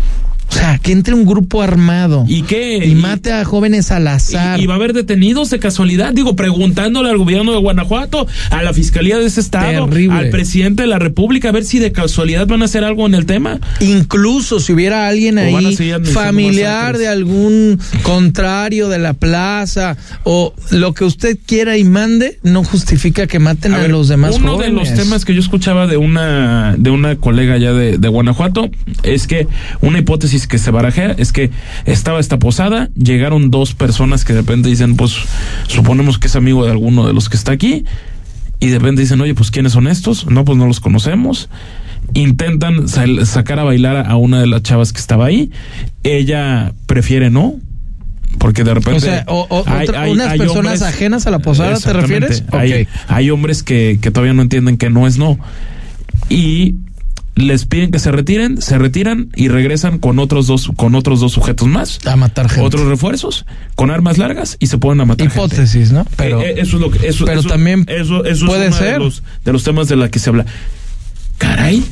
O 0.54 0.56
sea, 0.56 0.78
que 0.78 0.92
entre 0.92 1.14
un 1.14 1.26
grupo 1.26 1.62
armado. 1.62 2.24
¿Y 2.28 2.42
qué? 2.42 2.76
Y 2.84 2.94
mate 2.94 3.32
a 3.32 3.44
jóvenes 3.44 3.90
al 3.90 4.06
azar. 4.06 4.60
¿Y, 4.60 4.66
va 4.66 4.74
a 4.74 4.76
haber 4.76 4.92
detenidos 4.92 5.50
de 5.50 5.58
casualidad? 5.58 6.12
Digo, 6.12 6.36
preguntándole 6.36 7.10
al 7.10 7.18
gobierno 7.18 7.52
de 7.52 7.58
Guanajuato, 7.58 8.28
a 8.50 8.62
la 8.62 8.72
fiscalía 8.72 9.18
de 9.18 9.26
ese 9.26 9.40
estado, 9.40 9.88
al 10.10 10.30
presidente 10.30 10.82
de 10.82 10.88
la 10.88 11.00
República, 11.00 11.48
a 11.48 11.52
ver 11.52 11.64
si 11.64 11.80
de 11.80 11.90
casualidad 11.90 12.46
van 12.46 12.62
a 12.62 12.66
hacer 12.66 12.84
algo 12.84 13.04
en 13.06 13.14
el 13.14 13.26
tema. 13.26 13.58
Incluso 13.80 14.60
si 14.60 14.72
hubiera 14.72 15.08
alguien 15.08 15.38
ahí 15.38 15.76
familiar 16.12 16.98
de 16.98 17.08
algún 17.08 17.80
contrario 18.02 18.88
de 18.88 18.98
la 18.98 19.14
plaza 19.14 19.96
o 20.22 20.54
lo 20.70 20.94
que 20.94 21.04
usted 21.04 21.36
quiera 21.44 21.76
y 21.76 21.84
mande, 21.84 22.38
no 22.44 22.62
justifica 22.62 23.26
que 23.26 23.40
maten 23.40 23.74
a, 23.74 23.88
los 23.88 24.08
demás 24.08 24.36
uno 24.36 24.56
de 24.56 24.70
los 24.70 24.94
temas 24.94 25.24
que 25.24 25.34
yo 25.34 25.40
escuchaba 25.40 25.86
de 25.86 25.96
una 25.96 26.74
de 26.78 26.90
una 26.90 27.16
colega 27.16 27.58
ya 27.58 27.72
de 27.72 28.08
Guanajuato 28.08 28.70
es 29.02 29.26
que 29.26 29.46
una 29.80 29.98
hipótesis 29.98 30.43
que 30.46 30.58
se 30.58 30.70
barajea 30.70 31.14
es 31.18 31.32
que 31.32 31.50
estaba 31.84 32.20
esta 32.20 32.38
posada, 32.38 32.90
llegaron 32.96 33.50
dos 33.50 33.74
personas 33.74 34.24
que 34.24 34.32
de 34.32 34.40
repente 34.40 34.68
dicen, 34.68 34.96
pues 34.96 35.16
suponemos 35.66 36.18
que 36.18 36.26
es 36.26 36.36
amigo 36.36 36.64
de 36.64 36.70
alguno 36.70 37.06
de 37.06 37.12
los 37.12 37.28
que 37.28 37.36
está 37.36 37.52
aquí, 37.52 37.84
y 38.60 38.68
de 38.68 38.78
repente 38.78 39.02
dicen, 39.02 39.20
oye, 39.20 39.34
pues 39.34 39.50
¿quiénes 39.50 39.72
son 39.72 39.88
estos? 39.88 40.26
No, 40.26 40.44
pues 40.44 40.56
no 40.56 40.66
los 40.66 40.80
conocemos. 40.80 41.50
Intentan 42.14 42.88
sacar 42.88 43.58
a 43.58 43.64
bailar 43.64 44.08
a 44.08 44.16
una 44.16 44.40
de 44.40 44.46
las 44.46 44.62
chavas 44.62 44.92
que 44.92 45.00
estaba 45.00 45.26
ahí. 45.26 45.50
Ella 46.02 46.72
prefiere 46.86 47.30
no, 47.30 47.56
porque 48.38 48.64
de 48.64 48.74
repente. 48.74 49.24
O 49.26 49.64
sea, 49.64 49.84
hay, 50.00 50.10
unas 50.12 50.36
personas 50.36 50.82
ajenas 50.82 51.26
a 51.26 51.30
la 51.30 51.40
posada, 51.40 51.78
¿te 51.78 51.92
refieres? 51.92 52.44
Hay, 52.52 52.88
hay 53.08 53.30
hombres 53.30 53.62
que, 53.62 53.98
que 54.00 54.10
todavía 54.10 54.34
no 54.34 54.42
entienden 54.42 54.76
que 54.76 54.90
no 54.90 55.06
es 55.06 55.18
no. 55.18 55.38
Y 56.28 56.76
les 57.36 57.66
piden 57.66 57.90
que 57.90 57.98
se 57.98 58.12
retiren, 58.12 58.62
se 58.62 58.78
retiran 58.78 59.28
y 59.34 59.48
regresan 59.48 59.98
con 59.98 60.18
otros 60.18 60.46
dos, 60.46 60.70
con 60.76 60.94
otros 60.94 61.20
dos 61.20 61.32
sujetos 61.32 61.66
más. 61.68 61.98
A 62.06 62.16
matar 62.16 62.48
gente. 62.48 62.64
Otros 62.64 62.86
refuerzos, 62.86 63.44
con 63.74 63.90
armas 63.90 64.18
largas 64.18 64.56
y 64.60 64.68
se 64.68 64.78
ponen 64.78 65.00
a 65.00 65.04
matar 65.04 65.26
Hipótesis, 65.26 65.90
¿no? 65.90 66.06
Pero, 66.16 66.40
eh, 66.40 66.50
eh, 66.50 66.54
eso 66.58 66.76
es 66.76 66.82
lo 66.82 66.90
que, 66.90 67.06
eso, 67.08 67.24
pero 67.24 67.42
también 67.42 67.84
eso, 67.88 68.24
eso 68.24 68.46
puede 68.46 68.68
es 68.68 68.76
ser. 68.76 68.94
De 68.94 68.98
los, 69.00 69.22
de 69.44 69.52
los 69.52 69.64
temas 69.64 69.88
de 69.88 69.96
la 69.96 70.10
que 70.10 70.18
se 70.18 70.30
habla. 70.30 70.46
Caray. 71.38 71.84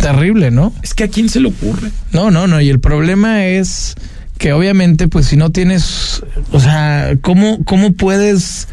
Terrible, 0.00 0.50
¿no? 0.50 0.74
Es 0.82 0.94
que 0.94 1.04
a 1.04 1.08
quién 1.08 1.28
se 1.28 1.40
le 1.40 1.48
ocurre. 1.48 1.90
No, 2.12 2.30
no, 2.30 2.46
no. 2.46 2.60
Y 2.60 2.68
el 2.68 2.80
problema 2.80 3.46
es 3.46 3.94
que 4.38 4.52
obviamente, 4.52 5.08
pues 5.08 5.26
si 5.26 5.36
no 5.36 5.50
tienes, 5.50 6.22
o 6.52 6.60
sea, 6.60 7.16
¿cómo, 7.22 7.64
cómo 7.64 7.92
puedes, 7.92 8.68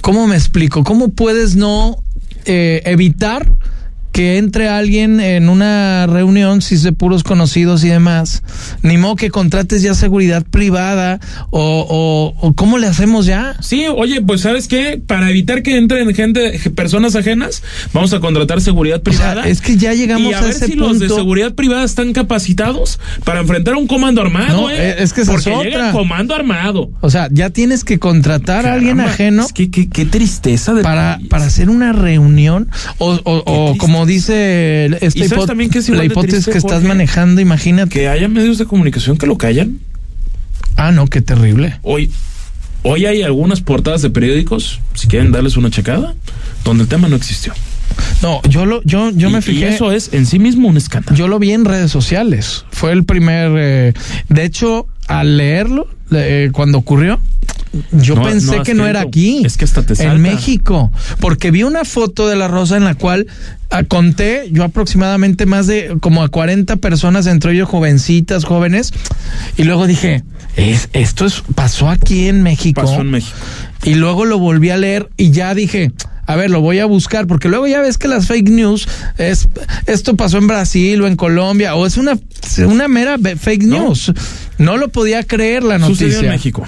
cómo 0.00 0.26
me 0.26 0.36
explico? 0.36 0.84
¿Cómo 0.84 1.08
puedes 1.08 1.56
no 1.56 2.02
eh, 2.44 2.82
evitar 2.84 3.50
que 4.16 4.38
entre 4.38 4.70
alguien 4.70 5.20
en 5.20 5.50
una 5.50 6.06
reunión, 6.06 6.62
si 6.62 6.76
es 6.76 6.82
de 6.82 6.92
puros 6.92 7.22
conocidos 7.22 7.84
y 7.84 7.88
demás, 7.88 8.42
ni 8.80 8.96
modo 8.96 9.14
que 9.14 9.28
contrates 9.28 9.82
ya 9.82 9.92
seguridad 9.92 10.42
privada 10.42 11.20
o, 11.50 12.34
o, 12.40 12.54
cómo 12.54 12.78
le 12.78 12.86
hacemos 12.86 13.26
ya. 13.26 13.56
Sí, 13.60 13.84
oye, 13.94 14.22
pues 14.22 14.40
sabes 14.40 14.68
qué, 14.68 14.98
para 15.06 15.28
evitar 15.28 15.62
que 15.62 15.76
entren 15.76 16.14
gente, 16.14 16.58
personas 16.74 17.14
ajenas, 17.14 17.62
vamos 17.92 18.14
a 18.14 18.20
contratar 18.20 18.62
seguridad 18.62 19.02
privada. 19.02 19.46
es 19.46 19.60
que 19.60 19.76
ya 19.76 19.92
llegamos 19.92 20.30
y 20.30 20.32
a, 20.32 20.40
ver 20.40 20.54
si 20.54 20.72
los 20.72 20.98
de 20.98 21.10
seguridad 21.10 21.52
privada 21.52 21.84
están 21.84 22.14
capacitados 22.14 22.98
para 23.22 23.40
enfrentar 23.40 23.74
a 23.74 23.76
un 23.76 23.86
comando 23.86 24.22
armado. 24.22 24.70
¿eh? 24.70 24.96
es 24.98 25.12
que 25.12 25.20
esa 25.20 25.32
Porque 25.32 25.50
es 25.50 25.56
otra. 25.56 25.70
llega 25.70 25.86
el 25.88 25.92
comando 25.92 26.34
armado. 26.34 26.88
O 27.02 27.10
sea, 27.10 27.28
ya 27.30 27.50
tienes 27.50 27.84
que 27.84 27.98
contratar 27.98 28.64
a 28.64 28.72
alguien 28.72 28.98
ajeno. 28.98 29.44
Es 29.44 29.52
que 29.52 29.70
qué, 29.70 30.06
tristeza 30.06 30.72
de 30.72 30.82
para, 30.82 31.20
para 31.28 31.44
hacer 31.44 31.68
una 31.68 31.92
reunión 31.92 32.70
o, 32.96 33.20
o, 33.24 33.42
o 33.44 33.76
como 34.06 34.12
dice 34.12 34.86
esta 35.00 35.18
¿Y 35.24 35.28
sabes 35.28 35.46
también 35.46 35.70
que 35.70 35.78
es 35.80 35.88
igual 35.88 35.98
la 35.98 36.04
hipótesis 36.12 36.44
que 36.46 36.58
estás 36.58 36.72
Jorge? 36.72 36.88
manejando, 36.88 37.40
imagínate. 37.40 37.90
Que 37.90 38.08
haya 38.08 38.28
medios 38.28 38.58
de 38.58 38.64
comunicación 38.66 39.18
que 39.18 39.26
lo 39.26 39.36
callan. 39.36 39.78
Ah, 40.76 40.92
no, 40.92 41.06
qué 41.06 41.20
terrible. 41.22 41.78
Hoy, 41.82 42.10
hoy 42.82 43.06
hay 43.06 43.22
algunas 43.22 43.60
portadas 43.60 44.02
de 44.02 44.10
periódicos, 44.10 44.80
si 44.94 45.08
quieren 45.08 45.32
darles 45.32 45.56
una 45.56 45.70
checada, 45.70 46.14
donde 46.64 46.82
el 46.84 46.88
tema 46.88 47.08
no 47.08 47.16
existió. 47.16 47.52
No, 48.22 48.42
yo 48.48 48.66
lo, 48.66 48.82
yo, 48.84 49.10
yo 49.10 49.28
Y- 49.28 49.32
me 49.32 49.38
y 49.38 49.42
fijé. 49.42 49.68
eso 49.68 49.90
es 49.90 50.10
en 50.12 50.26
sí 50.26 50.38
mismo 50.38 50.68
un 50.68 50.76
escándalo. 50.76 51.16
Yo 51.16 51.28
lo 51.28 51.38
vi 51.38 51.52
en 51.52 51.64
redes 51.64 51.90
sociales. 51.90 52.64
Fue 52.70 52.92
el 52.92 53.04
primer. 53.04 53.52
eh, 53.56 53.92
de 54.28 54.44
hecho, 54.44 54.86
al 55.08 55.38
leerlo, 55.38 55.88
eh, 56.12 56.50
cuando 56.52 56.78
ocurrió, 56.78 57.20
yo 57.92 58.14
No- 58.14 58.22
pensé 58.22 58.56
no 58.58 58.62
que 58.62 58.74
no 58.74 58.86
era 58.86 59.00
aquí. 59.00 59.42
Es 59.44 59.56
que 59.56 59.64
hasta 59.64 59.82
te 59.82 59.94
salta. 59.94 60.12
En 60.14 60.22
México. 60.22 60.90
Porque 61.20 61.50
vi 61.50 61.62
una 61.62 61.84
foto 61.84 62.26
de 62.28 62.36
la 62.36 62.48
rosa 62.48 62.76
en 62.76 62.84
la 62.84 62.94
cual 62.94 63.26
ah, 63.70 63.82
conté 63.84 64.48
yo 64.50 64.64
aproximadamente 64.64 65.44
más 65.46 65.66
de 65.66 65.96
como 66.00 66.22
a 66.22 66.28
40 66.28 66.76
personas, 66.76 67.26
entre 67.26 67.52
ellos 67.52 67.68
jovencitas, 67.68 68.44
jóvenes. 68.44 68.92
Y 69.58 69.64
luego 69.64 69.86
dije, 69.86 70.22
es, 70.56 70.88
esto 70.92 71.26
es, 71.26 71.42
pasó 71.54 71.90
aquí 71.90 72.28
en 72.28 72.42
México. 72.42 72.80
Pasó 72.82 73.00
en 73.02 73.10
México. 73.10 73.36
Y 73.84 73.94
luego 73.94 74.24
lo 74.24 74.38
volví 74.38 74.70
a 74.70 74.76
leer 74.78 75.10
y 75.16 75.30
ya 75.32 75.54
dije, 75.54 75.92
a 76.26 76.36
ver, 76.36 76.50
lo 76.50 76.60
voy 76.60 76.78
a 76.80 76.86
buscar, 76.86 77.26
porque 77.26 77.48
luego 77.48 77.66
ya 77.66 77.80
ves 77.80 77.98
que 77.98 78.08
las 78.08 78.26
fake 78.26 78.48
news 78.50 78.88
es 79.18 79.48
esto 79.86 80.16
pasó 80.16 80.38
en 80.38 80.46
Brasil 80.46 81.00
o 81.02 81.06
en 81.06 81.16
Colombia, 81.16 81.74
o 81.74 81.86
es 81.86 81.96
una, 81.96 82.18
una 82.66 82.88
mera 82.88 83.16
fake 83.18 83.64
news. 83.64 84.12
No 84.58 84.76
lo 84.76 84.88
podía 84.88 85.22
creer 85.22 85.62
la 85.62 85.78
noticia. 85.78 86.06
Sucedió 86.06 86.24
en 86.28 86.34
México. 86.34 86.66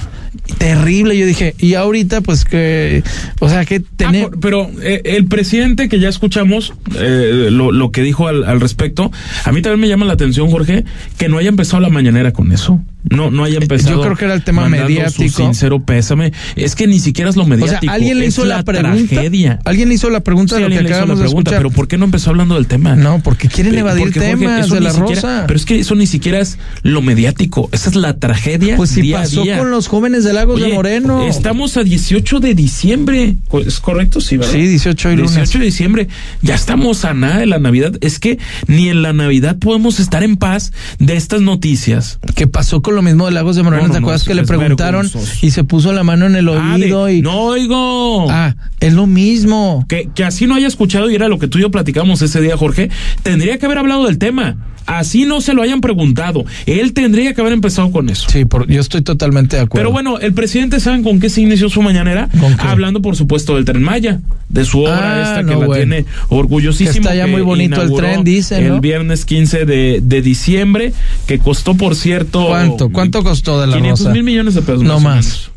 Terrible, 0.59 1.17
yo 1.17 1.27
dije, 1.27 1.55
y 1.59 1.75
ahorita 1.75 2.21
pues 2.21 2.45
que, 2.45 3.03
o 3.41 3.49
sea, 3.49 3.65
que 3.65 3.77
Ah, 3.77 3.83
tener... 3.97 4.31
pero 4.41 4.71
eh, 4.83 5.03
el 5.05 5.27
presidente 5.27 5.89
que 5.89 5.99
ya 6.01 6.09
escuchamos, 6.09 6.73
eh, 6.97 7.49
lo, 7.51 7.73
lo 7.73 7.91
que 7.91 8.03
dijo 8.03 8.29
al, 8.29 8.45
al 8.45 8.61
respecto, 8.61 9.11
a 9.45 9.53
mí 9.53 9.61
también 9.63 9.81
me 9.81 9.89
llama 9.89 10.07
la 10.07 10.15
atención, 10.15 10.51
Jorge, 10.51 10.85
que 11.19 11.29
no 11.29 11.39
haya 11.39 11.49
empezado 11.49 11.81
la 11.81 11.89
mañanera 11.91 12.33
con 12.33 12.53
eso. 12.53 12.81
No, 13.11 13.30
no 13.30 13.44
haya 13.44 13.59
empezado. 13.59 13.90
Eh, 13.94 13.96
Yo 13.96 14.03
creo 14.03 14.16
que 14.16 14.24
era 14.26 14.34
el 14.34 14.42
tema 14.44 14.68
mediático. 14.68 15.28
Su 15.28 15.42
sincero 15.42 15.82
pésame. 15.82 16.32
Es 16.57 16.74
que 16.74 16.86
ni 16.86 16.99
siquiera 17.01 17.30
es 17.30 17.36
lo 17.36 17.42
o 17.44 17.46
sea, 17.46 17.57
mediático. 17.57 17.92
alguien 17.92 18.18
le 18.18 18.26
hizo 18.26 18.44
la, 18.44 18.62
pregunta. 18.64 19.07
tragedia. 19.07 19.59
Alguien 19.64 19.88
le 19.88 19.94
hizo 19.94 20.11
la 20.11 20.20
pregunta 20.20 20.57
Sí, 20.57 20.62
de 20.62 20.68
lo 20.68 20.74
que 20.76 20.82
la 20.82 20.88
acabamos 20.90 21.18
de 21.18 21.24
pregunta, 21.24 21.51
escuchar. 21.51 21.59
pero 21.62 21.70
¿por 21.74 21.88
qué 21.88 21.96
no 21.96 22.05
empezó 22.05 22.30
hablando 22.30 22.57
del 22.57 22.66
tema? 22.66 22.96
No, 22.96 23.20
porque 23.22 23.49
quieren 23.49 23.72
Pe- 23.74 23.80
evadir 23.80 24.03
porque, 24.05 24.20
temas 24.20 24.68
de 24.70 24.80
la 24.80 24.90
siquiera- 24.92 25.20
rosa. 25.22 25.44
Pero 25.46 25.57
es 25.59 25.64
que 25.64 25.78
eso 25.78 25.94
ni 25.94 26.07
siquiera 26.07 26.40
es 26.40 26.59
lo 26.82 27.01
mediático. 27.01 27.68
Esa 27.72 27.88
es 27.90 27.96
la 27.96 28.18
tragedia. 28.18 28.76
Pues 28.76 28.90
si 28.90 29.01
día 29.03 29.18
a 29.18 29.22
pasó 29.22 29.42
día. 29.42 29.59
con 29.59 29.70
los 29.70 29.86
jóvenes 29.86 30.24
de 30.24 30.32
Lagos 30.32 30.61
de 30.61 30.72
Moreno. 30.74 31.26
Estamos 31.26 31.76
a 31.76 31.84
18 31.84 32.40
de 32.40 32.55
diciembre. 32.55 33.36
¿Es 33.64 33.80
correcto? 33.80 34.20
Sí, 34.20 34.36
¿verdad? 34.36 34.53
Sí, 34.53 34.59
18 34.66 35.12
y 35.12 35.16
lunes. 35.16 35.34
18 35.34 35.59
de 35.61 35.64
diciembre. 35.64 36.09
Ya 36.42 36.55
estamos 36.57 37.05
a 37.05 37.14
nada 37.14 37.38
de 37.38 37.46
la 37.46 37.59
Navidad. 37.59 37.94
Es 38.01 38.18
que 38.18 38.38
ni 38.66 38.88
en 38.88 39.03
la 39.03 39.12
Navidad 39.12 39.57
podemos 39.59 40.01
estar 40.01 40.22
en 40.22 40.36
paz 40.36 40.72
de 40.99 41.16
estas 41.16 41.40
noticias. 41.40 42.18
que 42.34 42.46
pasó 42.46 42.82
con 42.82 42.88
lo 42.95 43.03
mismo 43.03 43.26
de 43.26 43.32
Lagos 43.32 43.57
de 43.57 43.62
Moreno, 43.62 43.82
No, 43.82 43.89
no, 43.89 43.93
¿te 43.95 43.99
acuerdas 43.99 44.24
que 44.24 44.34
le 44.34 44.45
preguntaron 44.45 45.11
y 45.43 45.51
se 45.51 45.64
puso 45.64 45.93
la 45.93 46.03
mano 46.05 46.26
en 46.26 46.36
el 46.36 46.49
Ah, 46.49 46.76
de- 46.78 46.84
oído 46.95 47.09
y 47.11 47.22
No 47.22 47.41
oigo. 47.43 48.30
ah, 48.30 48.55
es 48.80 48.93
lo 48.93 49.07
mismo. 49.07 49.84
Que, 49.89 50.09
que 50.14 50.24
así 50.24 50.47
no 50.47 50.55
haya 50.55 50.66
escuchado 50.68 51.11
y 51.11 51.14
era 51.14 51.28
lo 51.28 51.39
que 51.39 51.49
tú 51.49 51.59
y 51.59 51.62
yo 51.62 51.70
platicamos 51.70 52.22
ese 52.22 52.41
día, 52.41 52.57
Jorge, 52.57 52.91
tendría 53.22 53.59
que 53.59 53.66
haber 53.66 53.78
hablado 53.78 54.07
del 54.07 54.18
tema. 54.18 54.57
Así 54.89 55.26
no 55.26 55.43
se 55.43 55.53
lo 55.53 55.61
hayan 55.61 55.82
preguntado. 55.82 56.47
Él 56.64 56.95
tendría 56.95 57.34
que 57.34 57.41
haber 57.43 57.53
empezado 57.53 57.93
con 57.93 58.09
eso. 58.09 58.26
Sí, 58.30 58.47
por- 58.47 58.66
yo 58.68 58.80
estoy 58.80 59.03
totalmente 59.03 59.57
de 59.57 59.62
acuerdo. 59.62 59.80
Pero 59.82 59.93
bueno, 59.93 60.18
el 60.18 60.32
presidente, 60.32 60.80
¿saben 60.80 61.03
con 61.03 61.20
qué 61.20 61.28
se 61.28 61.43
inició 61.43 61.68
su 61.68 61.82
mañanera? 61.82 62.30
¿Con 62.41 62.57
qué? 62.57 62.66
Hablando, 62.66 63.03
por 63.03 63.14
supuesto, 63.14 63.57
del 63.57 63.66
Tren 63.66 63.82
Maya, 63.82 64.20
de 64.49 64.64
su 64.64 64.80
obra 64.80 64.99
Ah, 65.16 65.22
esta 65.28 65.41
que 65.45 65.55
no, 65.55 65.61
la 65.61 65.66
bueno. 65.66 65.74
tiene 65.74 66.07
orgullosísimo. 66.30 66.93
Que 66.93 66.99
está 67.01 67.14
ya 67.14 67.26
muy 67.26 67.43
bonito 67.43 67.82
el 67.82 67.93
tren, 67.93 68.24
dicen, 68.24 68.64
El 68.64 68.80
viernes 68.80 69.26
15 69.26 69.66
de, 69.66 70.01
de 70.03 70.22
diciembre, 70.22 70.95
que 71.26 71.39
costó, 71.39 71.74
por 71.74 71.95
cierto... 71.95 72.47
¿Cuánto? 72.49 72.89
¿Cuánto 72.89 73.22
costó 73.22 73.61
de 73.61 73.66
la 73.66 73.76
500 73.76 74.01
rosa? 74.01 74.12
mil 74.12 74.22
millones 74.22 74.55
de 74.55 74.62
pesos. 74.62 74.82
No 74.84 75.01
más. 75.01 75.51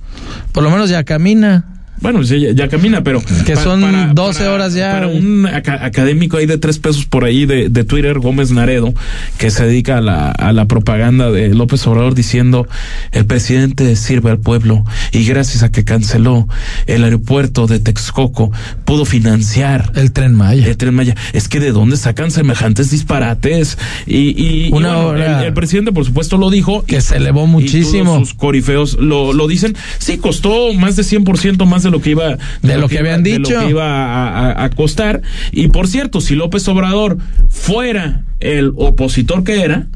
Por 0.51 0.63
lo 0.63 0.69
menos 0.71 0.89
ya 0.89 1.03
camina. 1.05 1.65
Bueno, 2.01 2.23
sí, 2.23 2.39
ya, 2.39 2.51
ya 2.51 2.67
camina, 2.67 3.03
pero... 3.03 3.21
Que 3.45 3.53
pa- 3.53 3.63
son 3.63 4.15
12 4.15 4.47
horas 4.47 4.73
ya. 4.73 4.91
Para 4.91 5.07
un 5.07 5.45
aca- 5.45 5.85
académico 5.85 6.37
ahí 6.37 6.45
de 6.47 6.57
tres 6.57 6.79
pesos 6.79 7.05
por 7.05 7.23
ahí 7.25 7.45
de, 7.45 7.69
de 7.69 7.83
Twitter, 7.83 8.17
Gómez 8.19 8.51
Naredo, 8.51 8.93
que 9.37 9.51
se 9.51 9.65
dedica 9.65 9.97
a 9.97 10.01
la, 10.01 10.31
a 10.31 10.51
la 10.51 10.65
propaganda 10.65 11.29
de 11.31 11.49
López 11.53 11.85
Obrador 11.87 12.15
diciendo, 12.15 12.67
el 13.11 13.25
presidente 13.25 13.95
sirve 13.95 14.31
al 14.31 14.39
pueblo 14.39 14.83
y 15.11 15.23
gracias 15.25 15.61
a 15.63 15.71
que 15.71 15.83
canceló 15.85 16.47
el 16.87 17.03
aeropuerto 17.03 17.67
de 17.67 17.79
Texcoco, 17.79 18.51
pudo 18.85 19.05
financiar 19.05 19.91
El 19.95 20.11
tren 20.11 20.33
Maya. 20.33 20.65
el 20.67 20.77
tren 20.77 20.95
Maya. 20.95 21.15
Es 21.33 21.47
que 21.47 21.59
de 21.59 21.71
dónde 21.71 21.97
sacan 21.97 22.31
semejantes 22.31 22.89
disparates. 22.91 23.77
Y, 24.07 24.17
y- 24.41 24.67
y 24.67 24.71
Una 24.71 24.95
bueno, 24.95 25.07
obra 25.09 25.39
el, 25.41 25.47
el 25.47 25.53
presidente, 25.53 25.91
por 25.91 26.05
supuesto, 26.05 26.37
lo 26.37 26.49
dijo. 26.49 26.83
Que 26.85 26.97
y- 26.97 27.01
se 27.01 27.17
elevó 27.17 27.43
y 27.45 27.47
muchísimo. 27.47 28.13
todos 28.15 28.29
sus 28.29 28.37
corifeos 28.37 28.97
lo, 28.99 29.33
lo 29.33 29.47
dicen. 29.47 29.75
Sí, 29.99 30.17
costó 30.17 30.73
más 30.73 30.95
de 30.95 31.03
100% 31.03 31.65
más 31.67 31.83
de 31.83 31.90
lo 31.91 32.01
que 32.01 32.11
iba. 32.11 32.37
De 32.61 32.77
lo 32.77 32.87
que 32.89 32.99
habían 32.99 33.19
iba- 33.19 33.23
de 33.23 33.37
dicho. 33.39 33.53
lo 33.53 33.59
que 33.65 33.69
iba 33.69 33.85
a, 33.85 34.51
a- 34.51 34.63
a 34.63 34.69
costar. 34.71 35.21
Y 35.51 35.67
por 35.67 35.87
cierto, 35.87 36.21
si 36.21 36.35
López 36.35 36.67
Obrador 36.67 37.17
fuera 37.49 38.23
el 38.39 38.71
opositor 38.75 39.43
que 39.43 39.61
era. 39.61 39.87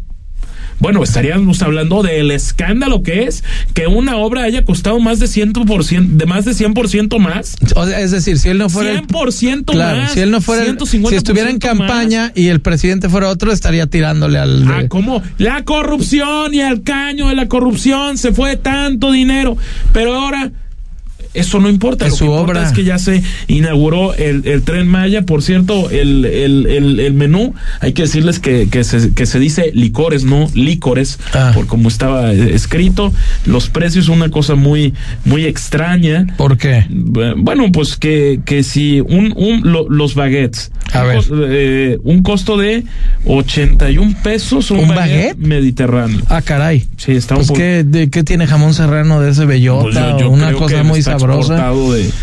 Bueno, 0.78 1.02
estaríamos 1.04 1.62
hablando 1.62 2.04
del 2.04 2.32
escándalo 2.32 3.02
que 3.02 3.24
es 3.24 3.46
que 3.74 3.88
una 3.88 4.18
obra 4.18 4.44
haya 4.44 4.66
costado 4.66 5.00
más 5.00 5.20
de 5.20 5.28
100%, 5.28 6.18
de 6.18 6.26
más 6.26 6.44
de 6.44 6.52
100% 6.52 7.18
más. 7.18 7.56
O 7.78 7.86
sea, 7.88 8.02
es 8.02 8.12
decir, 8.12 8.38
si 8.38 8.50
él 8.50 8.58
no 8.58 8.68
fuera 8.70 8.92
el- 8.92 9.08
100% 9.08 9.72
Claro, 9.72 9.98
más. 10.02 10.12
si 10.12 10.20
él 10.20 10.32
no 10.32 10.42
fuera 10.42 10.64
el- 10.64 10.78
150% 10.78 11.10
si 11.10 11.16
estuviera 11.16 11.50
en 11.50 11.60
campaña 11.60 12.34
y 12.36 12.48
el 12.50 12.60
presidente 12.60 13.08
fuera 13.08 13.30
otro 13.30 13.54
estaría 13.54 13.88
tirándole 13.88 14.38
al 14.38 14.68
Ah, 14.70 14.82
de- 14.82 14.90
¿cómo? 14.90 15.24
La 15.38 15.64
corrupción 15.64 16.54
y 16.54 16.60
al 16.60 16.84
caño 16.84 17.30
de 17.30 17.36
la 17.36 17.48
corrupción 17.48 18.18
se 18.18 18.34
fue 18.34 18.58
tanto 18.58 19.14
dinero. 19.14 19.56
Pero 19.94 20.14
ahora, 20.14 20.52
eso 21.36 21.60
no 21.60 21.70
importa. 21.70 22.06
Es 22.06 22.12
Lo 22.12 22.18
su 22.18 22.24
que 22.26 22.30
obra. 22.32 22.64
es 22.64 22.72
que 22.72 22.84
ya 22.84 22.98
se 22.98 23.22
inauguró 23.48 24.14
el, 24.16 24.46
el 24.48 24.62
tren 24.64 24.88
Maya. 24.88 25.24
Por 25.24 25.42
cierto, 25.44 25.90
el, 25.90 26.26
el, 26.26 26.66
el, 26.68 27.00
el 27.00 27.14
menú, 27.14 27.54
hay 27.80 27.94
que 27.94 28.04
decirles 28.04 28.40
que, 28.40 28.68
que, 28.70 28.84
se, 28.84 29.14
que 29.14 29.26
se 29.26 29.40
dice 29.40 29.72
licores, 29.74 30.24
no 30.24 30.48
licores, 30.54 31.20
Ah. 31.34 31.52
por 31.54 31.68
como 31.68 31.88
estaba 31.90 32.34
eh, 32.34 32.54
escrito. 32.54 33.14
Los 33.46 33.70
precios, 33.70 34.10
una 34.10 34.30
cosa 34.30 34.56
muy, 34.56 34.94
muy 35.26 35.46
extraña. 35.46 36.28
¿Por 36.38 36.58
qué? 36.58 36.86
Bueno, 36.90 37.72
pues 37.72 37.96
que, 37.98 38.40
que 38.46 38.64
si 38.64 39.02
un, 39.02 39.34
un 39.36 39.62
lo- 39.72 39.90
los 39.90 40.16
baguettes, 40.16 40.72
A 40.94 41.02
un, 41.02 41.08
ver. 41.08 41.18
cos- 41.18 41.30
eh, 41.50 41.98
un 42.04 42.24
costo 42.24 42.58
de 42.58 42.84
81 43.26 44.16
pesos 44.24 44.72
un, 44.72 44.80
¿Un 44.80 44.88
baguette, 44.90 45.38
mediterráneo. 45.38 46.22
Ah, 46.30 46.42
caray. 46.42 46.86
Sí, 46.98 47.12
está 47.14 47.36
Pues 47.36 47.50
un 47.50 47.56
poco. 47.56 47.60
¿qué, 47.60 47.84
de, 47.84 48.10
¿qué 48.10 48.24
tiene 48.24 48.48
jamón 48.48 48.74
serrano 48.74 49.20
de 49.22 49.32
ese 49.32 49.46
bellota 49.46 49.84
Pues 49.84 49.96
yo- 49.96 50.20
yo 50.20 50.28
o 50.28 50.32
una 50.32 50.54
cosa 50.54 50.84
muy 50.84 51.00
está 51.00 51.12
sabrosa? 51.28 51.56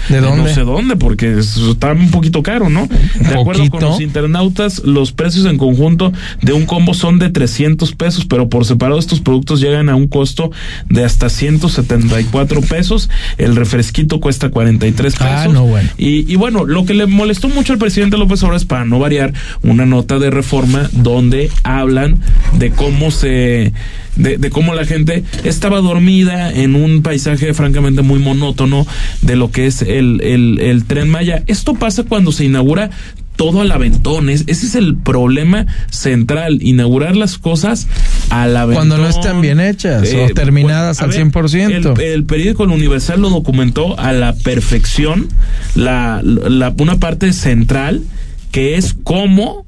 De, 0.09 0.14
¿De 0.14 0.20
dónde? 0.20 0.42
No 0.50 0.55
sé 0.55 0.61
dónde, 0.62 0.96
porque 0.96 1.38
es- 1.38 1.57
está 1.57 1.92
un 1.92 2.11
poquito 2.11 2.42
caro, 2.42 2.68
¿no? 2.70 2.86
De 3.18 3.34
acuerdo 3.40 3.62
con 3.70 3.80
los 3.90 4.00
internautas, 4.00 4.82
los 4.84 5.12
precios 5.12 5.46
en 5.46 5.59
conjunto 5.59 6.12
de 6.40 6.53
un 6.53 6.66
combo 6.66 6.94
son 6.94 7.18
de 7.18 7.30
300 7.30 7.92
pesos, 7.94 8.24
pero 8.26 8.48
por 8.48 8.64
separado 8.64 8.98
estos 8.98 9.20
productos 9.20 9.61
llegan 9.61 9.88
a 9.88 9.94
un 9.96 10.09
costo 10.09 10.50
de 10.88 11.05
hasta 11.05 11.28
174 11.28 12.61
pesos. 12.62 13.09
El 13.38 13.57
refresquito 13.57 14.20
cuesta 14.20 14.48
43 14.50 15.14
pesos. 15.14 15.26
Ah, 15.28 15.48
no, 15.48 15.64
bueno. 15.66 15.88
Y, 15.98 16.30
y 16.30 16.36
bueno, 16.36 16.64
lo 16.64 16.84
que 16.84 16.94
le 16.94 17.07
molestó 17.07 17.48
mucho 17.48 17.72
al 17.72 17.78
presidente 17.78 18.16
López 18.16 18.42
Obrador 18.42 18.57
es, 18.57 18.64
para 18.64 18.84
no 18.84 18.98
variar, 18.98 19.32
una 19.62 19.86
nota 19.86 20.18
de 20.18 20.30
reforma 20.30 20.88
donde 20.92 21.50
hablan 21.62 22.20
de 22.59 22.70
cómo 22.70 23.11
se. 23.11 23.72
De, 24.16 24.36
de 24.36 24.50
cómo 24.50 24.74
la 24.74 24.84
gente 24.84 25.24
estaba 25.42 25.80
dormida 25.80 26.52
en 26.52 26.74
un 26.74 27.02
paisaje 27.02 27.54
francamente 27.54 28.02
muy 28.02 28.18
monótono 28.18 28.86
de 29.22 29.36
lo 29.36 29.50
que 29.50 29.66
es 29.66 29.80
el, 29.80 30.20
el, 30.20 30.58
el 30.60 30.84
tren 30.84 31.08
Maya. 31.08 31.42
Esto 31.46 31.74
pasa 31.74 32.02
cuando 32.02 32.30
se 32.30 32.44
inaugura 32.44 32.90
todo 33.36 33.60
al 33.62 33.72
aventón. 33.72 34.28
ese 34.28 34.50
es 34.50 34.74
el 34.74 34.96
problema 34.96 35.66
central, 35.90 36.58
inaugurar 36.62 37.16
las 37.16 37.38
cosas 37.38 37.88
al 38.30 38.56
aventón. 38.56 38.88
Cuando 38.88 38.98
no 38.98 39.08
están 39.08 39.40
bien 39.40 39.60
hechas 39.60 40.12
o 40.12 40.16
eh, 40.16 40.32
terminadas 40.34 41.00
al 41.00 41.12
100%. 41.12 41.98
El, 41.98 42.00
el 42.00 42.24
periódico 42.24 42.64
Universal 42.64 43.20
lo 43.20 43.30
documentó 43.30 43.98
a 43.98 44.12
la 44.12 44.34
perfección, 44.34 45.28
la, 45.74 46.20
la, 46.22 46.72
una 46.78 46.98
parte 47.00 47.32
central 47.32 48.02
que 48.50 48.76
es 48.76 48.94
cómo 49.02 49.66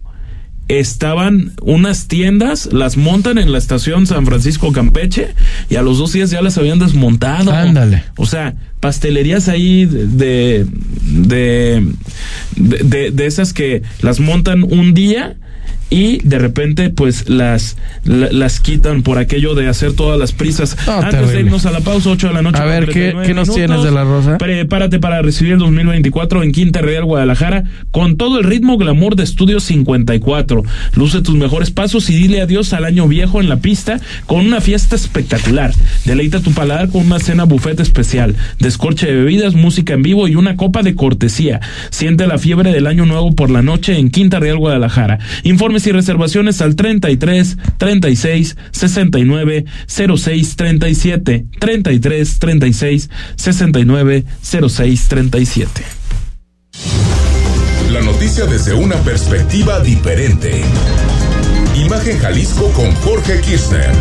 estaban 0.68 1.52
unas 1.62 2.08
tiendas, 2.08 2.72
las 2.72 2.96
montan 2.96 3.38
en 3.38 3.52
la 3.52 3.58
estación 3.58 4.06
San 4.06 4.24
Francisco 4.24 4.72
Campeche 4.72 5.34
y 5.68 5.76
a 5.76 5.82
los 5.82 5.98
dos 5.98 6.12
días 6.12 6.30
ya 6.30 6.40
las 6.40 6.56
habían 6.58 6.78
desmontado. 6.78 7.52
Ándale. 7.52 8.04
O 8.16 8.26
sea, 8.26 8.54
pastelerías 8.80 9.48
ahí 9.48 9.84
de 9.84 10.66
de, 11.04 11.86
de, 12.56 13.10
de, 13.10 13.26
esas 13.26 13.52
que 13.52 13.82
las 14.00 14.20
montan 14.20 14.62
un 14.62 14.94
día 14.94 15.36
y 15.90 16.18
de 16.26 16.38
repente 16.38 16.90
pues 16.90 17.28
las 17.28 17.76
las 18.04 18.60
quitan 18.60 19.02
por 19.02 19.18
aquello 19.18 19.54
de 19.54 19.68
hacer 19.68 19.94
todas 19.94 20.18
las 20.18 20.32
prisas. 20.32 20.76
Antes 20.88 21.30
de 21.30 21.40
irnos 21.40 21.66
a 21.66 21.70
la 21.70 21.80
pausa, 21.80 22.10
8 22.10 22.28
de 22.28 22.34
la 22.34 22.42
noche. 22.42 22.60
A 22.60 22.64
ver, 22.64 22.86
¿qué, 22.86 23.14
¿qué 23.24 23.34
nos 23.34 23.52
tienes 23.52 23.82
de 23.82 23.90
la 23.90 24.04
Rosa? 24.04 24.38
Prepárate 24.38 24.98
para 24.98 25.22
recibir 25.22 25.54
el 25.54 25.58
2024 25.58 26.42
en 26.42 26.52
Quinta 26.52 26.80
Real 26.80 27.04
Guadalajara 27.04 27.64
con 27.90 28.16
todo 28.16 28.38
el 28.38 28.44
ritmo 28.44 28.76
glamour 28.76 29.16
de 29.16 29.24
Estudio 29.24 29.60
54. 29.60 30.62
Luce 30.94 31.22
tus 31.22 31.34
mejores 31.34 31.70
pasos 31.70 32.10
y 32.10 32.14
dile 32.14 32.40
adiós 32.40 32.72
al 32.72 32.84
año 32.84 33.08
viejo 33.08 33.40
en 33.40 33.48
la 33.48 33.56
pista 33.56 34.00
con 34.26 34.46
una 34.46 34.60
fiesta 34.60 34.96
espectacular. 34.96 35.72
Deleita 36.04 36.40
tu 36.40 36.52
paladar 36.52 36.88
con 36.88 37.06
una 37.06 37.18
cena 37.18 37.44
buffet 37.44 37.80
especial, 37.80 38.34
descorche 38.58 39.06
de 39.06 39.14
bebidas, 39.14 39.54
música 39.54 39.94
en 39.94 40.02
vivo 40.02 40.28
y 40.28 40.34
una 40.34 40.56
copa 40.56 40.82
de 40.82 40.94
cortesía. 40.94 41.60
Siente 41.90 42.26
la 42.26 42.38
fiebre 42.38 42.72
del 42.72 42.86
año 42.86 43.06
nuevo 43.06 43.34
por 43.34 43.50
la 43.50 43.62
noche 43.62 43.98
en 43.98 44.10
Quinta 44.10 44.40
Real 44.40 44.58
Guadalajara. 44.58 45.18
Informe 45.42 45.73
y 45.86 45.92
reservaciones 45.92 46.60
al 46.60 46.76
33 46.76 47.56
36 47.78 48.56
69 48.70 49.64
06 49.86 50.56
37 50.56 51.46
33 51.58 52.38
36 52.38 53.10
69 53.36 54.24
06 54.42 55.08
37. 55.08 55.82
La 57.92 58.00
noticia 58.00 58.46
desde 58.46 58.74
una 58.74 58.96
perspectiva 58.96 59.80
diferente. 59.80 60.62
Imagen 61.76 62.18
Jalisco 62.18 62.70
con 62.72 62.92
Jorge 62.96 63.40
Kirchner. 63.40 63.92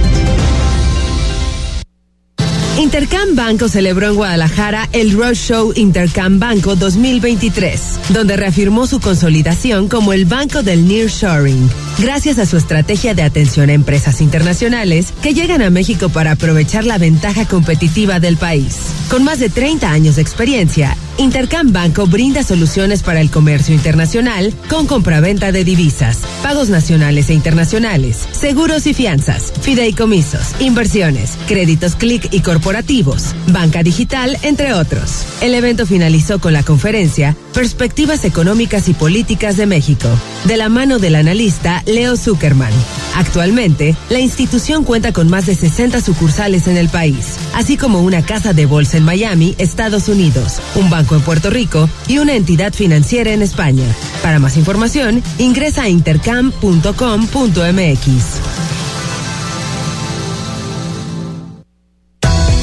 Intercam 2.80 3.36
Banco 3.36 3.70
celebró 3.70 4.08
en 4.08 4.16
Guadalajara 4.16 4.90
el 4.94 5.14
Roadshow 5.14 5.74
Intercam 5.76 6.40
Banco 6.40 6.76
2023, 6.76 8.00
donde 8.10 8.36
reafirmó 8.36 8.88
su 8.88 9.00
consolidación 9.00 9.88
como 9.88 10.12
el 10.12 10.26
banco 10.26 10.64
del 10.64 10.88
nearshoring, 10.88 11.70
gracias 12.00 12.40
a 12.40 12.48
su 12.48 12.58
estrategia 12.58 13.14
de 13.14 13.22
atención 13.22 13.70
a 13.70 13.74
empresas 13.74 14.22
internacionales 14.22 15.14
que 15.22 15.36
llegan 15.36 15.62
a 15.62 15.70
México 15.70 16.10
para 16.10 16.32
aprovechar 16.32 16.84
la 16.84 16.98
ventaja 16.98 17.46
competitiva 17.46 18.20
del 18.20 18.38
país. 18.38 18.76
Con 19.08 19.24
más 19.24 19.40
de 19.40 19.50
30 19.50 19.92
años 19.92 20.16
de 20.16 20.24
experiencia, 20.24 20.98
Intercam 21.18 21.72
Banco 21.72 22.08
brinda 22.08 22.44
soluciones 22.44 23.04
para 23.04 23.22
el 23.22 23.30
comercio 23.30 23.74
internacional 23.76 24.54
con 24.68 24.88
compraventa 24.88 25.52
de 25.52 25.64
divisas, 25.64 26.20
pagos 26.42 26.70
nacionales 26.70 27.30
e 27.30 27.34
internacionales, 27.34 28.28
seguros 28.32 28.88
y 28.88 28.94
fianzas, 28.94 29.54
fideicomisos, 29.62 30.60
inversiones, 30.60 31.38
créditos 31.48 31.96
clic 31.96 32.28
y 32.32 32.40
corporativos, 32.40 33.36
banca 33.48 33.84
digital, 33.84 34.38
entre 34.42 34.74
otros. 34.74 35.26
El 35.42 35.54
evento 35.54 35.86
finalizó 35.86 36.40
con 36.40 36.54
la 36.54 36.64
conferencia 36.64 37.36
Perspectivas 37.54 38.26
Económicas 38.26 38.90
y 38.90 38.94
Políticas 38.94 39.56
de 39.58 39.68
México, 39.68 40.10
de 40.46 40.58
la 40.58 40.70
mano 40.70 40.98
del 40.98 41.16
analista 41.16 41.84
Leo 41.86 42.18
Zuckerman. 42.18 42.74
Actualmente, 43.16 43.96
la 44.10 44.20
institución 44.20 44.84
cuenta 44.84 45.14
con 45.14 45.30
más 45.30 45.46
de 45.46 45.54
60 45.54 46.02
sucursales 46.02 46.68
en 46.68 46.78
el 46.78 46.90
país, 46.90 47.36
así 47.54 47.78
como 47.78 48.02
una 48.02 48.26
casa 48.26 48.54
de 48.54 48.66
bolsa 48.66 48.98
en 48.98 49.06
Miami, 49.06 49.54
Estados 49.60 50.08
Unidos, 50.08 50.60
un 50.74 50.90
banco 50.90 51.03
en 51.12 51.22
Puerto 51.22 51.50
Rico 51.50 51.90
y 52.08 52.18
una 52.18 52.34
entidad 52.34 52.74
financiera 52.74 53.32
en 53.32 53.42
España. 53.42 53.86
Para 54.22 54.40
más 54.40 54.58
información, 54.58 55.22
ingresa 55.38 55.84
a 55.84 55.90
intercam.com.mx. 55.90 58.54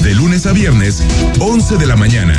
De 0.03 0.14
lunes 0.14 0.47
a 0.47 0.53
viernes, 0.53 1.03
11 1.38 1.76
de 1.76 1.86
la 1.86 1.95
mañana. 1.95 2.34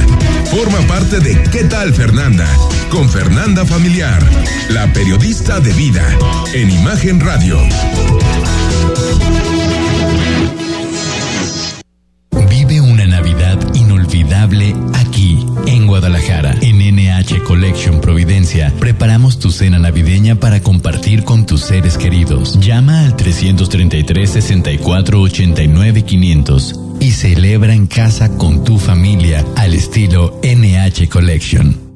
Forma 0.50 0.80
parte 0.88 1.20
de 1.20 1.42
¿Qué 1.52 1.64
tal 1.66 1.94
Fernanda? 1.94 2.48
Con 2.90 3.08
Fernanda 3.08 3.66
Familiar, 3.66 4.20
la 4.70 4.92
periodista 4.92 5.60
de 5.60 5.72
vida, 5.74 6.04
en 6.54 6.72
Imagen 6.72 7.20
Radio. 7.20 7.60
Vive 12.50 12.82
una 12.82 13.06
Navidad 13.06 13.60
inolvidable 13.76 14.76
Guadalajara. 16.02 16.56
En 16.62 16.80
NH 16.80 17.44
Collection 17.44 18.02
Providencia, 18.02 18.74
preparamos 18.80 19.38
tu 19.38 19.52
cena 19.52 19.78
navideña 19.78 20.34
para 20.34 20.60
compartir 20.60 21.24
con 21.24 21.46
tus 21.46 21.62
seres 21.62 21.96
queridos. 21.96 22.60
Llama 22.60 23.02
al 23.02 23.16
333 23.16 24.28
64 24.28 25.22
89 25.22 26.02
500 26.04 26.80
y 27.00 27.12
celebra 27.12 27.76
en 27.76 27.86
casa 27.86 28.36
con 28.36 28.64
tu 28.64 28.80
familia 28.80 29.46
al 29.56 29.76
estilo 29.76 30.40
NH 30.42 31.08
Collection. 31.08 31.91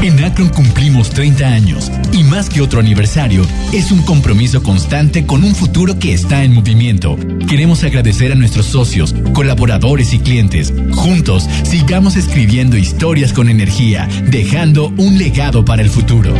En 0.00 0.24
Akron 0.24 0.48
cumplimos 0.50 1.10
30 1.10 1.44
años 1.44 1.90
y 2.12 2.22
más 2.22 2.48
que 2.48 2.60
otro 2.60 2.78
aniversario, 2.78 3.44
es 3.72 3.90
un 3.90 4.02
compromiso 4.02 4.62
constante 4.62 5.26
con 5.26 5.42
un 5.42 5.56
futuro 5.56 5.98
que 5.98 6.12
está 6.12 6.44
en 6.44 6.54
movimiento. 6.54 7.16
Queremos 7.48 7.82
agradecer 7.82 8.30
a 8.30 8.36
nuestros 8.36 8.66
socios, 8.66 9.12
colaboradores 9.34 10.14
y 10.14 10.20
clientes. 10.20 10.72
Juntos, 10.92 11.48
sigamos 11.64 12.14
escribiendo 12.14 12.76
historias 12.76 13.32
con 13.32 13.48
energía, 13.48 14.08
dejando 14.30 14.92
un 14.98 15.18
legado 15.18 15.64
para 15.64 15.82
el 15.82 15.90
futuro. 15.90 16.32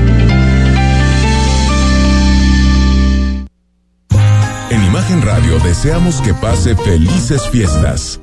En 4.70 4.84
Imagen 4.84 5.20
Radio 5.22 5.58
deseamos 5.58 6.20
que 6.20 6.32
pase 6.32 6.76
felices 6.76 7.42
fiestas. 7.50 8.20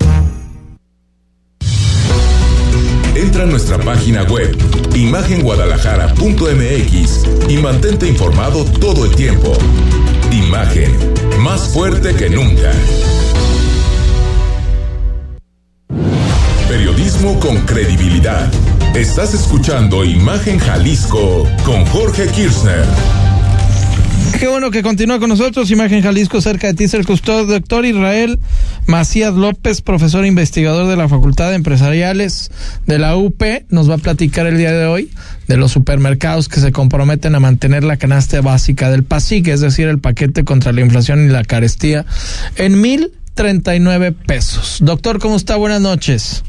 Entra 3.25 3.43
a 3.43 3.47
nuestra 3.47 3.79
página 3.79 4.21
web 4.25 4.55
imagenguadalajara.mx 4.93 7.49
y 7.49 7.57
mantente 7.57 8.07
informado 8.07 8.63
todo 8.65 9.05
el 9.05 9.15
tiempo. 9.15 9.51
Imagen, 10.31 10.95
más 11.39 11.69
fuerte 11.69 12.13
que 12.13 12.29
nunca. 12.29 12.71
Periodismo 16.69 17.39
con 17.39 17.57
credibilidad. 17.61 18.47
Estás 18.93 19.33
escuchando 19.33 20.05
Imagen 20.05 20.59
Jalisco 20.59 21.47
con 21.65 21.83
Jorge 21.87 22.27
Kirchner. 22.27 22.85
Qué 24.39 24.47
bueno 24.47 24.69
que 24.69 24.83
continúa 24.83 25.19
con 25.19 25.29
nosotros. 25.29 25.71
Imagen 25.71 26.03
Jalisco, 26.03 26.41
cerca 26.41 26.67
de 26.67 26.73
ti, 26.73 26.87
cerca 26.87 27.13
usted, 27.13 27.47
doctor 27.47 27.85
Israel 27.85 28.39
Macías 28.85 29.33
López, 29.33 29.81
profesor 29.81 30.25
investigador 30.25 30.87
de 30.87 30.95
la 30.97 31.07
Facultad 31.07 31.49
de 31.49 31.55
Empresariales 31.55 32.51
de 32.85 32.99
la 32.99 33.15
UP, 33.15 33.41
nos 33.69 33.89
va 33.89 33.95
a 33.95 33.97
platicar 33.97 34.45
el 34.45 34.57
día 34.57 34.71
de 34.71 34.85
hoy 34.85 35.09
de 35.47 35.57
los 35.57 35.71
supermercados 35.71 36.49
que 36.49 36.59
se 36.59 36.71
comprometen 36.71 37.33
a 37.33 37.39
mantener 37.39 37.83
la 37.83 37.97
canasta 37.97 38.41
básica 38.41 38.91
del 38.91 39.03
PASIC, 39.03 39.47
es 39.47 39.61
decir, 39.61 39.87
el 39.87 39.99
paquete 39.99 40.43
contra 40.43 40.73
la 40.73 40.81
inflación 40.81 41.25
y 41.25 41.29
la 41.29 41.43
carestía, 41.43 42.05
en 42.57 42.79
mil 42.81 43.11
treinta 43.33 43.75
y 43.75 43.79
nueve 43.79 44.11
pesos. 44.11 44.77
Doctor, 44.81 45.19
¿cómo 45.19 45.37
está? 45.37 45.55
Buenas 45.55 45.81
noches. 45.81 46.43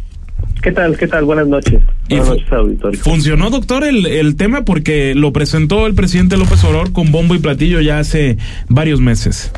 ¿Qué 0.62 0.72
tal? 0.72 0.97
¿Qué 0.97 1.07
tal? 1.07 1.24
Buenas 1.24 1.47
noches. 1.47 1.80
Buenas 2.09 2.28
noches, 2.28 2.53
auditorio. 2.53 3.01
Funcionó, 3.01 3.51
doctor, 3.51 3.84
el, 3.84 4.05
el 4.07 4.37
tema 4.37 4.64
porque 4.64 5.14
lo 5.14 5.32
presentó 5.32 5.87
el 5.87 5.95
presidente 5.95 6.37
López 6.37 6.64
Obrador 6.64 6.93
con 6.93 7.12
bombo 7.12 7.34
y 7.34 7.39
platillo 7.39 7.80
ya 7.80 7.99
hace 7.99 8.37
varios 8.68 9.01
meses. 9.01 9.53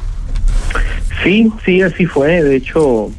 Sí, 1.22 1.50
sí, 1.64 1.82
así 1.82 2.06
fue. 2.06 2.42
De 2.42 2.56
hecho, 2.56 3.10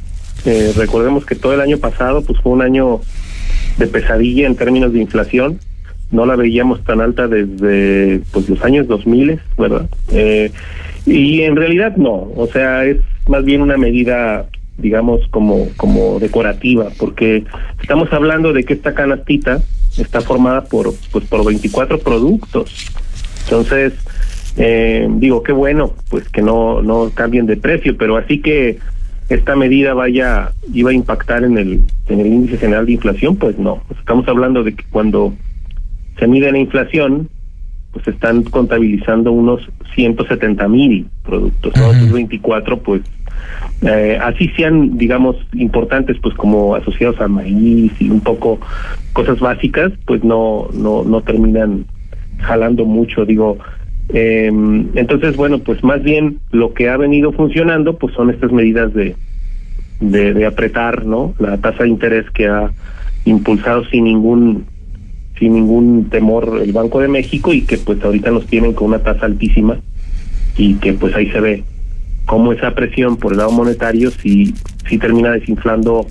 eh, 0.45 0.72
recordemos 0.76 1.26
que 1.26 1.36
todo 1.36 1.53
el 1.53 1.62
año 1.62 1.78
pasado 1.78 2.22
pues 2.24 2.39
fue 2.41 2.51
un 2.53 2.62
año 2.62 3.01
de 3.78 3.88
pesadilla 3.88 4.47
en 4.47 4.55
términos 4.55 4.93
de 4.93 4.99
inflación. 4.99 5.60
No 6.12 6.26
la 6.26 6.36
veíamos 6.36 6.84
tan 6.84 7.01
alta 7.01 7.28
desde 7.28 8.22
pues 8.32 8.49
los 8.49 8.64
años 8.64 8.88
2000, 8.88 9.39
¿verdad? 9.57 9.89
Eh, 10.12 10.51
y 11.05 11.41
en 11.41 11.55
realidad 11.55 11.95
no, 11.97 12.32
o 12.36 12.47
sea, 12.51 12.86
es 12.86 12.97
más 13.28 13.43
bien 13.43 13.62
una 13.62 13.78
medida 13.78 14.47
digamos 14.80 15.27
como 15.30 15.67
como 15.77 16.19
decorativa 16.19 16.88
porque 16.97 17.43
estamos 17.82 18.11
hablando 18.11 18.53
de 18.53 18.63
que 18.63 18.73
esta 18.73 18.93
canastita 18.93 19.61
está 19.97 20.21
formada 20.21 20.65
por 20.65 20.93
pues 21.11 21.25
por 21.25 21.45
24 21.45 21.99
productos. 21.99 22.91
Entonces 23.43 23.93
eh, 24.57 25.07
digo 25.17 25.43
qué 25.43 25.51
bueno 25.51 25.93
pues 26.09 26.27
que 26.30 26.41
no 26.41 26.82
no 26.82 27.11
cambien 27.13 27.45
de 27.45 27.57
precio 27.57 27.97
pero 27.97 28.17
así 28.17 28.41
que 28.41 28.80
esta 29.30 29.55
medida 29.55 29.93
vaya 29.93 30.51
iba 30.73 30.89
a 30.89 30.93
impactar 30.93 31.43
en 31.43 31.57
el 31.57 31.82
en 32.07 32.19
el 32.19 32.27
índice 32.27 32.57
general 32.57 32.86
de 32.86 32.93
inflación 32.93 33.36
pues 33.36 33.57
no. 33.57 33.84
Estamos 33.97 34.27
hablando 34.27 34.63
de 34.63 34.75
que 34.75 34.84
cuando 34.89 35.34
se 36.17 36.27
mide 36.27 36.51
la 36.51 36.57
inflación 36.57 37.30
pues 37.91 38.07
están 38.07 38.43
contabilizando 38.43 39.32
unos 39.32 39.67
170 39.95 40.67
mil 40.67 41.07
productos, 41.23 41.73
¿no? 41.75 41.91
Esos 41.91 42.11
24, 42.11 42.80
pues, 42.80 43.01
eh, 43.81 44.17
así 44.21 44.49
sean, 44.57 44.97
digamos, 44.97 45.37
importantes, 45.53 46.17
pues 46.21 46.35
como 46.35 46.75
asociados 46.75 47.19
al 47.21 47.29
maíz 47.29 47.91
y 47.99 48.09
un 48.09 48.21
poco 48.21 48.59
cosas 49.13 49.39
básicas, 49.39 49.91
pues 50.05 50.23
no, 50.23 50.67
no, 50.73 51.03
no 51.03 51.21
terminan 51.21 51.85
jalando 52.39 52.85
mucho, 52.85 53.25
digo. 53.25 53.57
Eh, 54.09 54.51
entonces, 54.95 55.35
bueno, 55.35 55.59
pues 55.59 55.83
más 55.83 56.03
bien 56.03 56.39
lo 56.51 56.73
que 56.73 56.89
ha 56.89 56.97
venido 56.97 57.31
funcionando, 57.31 57.97
pues 57.97 58.13
son 58.15 58.29
estas 58.29 58.51
medidas 58.51 58.93
de, 58.93 59.15
de, 59.99 60.33
de 60.33 60.45
apretar, 60.45 61.05
¿no? 61.05 61.33
La 61.39 61.57
tasa 61.57 61.83
de 61.83 61.89
interés 61.89 62.29
que 62.31 62.47
ha 62.47 62.71
impulsado 63.25 63.85
sin 63.85 64.05
ningún 64.05 64.65
sin 65.37 65.53
ningún 65.53 66.09
temor 66.09 66.59
el 66.61 66.73
Banco 66.73 66.99
de 66.99 67.07
México 67.07 67.53
y 67.53 67.61
que 67.61 67.77
pues 67.77 68.03
ahorita 68.03 68.29
nos 68.29 68.45
tienen 68.47 68.73
con 68.73 68.89
una 68.89 68.99
tasa 68.99 69.25
altísima 69.25 69.79
y 70.57 70.73
que 70.75 70.93
pues 70.93 71.15
ahí 71.15 71.29
se 71.31 71.39
ve 71.39 71.63
cómo 72.30 72.53
esa 72.53 72.75
presión 72.75 73.17
por 73.17 73.32
el 73.32 73.39
lado 73.39 73.51
monetario 73.51 74.11
sí, 74.11 74.53
sí 74.88 74.99
termina 74.99 75.32
desinflando 75.32 76.05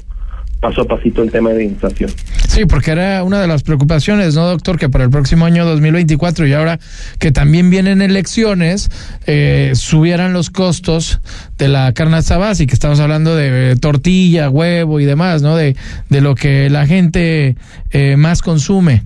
paso 0.60 0.80
a 0.80 0.84
pasito 0.84 1.22
el 1.22 1.30
tema 1.30 1.50
de 1.50 1.62
inflación. 1.62 2.10
Sí, 2.48 2.66
porque 2.66 2.90
era 2.90 3.22
una 3.22 3.40
de 3.40 3.46
las 3.46 3.62
preocupaciones, 3.62 4.34
¿no, 4.34 4.44
doctor? 4.48 4.80
Que 4.80 4.88
para 4.88 5.04
el 5.04 5.10
próximo 5.10 5.44
año 5.44 5.64
2024 5.64 6.48
y 6.48 6.54
ahora 6.54 6.80
que 7.20 7.30
también 7.30 7.70
vienen 7.70 8.02
elecciones, 8.02 8.90
eh, 9.28 9.70
subieran 9.74 10.32
los 10.32 10.50
costos 10.50 11.20
de 11.56 11.68
la 11.68 11.92
canasta 11.92 12.36
básica. 12.36 12.72
Estamos 12.72 12.98
hablando 12.98 13.36
de 13.36 13.76
tortilla, 13.76 14.50
huevo 14.50 14.98
y 14.98 15.04
demás, 15.04 15.42
¿no? 15.42 15.54
De, 15.54 15.76
de 16.08 16.20
lo 16.20 16.34
que 16.34 16.68
la 16.68 16.84
gente 16.88 17.54
eh, 17.92 18.16
más 18.16 18.42
consume. 18.42 19.04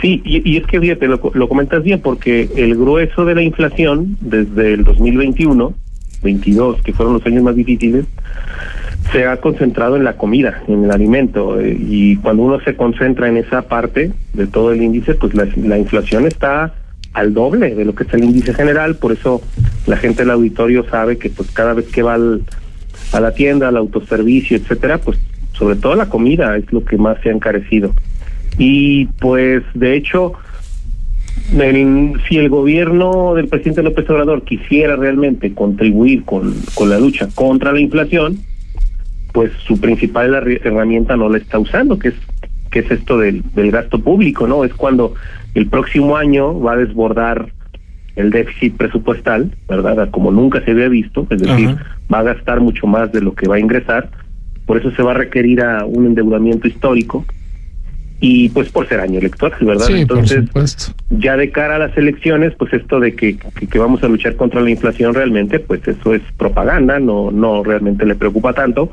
Sí, 0.00 0.22
y, 0.24 0.50
y, 0.50 0.56
es 0.56 0.66
que 0.66 0.80
fíjate, 0.80 1.08
lo, 1.08 1.20
lo 1.34 1.48
comentas 1.48 1.82
bien, 1.82 2.00
porque 2.00 2.48
el 2.56 2.74
grueso 2.74 3.26
de 3.26 3.34
la 3.34 3.42
inflación 3.42 4.16
desde 4.22 4.72
el 4.72 4.84
2021, 4.84 5.74
22, 6.26 6.82
que 6.82 6.92
fueron 6.92 7.14
los 7.14 7.26
años 7.26 7.42
más 7.42 7.56
difíciles, 7.56 8.04
se 9.12 9.26
ha 9.26 9.36
concentrado 9.38 9.96
en 9.96 10.04
la 10.04 10.16
comida, 10.16 10.62
en 10.68 10.84
el 10.84 10.90
alimento, 10.90 11.60
eh, 11.60 11.76
y 11.78 12.16
cuando 12.16 12.42
uno 12.42 12.60
se 12.60 12.76
concentra 12.76 13.28
en 13.28 13.36
esa 13.36 13.62
parte 13.62 14.12
de 14.34 14.46
todo 14.46 14.72
el 14.72 14.82
índice, 14.82 15.14
pues 15.14 15.34
la, 15.34 15.46
la, 15.56 15.78
inflación 15.78 16.26
está 16.26 16.74
al 17.12 17.32
doble 17.32 17.74
de 17.74 17.84
lo 17.84 17.94
que 17.94 18.04
es 18.04 18.12
el 18.12 18.24
índice 18.24 18.52
general, 18.52 18.96
por 18.96 19.12
eso 19.12 19.40
la 19.86 19.96
gente 19.96 20.22
del 20.22 20.32
auditorio 20.32 20.84
sabe 20.90 21.16
que 21.18 21.30
pues 21.30 21.50
cada 21.52 21.72
vez 21.72 21.86
que 21.86 22.02
va 22.02 22.14
al, 22.14 22.42
a 23.12 23.20
la 23.20 23.32
tienda, 23.32 23.68
al 23.68 23.76
autoservicio, 23.76 24.56
etcétera, 24.56 24.98
pues 24.98 25.18
sobre 25.52 25.76
todo 25.76 25.94
la 25.94 26.08
comida 26.08 26.56
es 26.56 26.70
lo 26.72 26.84
que 26.84 26.98
más 26.98 27.18
se 27.22 27.30
ha 27.30 27.32
encarecido. 27.32 27.94
Y 28.58 29.06
pues 29.20 29.62
de 29.74 29.96
hecho, 29.96 30.34
el, 31.58 32.20
si 32.28 32.38
el 32.38 32.48
gobierno 32.48 33.34
del 33.34 33.48
presidente 33.48 33.82
López 33.82 34.08
Obrador 34.10 34.42
quisiera 34.42 34.96
realmente 34.96 35.54
contribuir 35.54 36.24
con, 36.24 36.54
con 36.74 36.90
la 36.90 36.98
lucha 36.98 37.28
contra 37.34 37.72
la 37.72 37.80
inflación, 37.80 38.38
pues 39.32 39.52
su 39.66 39.80
principal 39.80 40.34
herramienta 40.34 41.16
no 41.16 41.28
la 41.28 41.38
está 41.38 41.58
usando, 41.58 41.98
que 41.98 42.08
es 42.08 42.14
que 42.70 42.80
es 42.80 42.90
esto 42.90 43.18
del, 43.18 43.42
del 43.54 43.70
gasto 43.70 44.00
público, 44.00 44.46
¿no? 44.46 44.64
Es 44.64 44.74
cuando 44.74 45.14
el 45.54 45.66
próximo 45.68 46.16
año 46.16 46.60
va 46.60 46.72
a 46.72 46.76
desbordar 46.76 47.50
el 48.16 48.30
déficit 48.30 48.76
presupuestal, 48.76 49.52
¿verdad? 49.68 50.10
Como 50.10 50.30
nunca 50.30 50.62
se 50.64 50.72
había 50.72 50.88
visto, 50.88 51.26
es 51.30 51.40
decir, 51.40 51.68
Ajá. 51.68 51.98
va 52.12 52.18
a 52.20 52.34
gastar 52.34 52.60
mucho 52.60 52.86
más 52.86 53.12
de 53.12 53.20
lo 53.20 53.34
que 53.34 53.48
va 53.48 53.56
a 53.56 53.60
ingresar, 53.60 54.10
por 54.64 54.78
eso 54.78 54.90
se 54.90 55.02
va 55.02 55.12
a 55.12 55.14
requerir 55.14 55.62
a 55.62 55.84
un 55.84 56.06
endeudamiento 56.06 56.66
histórico 56.66 57.24
y 58.20 58.48
pues 58.48 58.70
por 58.70 58.88
ser 58.88 59.00
año 59.00 59.18
electoral, 59.18 59.58
¿verdad? 59.60 59.86
Sí, 59.86 60.00
Entonces, 60.00 60.94
ya 61.10 61.36
de 61.36 61.50
cara 61.50 61.76
a 61.76 61.78
las 61.78 61.96
elecciones, 61.96 62.54
pues 62.58 62.72
esto 62.72 62.98
de 62.98 63.14
que, 63.14 63.36
que, 63.36 63.66
que, 63.66 63.78
vamos 63.78 64.02
a 64.02 64.08
luchar 64.08 64.36
contra 64.36 64.60
la 64.60 64.70
inflación 64.70 65.12
realmente, 65.14 65.58
pues 65.58 65.86
eso 65.86 66.14
es 66.14 66.22
propaganda, 66.36 66.98
no, 66.98 67.30
no 67.30 67.62
realmente 67.62 68.06
le 68.06 68.14
preocupa 68.14 68.54
tanto, 68.54 68.90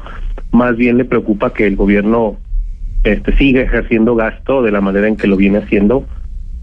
más 0.51 0.76
bien 0.76 0.97
le 0.97 1.05
preocupa 1.05 1.53
que 1.53 1.65
el 1.65 1.76
gobierno 1.76 2.38
este 3.03 3.36
siga 3.38 3.61
ejerciendo 3.61 4.15
gasto 4.15 4.61
de 4.61 4.71
la 4.71 4.82
manera 4.82 5.07
en 5.07 5.17
que 5.17 5.28
lo 5.28 5.36
viene 5.36 5.59
haciendo 5.59 6.05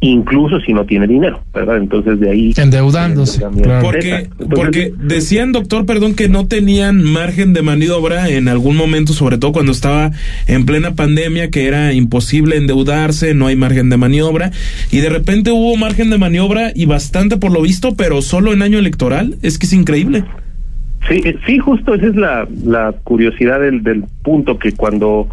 incluso 0.00 0.60
si 0.60 0.72
no 0.72 0.86
tiene 0.86 1.06
dinero, 1.06 1.42
¿verdad? 1.52 1.76
Entonces 1.76 2.18
de 2.20 2.30
ahí... 2.30 2.54
Endeudándose. 2.56 3.44
Claro. 3.62 3.82
Porque, 3.82 4.28
porque 4.54 4.92
decían, 4.96 5.52
doctor, 5.52 5.84
perdón, 5.84 6.14
que 6.14 6.28
no 6.28 6.46
tenían 6.46 7.02
margen 7.04 7.52
de 7.52 7.62
maniobra 7.62 8.28
en 8.30 8.48
algún 8.48 8.76
momento, 8.76 9.12
sobre 9.12 9.36
todo 9.36 9.52
cuando 9.52 9.72
estaba 9.72 10.10
en 10.46 10.64
plena 10.64 10.94
pandemia, 10.94 11.50
que 11.50 11.68
era 11.68 11.92
imposible 11.92 12.56
endeudarse, 12.56 13.34
no 13.34 13.46
hay 13.46 13.56
margen 13.56 13.90
de 13.90 13.98
maniobra, 13.98 14.52
y 14.90 15.00
de 15.00 15.10
repente 15.10 15.52
hubo 15.52 15.76
margen 15.76 16.08
de 16.08 16.18
maniobra 16.18 16.72
y 16.74 16.86
bastante 16.86 17.36
por 17.36 17.52
lo 17.52 17.60
visto, 17.60 17.94
pero 17.94 18.22
solo 18.22 18.52
en 18.54 18.62
año 18.62 18.78
electoral, 18.78 19.36
es 19.42 19.58
que 19.58 19.66
es 19.66 19.72
increíble. 19.74 20.24
Sí, 21.08 21.22
sí, 21.46 21.58
justo 21.58 21.94
esa 21.94 22.06
es 22.06 22.16
la, 22.16 22.48
la 22.64 22.92
curiosidad 23.04 23.60
del, 23.60 23.82
del 23.82 24.04
punto 24.22 24.58
que 24.58 24.72
cuando 24.72 25.28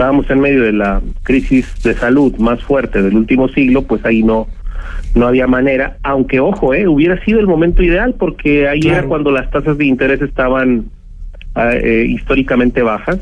estábamos 0.00 0.30
en 0.30 0.40
medio 0.40 0.62
de 0.62 0.72
la 0.72 1.02
crisis 1.24 1.66
de 1.82 1.92
salud 1.92 2.34
más 2.38 2.62
fuerte 2.62 3.02
del 3.02 3.14
último 3.16 3.48
siglo, 3.48 3.82
pues 3.82 4.02
ahí 4.06 4.22
no 4.22 4.48
no 5.14 5.26
había 5.26 5.46
manera, 5.46 5.98
aunque 6.02 6.40
ojo, 6.40 6.72
eh, 6.72 6.88
hubiera 6.88 7.22
sido 7.22 7.38
el 7.38 7.46
momento 7.46 7.82
ideal 7.82 8.14
porque 8.18 8.66
ahí 8.66 8.80
claro. 8.80 8.98
era 8.98 9.08
cuando 9.08 9.30
las 9.30 9.50
tasas 9.50 9.76
de 9.76 9.84
interés 9.84 10.22
estaban 10.22 10.86
eh, 11.54 12.06
históricamente 12.08 12.80
bajas. 12.80 13.18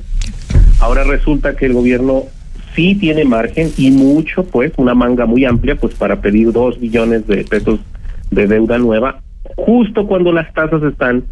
Ahora 0.79 1.03
resulta 1.03 1.57
que 1.57 1.66
el 1.66 1.72
gobierno 1.72 2.22
sí 2.76 2.95
tiene 2.95 3.24
margen 3.24 3.70
y 3.76 3.91
mucho, 3.91 4.45
pues, 4.45 4.70
una 4.76 4.95
manga 4.95 5.26
muy 5.26 5.47
amplia, 5.47 5.74
pues, 5.74 5.97
para 5.97 6.20
pedir 6.20 6.53
dos 6.53 6.79
billones 6.79 7.26
de 7.26 7.43
pesos 7.43 7.81
de 8.31 8.47
deuda 8.47 8.79
nueva, 8.79 9.20
justo 9.57 10.07
cuando 10.07 10.31
las 10.31 10.55
tasas 10.55 10.85
están 10.85 11.24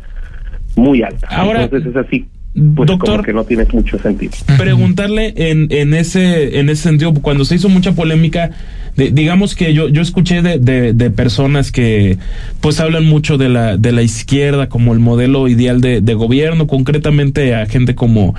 muy 0.75 1.03
altas. 1.03 1.31
Ahora, 1.31 1.63
Entonces 1.63 1.91
es 1.91 1.97
así 1.97 2.27
pues 2.75 2.87
Doctor, 2.87 3.17
como 3.17 3.23
que 3.23 3.33
no 3.35 3.45
tiene 3.45 3.67
mucho 3.71 3.99
sentido. 3.99 4.33
Preguntarle 4.57 5.35
en, 5.37 5.69
en 5.71 5.93
ese 5.93 6.59
en 6.59 6.71
ese 6.71 6.85
sentido, 6.85 7.13
cuando 7.15 7.45
se 7.45 7.57
hizo 7.57 7.69
mucha 7.69 7.93
polémica, 7.93 8.51
de, 8.97 9.11
digamos 9.11 9.55
que 9.55 9.75
yo 9.75 9.89
yo 9.89 10.01
escuché 10.01 10.41
de, 10.41 10.59
de, 10.59 10.95
de, 10.95 11.11
personas 11.11 11.71
que 11.71 12.17
pues 12.61 12.81
hablan 12.81 13.05
mucho 13.05 13.37
de 13.37 13.51
la 13.51 13.77
de 13.77 13.93
la 13.93 14.01
izquierda 14.01 14.71
como 14.71 14.95
el 14.95 15.01
modelo 15.01 15.49
ideal 15.49 15.83
de, 15.83 16.01
de 16.01 16.15
gobierno, 16.15 16.67
concretamente 16.67 17.55
a 17.55 17.67
gente 17.67 17.95
como 17.95 18.35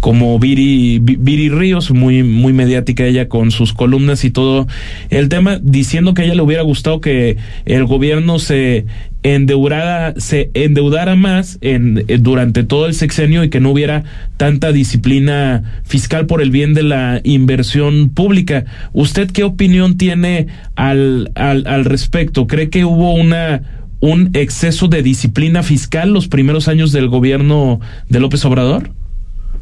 como 0.00 0.38
Viri, 0.38 0.98
Viri 0.98 1.50
Ríos, 1.50 1.90
muy, 1.90 2.22
muy 2.22 2.54
mediática 2.54 3.04
ella 3.04 3.28
con 3.28 3.50
sus 3.50 3.74
columnas 3.74 4.24
y 4.24 4.30
todo 4.30 4.66
el 5.10 5.28
tema, 5.28 5.60
diciendo 5.62 6.14
que 6.14 6.22
a 6.22 6.24
ella 6.24 6.34
le 6.34 6.42
hubiera 6.42 6.62
gustado 6.62 7.02
que 7.02 7.36
el 7.66 7.84
gobierno 7.84 8.38
se 8.38 8.86
endeudara, 9.22 10.14
se 10.16 10.50
endeudara 10.54 11.14
más 11.14 11.58
en, 11.60 12.04
durante 12.20 12.64
todo 12.64 12.86
el 12.86 12.94
sexenio 12.94 13.44
y 13.44 13.50
que 13.50 13.60
no 13.60 13.70
hubiera 13.70 14.04
tanta 14.36 14.72
disciplina 14.72 15.82
fiscal 15.84 16.26
por 16.26 16.40
el 16.42 16.50
bien 16.50 16.74
de 16.74 16.82
la 16.82 17.20
inversión 17.24 18.10
pública. 18.10 18.64
¿Usted 18.92 19.30
qué 19.30 19.44
opinión 19.44 19.98
tiene 19.98 20.46
al, 20.74 21.30
al, 21.34 21.66
al 21.66 21.84
respecto? 21.84 22.46
¿Cree 22.46 22.70
que 22.70 22.84
hubo 22.84 23.14
una 23.14 23.62
un 24.00 24.30
exceso 24.32 24.88
de 24.88 25.02
disciplina 25.02 25.62
fiscal 25.62 26.12
los 26.12 26.26
primeros 26.26 26.68
años 26.68 26.90
del 26.90 27.08
gobierno 27.08 27.80
de 28.08 28.20
López 28.20 28.44
Obrador? 28.46 28.90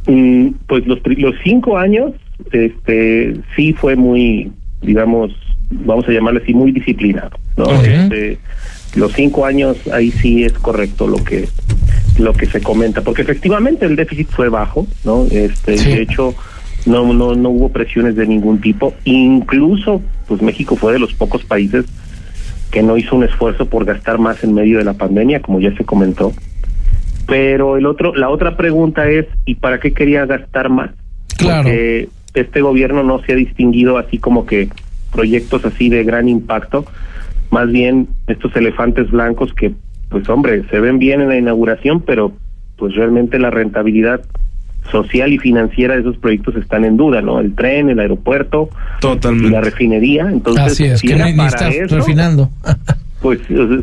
Mm, 0.07 0.51
pues 0.65 0.87
los, 0.87 0.99
los 1.05 1.35
cinco 1.43 1.77
años, 1.77 2.13
este, 2.51 3.35
sí 3.55 3.73
fue 3.73 3.97
muy, 3.97 4.51
digamos, 4.81 5.33
vamos 5.69 6.07
a 6.07 6.11
llamarle 6.11 6.41
así, 6.41 6.53
muy 6.53 6.71
disciplinado, 6.71 7.31
¿no? 7.57 7.65
Okay. 7.65 7.93
Este, 7.93 8.39
los 8.95 9.13
cinco 9.13 9.45
años 9.45 9.77
ahí 9.91 10.11
sí 10.11 10.43
es 10.43 10.53
correcto 10.53 11.07
lo 11.07 11.23
que 11.23 11.47
lo 12.17 12.33
que 12.33 12.47
se 12.47 12.61
comenta, 12.61 13.01
porque 13.01 13.21
efectivamente 13.21 13.85
el 13.85 13.95
déficit 13.95 14.29
fue 14.29 14.49
bajo, 14.49 14.85
¿no? 15.05 15.25
Este, 15.31 15.77
sí. 15.77 15.89
de 15.89 16.01
hecho, 16.01 16.35
no, 16.85 17.13
no, 17.13 17.33
no 17.33 17.49
hubo 17.49 17.69
presiones 17.69 18.15
de 18.15 18.27
ningún 18.27 18.59
tipo, 18.59 18.93
incluso, 19.05 20.01
pues 20.27 20.41
México 20.41 20.75
fue 20.75 20.93
de 20.93 20.99
los 20.99 21.13
pocos 21.13 21.43
países 21.45 21.85
que 22.71 22.83
no 22.83 22.97
hizo 22.97 23.15
un 23.15 23.23
esfuerzo 23.23 23.65
por 23.67 23.85
gastar 23.85 24.19
más 24.19 24.43
en 24.43 24.53
medio 24.53 24.77
de 24.77 24.83
la 24.83 24.93
pandemia, 24.93 25.41
como 25.41 25.59
ya 25.59 25.73
se 25.75 25.85
comentó. 25.85 26.33
Pero 27.25 27.77
el 27.77 27.85
otro, 27.85 28.13
la 28.15 28.29
otra 28.29 28.57
pregunta 28.57 29.07
es, 29.09 29.25
¿y 29.45 29.55
para 29.55 29.79
qué 29.79 29.93
quería 29.93 30.25
gastar 30.25 30.69
más? 30.69 30.91
Claro. 31.37 31.63
Porque 31.63 32.09
este 32.33 32.61
gobierno 32.61 33.03
no 33.03 33.21
se 33.23 33.33
ha 33.33 33.35
distinguido 33.35 33.97
así 33.97 34.17
como 34.17 34.45
que 34.45 34.69
proyectos 35.11 35.65
así 35.65 35.89
de 35.89 36.03
gran 36.03 36.27
impacto, 36.27 36.85
más 37.51 37.71
bien 37.71 38.07
estos 38.27 38.55
elefantes 38.55 39.09
blancos 39.11 39.53
que, 39.53 39.73
pues 40.09 40.27
hombre, 40.29 40.63
se 40.69 40.79
ven 40.79 40.99
bien 40.99 41.21
en 41.21 41.29
la 41.29 41.37
inauguración, 41.37 42.01
pero 42.01 42.33
pues 42.77 42.95
realmente 42.95 43.39
la 43.39 43.49
rentabilidad 43.49 44.21
social 44.91 45.31
y 45.33 45.37
financiera 45.37 45.95
de 45.95 46.01
esos 46.01 46.17
proyectos 46.17 46.55
están 46.55 46.85
en 46.85 46.97
duda, 46.97 47.21
¿no? 47.21 47.39
El 47.39 47.53
tren, 47.53 47.89
el 47.89 47.99
aeropuerto, 47.99 48.69
Totalmente. 49.01 49.47
y 49.47 49.51
la 49.51 49.61
refinería. 49.61 50.29
Entonces, 50.31 50.63
Así 50.63 50.85
es, 50.85 50.99
si 50.99 51.07
que 51.07 51.13
era 51.13 51.25
ni, 51.25 51.31
ni 51.31 51.37
para 51.37 51.49
estás 51.49 51.75
eso, 51.75 51.95
refinando. 51.97 52.49
pues 53.21 53.39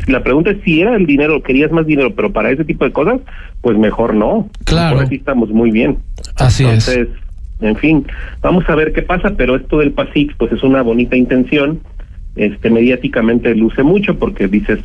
la 0.08 0.22
pregunta 0.22 0.50
es 0.50 0.58
si 0.64 0.80
era 0.80 0.96
el 0.96 1.06
dinero, 1.06 1.42
querías 1.42 1.70
más 1.70 1.86
dinero, 1.86 2.14
pero 2.14 2.32
para 2.32 2.50
ese 2.50 2.64
tipo 2.64 2.84
de 2.84 2.92
cosas, 2.92 3.20
pues 3.60 3.78
mejor 3.78 4.14
no. 4.14 4.48
Claro. 4.64 5.00
Así 5.00 5.16
estamos 5.16 5.50
muy 5.50 5.70
bien. 5.70 5.98
Así 6.36 6.64
Entonces, 6.64 6.98
es. 6.98 7.08
en 7.60 7.76
fin, 7.76 8.06
vamos 8.40 8.64
a 8.68 8.74
ver 8.74 8.92
qué 8.92 9.02
pasa, 9.02 9.34
pero 9.36 9.56
esto 9.56 9.78
del 9.78 9.92
PASIC, 9.92 10.36
pues 10.36 10.50
es 10.52 10.62
una 10.62 10.82
bonita 10.82 11.16
intención 11.16 11.80
este 12.36 12.70
mediáticamente 12.70 13.54
luce 13.54 13.82
mucho 13.82 14.18
porque 14.18 14.46
dices 14.48 14.78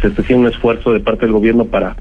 se 0.00 0.08
está 0.08 0.22
haciendo 0.22 0.46
un 0.48 0.52
esfuerzo 0.54 0.92
de 0.92 1.00
parte 1.00 1.26
del 1.26 1.32
gobierno 1.32 1.64
para 1.64 1.96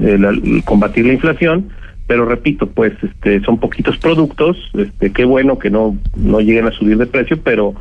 eh, 0.00 0.16
la- 0.18 0.32
combatir 0.64 1.04
la 1.06 1.12
inflación, 1.12 1.68
pero 2.06 2.24
repito, 2.24 2.66
pues 2.68 2.92
este 3.02 3.40
son 3.42 3.58
poquitos 3.58 3.96
productos, 3.98 4.56
este 4.76 5.12
qué 5.12 5.24
bueno 5.24 5.58
que 5.58 5.70
no 5.70 5.96
no 6.16 6.40
lleguen 6.40 6.66
a 6.66 6.72
subir 6.72 6.96
de 6.96 7.06
precio, 7.06 7.38
pero 7.42 7.74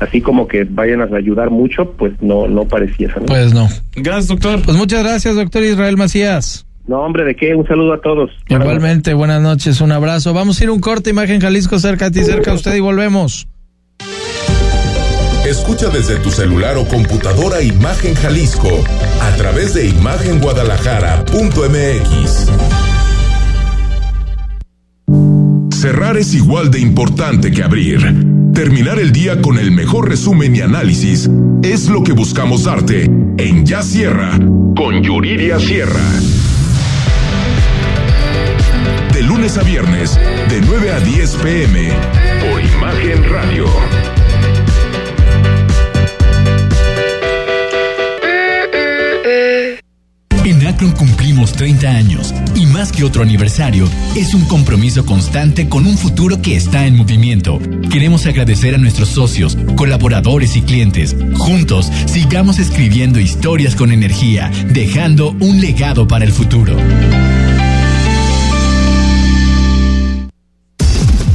así 0.00 0.20
como 0.20 0.48
que 0.48 0.64
vayan 0.64 1.00
a 1.02 1.16
ayudar 1.16 1.50
mucho, 1.50 1.92
pues 1.92 2.12
no 2.22 2.48
no 2.48 2.64
pareciera, 2.64 3.14
¿no? 3.20 3.26
Pues 3.26 3.52
no. 3.54 3.68
Gracias, 3.96 4.28
doctor. 4.28 4.60
Pues 4.64 4.76
muchas 4.76 5.02
gracias, 5.04 5.34
doctor 5.36 5.62
Israel 5.62 5.96
Macías. 5.96 6.66
No, 6.88 7.00
hombre, 7.02 7.24
¿de 7.24 7.36
qué? 7.36 7.54
Un 7.54 7.66
saludo 7.68 7.92
a 7.92 8.00
todos. 8.00 8.30
Igualmente, 8.48 9.14
buenas 9.14 9.40
noches, 9.40 9.80
un 9.80 9.92
abrazo. 9.92 10.32
Vamos 10.34 10.60
a 10.60 10.64
ir 10.64 10.70
a 10.70 10.72
un 10.72 10.80
corte, 10.80 11.10
Imagen 11.10 11.40
Jalisco, 11.40 11.78
cerca 11.78 12.06
a 12.06 12.10
ti, 12.10 12.24
cerca 12.24 12.50
a 12.50 12.54
usted 12.54 12.74
y 12.74 12.80
volvemos. 12.80 13.46
Escucha 15.50 15.88
desde 15.88 16.16
tu 16.20 16.30
celular 16.30 16.76
o 16.76 16.86
computadora 16.86 17.60
Imagen 17.60 18.14
Jalisco 18.14 18.84
a 19.20 19.34
través 19.34 19.74
de 19.74 19.88
imagenguadalajara.mx. 19.88 22.46
Cerrar 25.74 26.16
es 26.18 26.34
igual 26.34 26.70
de 26.70 26.78
importante 26.78 27.50
que 27.50 27.64
abrir. 27.64 27.98
Terminar 28.54 29.00
el 29.00 29.10
día 29.10 29.42
con 29.42 29.58
el 29.58 29.72
mejor 29.72 30.08
resumen 30.08 30.54
y 30.54 30.60
análisis 30.60 31.28
es 31.64 31.88
lo 31.88 32.04
que 32.04 32.12
buscamos 32.12 32.62
darte 32.62 33.06
en 33.06 33.66
Ya 33.66 33.82
Sierra 33.82 34.38
con 34.76 35.02
Yuridia 35.02 35.58
Sierra. 35.58 36.08
De 39.12 39.20
lunes 39.24 39.58
a 39.58 39.64
viernes, 39.64 40.16
de 40.48 40.60
9 40.64 40.92
a 40.92 41.00
10 41.00 41.36
pm, 41.42 41.88
por 42.40 42.60
Imagen 42.60 43.28
Radio. 43.28 43.66
Cumplimos 50.80 51.52
30 51.52 51.88
años 51.88 52.34
y 52.54 52.64
más 52.64 52.90
que 52.90 53.04
otro 53.04 53.22
aniversario, 53.22 53.86
es 54.16 54.32
un 54.32 54.46
compromiso 54.46 55.04
constante 55.04 55.68
con 55.68 55.86
un 55.86 55.98
futuro 55.98 56.40
que 56.40 56.56
está 56.56 56.86
en 56.86 56.96
movimiento. 56.96 57.60
Queremos 57.90 58.24
agradecer 58.24 58.74
a 58.74 58.78
nuestros 58.78 59.10
socios, 59.10 59.58
colaboradores 59.76 60.56
y 60.56 60.62
clientes. 60.62 61.14
Juntos, 61.36 61.92
sigamos 62.06 62.58
escribiendo 62.58 63.20
historias 63.20 63.76
con 63.76 63.92
energía, 63.92 64.50
dejando 64.72 65.36
un 65.40 65.60
legado 65.60 66.08
para 66.08 66.24
el 66.24 66.32
futuro. 66.32 66.74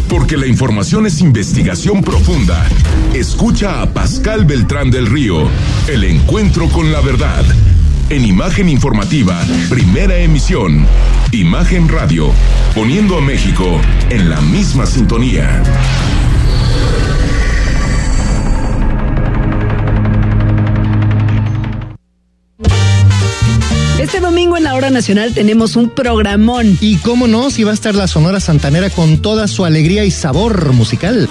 Porque 0.09 0.37
la 0.37 0.47
información 0.47 1.05
es 1.05 1.21
investigación 1.21 2.01
profunda. 2.01 2.67
Escucha 3.13 3.83
a 3.83 3.93
Pascal 3.93 4.45
Beltrán 4.45 4.89
del 4.89 5.05
Río, 5.05 5.47
el 5.87 6.03
encuentro 6.03 6.67
con 6.69 6.91
la 6.91 7.01
verdad. 7.01 7.45
En 8.07 8.23
Imagen 8.23 8.69
Informativa, 8.69 9.43
primera 9.67 10.15
emisión. 10.17 10.85
Imagen 11.31 11.89
Radio, 11.89 12.31
poniendo 12.75 13.17
a 13.17 13.21
México 13.21 13.81
en 14.11 14.29
la 14.29 14.39
misma 14.41 14.85
sintonía. 14.85 15.63
Este 23.99 24.19
domingo 24.19 24.55
en 24.55 24.65
la 24.65 24.75
hora 24.75 24.91
nacional 24.91 25.33
tenemos 25.33 25.75
un 25.75 25.89
programón. 25.89 26.77
Y 26.81 26.97
cómo 26.97 27.25
no, 27.25 27.49
si 27.49 27.63
va 27.63 27.71
a 27.71 27.73
estar 27.73 27.95
la 27.95 28.07
Sonora 28.07 28.39
Santanera 28.39 28.91
con 28.91 29.17
toda 29.23 29.47
su 29.47 29.65
alegría 29.65 30.05
y 30.05 30.11
sabor 30.11 30.73
musical. 30.73 31.27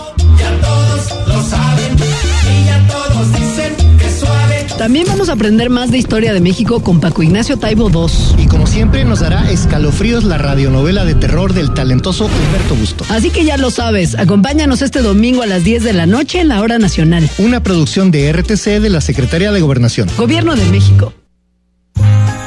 También 4.85 5.07
vamos 5.09 5.30
a 5.30 5.32
aprender 5.32 5.70
más 5.70 5.91
de 5.91 5.97
historia 5.97 6.35
de 6.35 6.43
México 6.43 6.82
con 6.82 7.01
Paco 7.01 7.22
Ignacio 7.22 7.57
Taibo 7.57 7.89
II. 7.89 8.45
Y 8.45 8.49
como 8.49 8.66
siempre 8.66 9.03
nos 9.07 9.20
dará 9.20 9.51
escalofríos 9.51 10.24
la 10.24 10.37
radionovela 10.37 11.07
de 11.07 11.14
terror 11.14 11.55
del 11.55 11.72
talentoso 11.72 12.26
Humberto 12.26 12.74
Busto. 12.74 13.07
Así 13.09 13.30
que 13.30 13.47
ya 13.47 13.57
lo 13.57 13.70
sabes, 13.70 14.14
acompáñanos 14.14 14.82
este 14.82 15.01
domingo 15.01 15.41
a 15.41 15.47
las 15.47 15.64
10 15.64 15.85
de 15.85 15.95
la 15.95 16.05
noche 16.05 16.41
en 16.41 16.49
la 16.49 16.61
hora 16.61 16.78
nacional. 16.78 17.30
Una 17.39 17.62
producción 17.62 18.11
de 18.11 18.30
RTC 18.30 18.78
de 18.78 18.91
la 18.91 19.01
Secretaría 19.01 19.53
de 19.53 19.62
Gobernación. 19.62 20.07
Gobierno 20.18 20.55
de 20.55 20.66
México. 20.66 21.14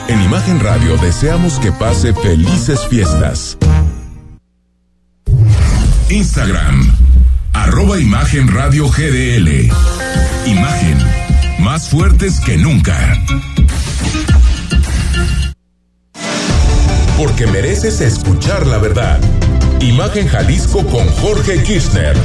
En 0.08 0.22
Imagen 0.22 0.60
Radio 0.60 0.96
deseamos 0.98 1.58
que 1.58 1.72
pase 1.72 2.14
felices 2.14 2.82
fiestas. 2.88 3.58
Instagram, 6.12 6.96
arroba 7.54 8.00
Imagen 8.00 8.48
Radio 8.48 8.88
GDL. 8.90 9.72
Imagen, 10.46 10.98
más 11.78 11.90
fuertes 11.92 12.40
que 12.40 12.58
nunca. 12.58 12.96
Porque 17.16 17.46
mereces 17.46 18.02
escuchar 18.02 18.66
la 18.66 18.80
verdad. 18.80 19.20
Imagen 19.80 20.26
Jalisco 20.28 20.84
con 20.88 21.06
Jorge 21.08 21.62
Kirchner. 21.62 22.16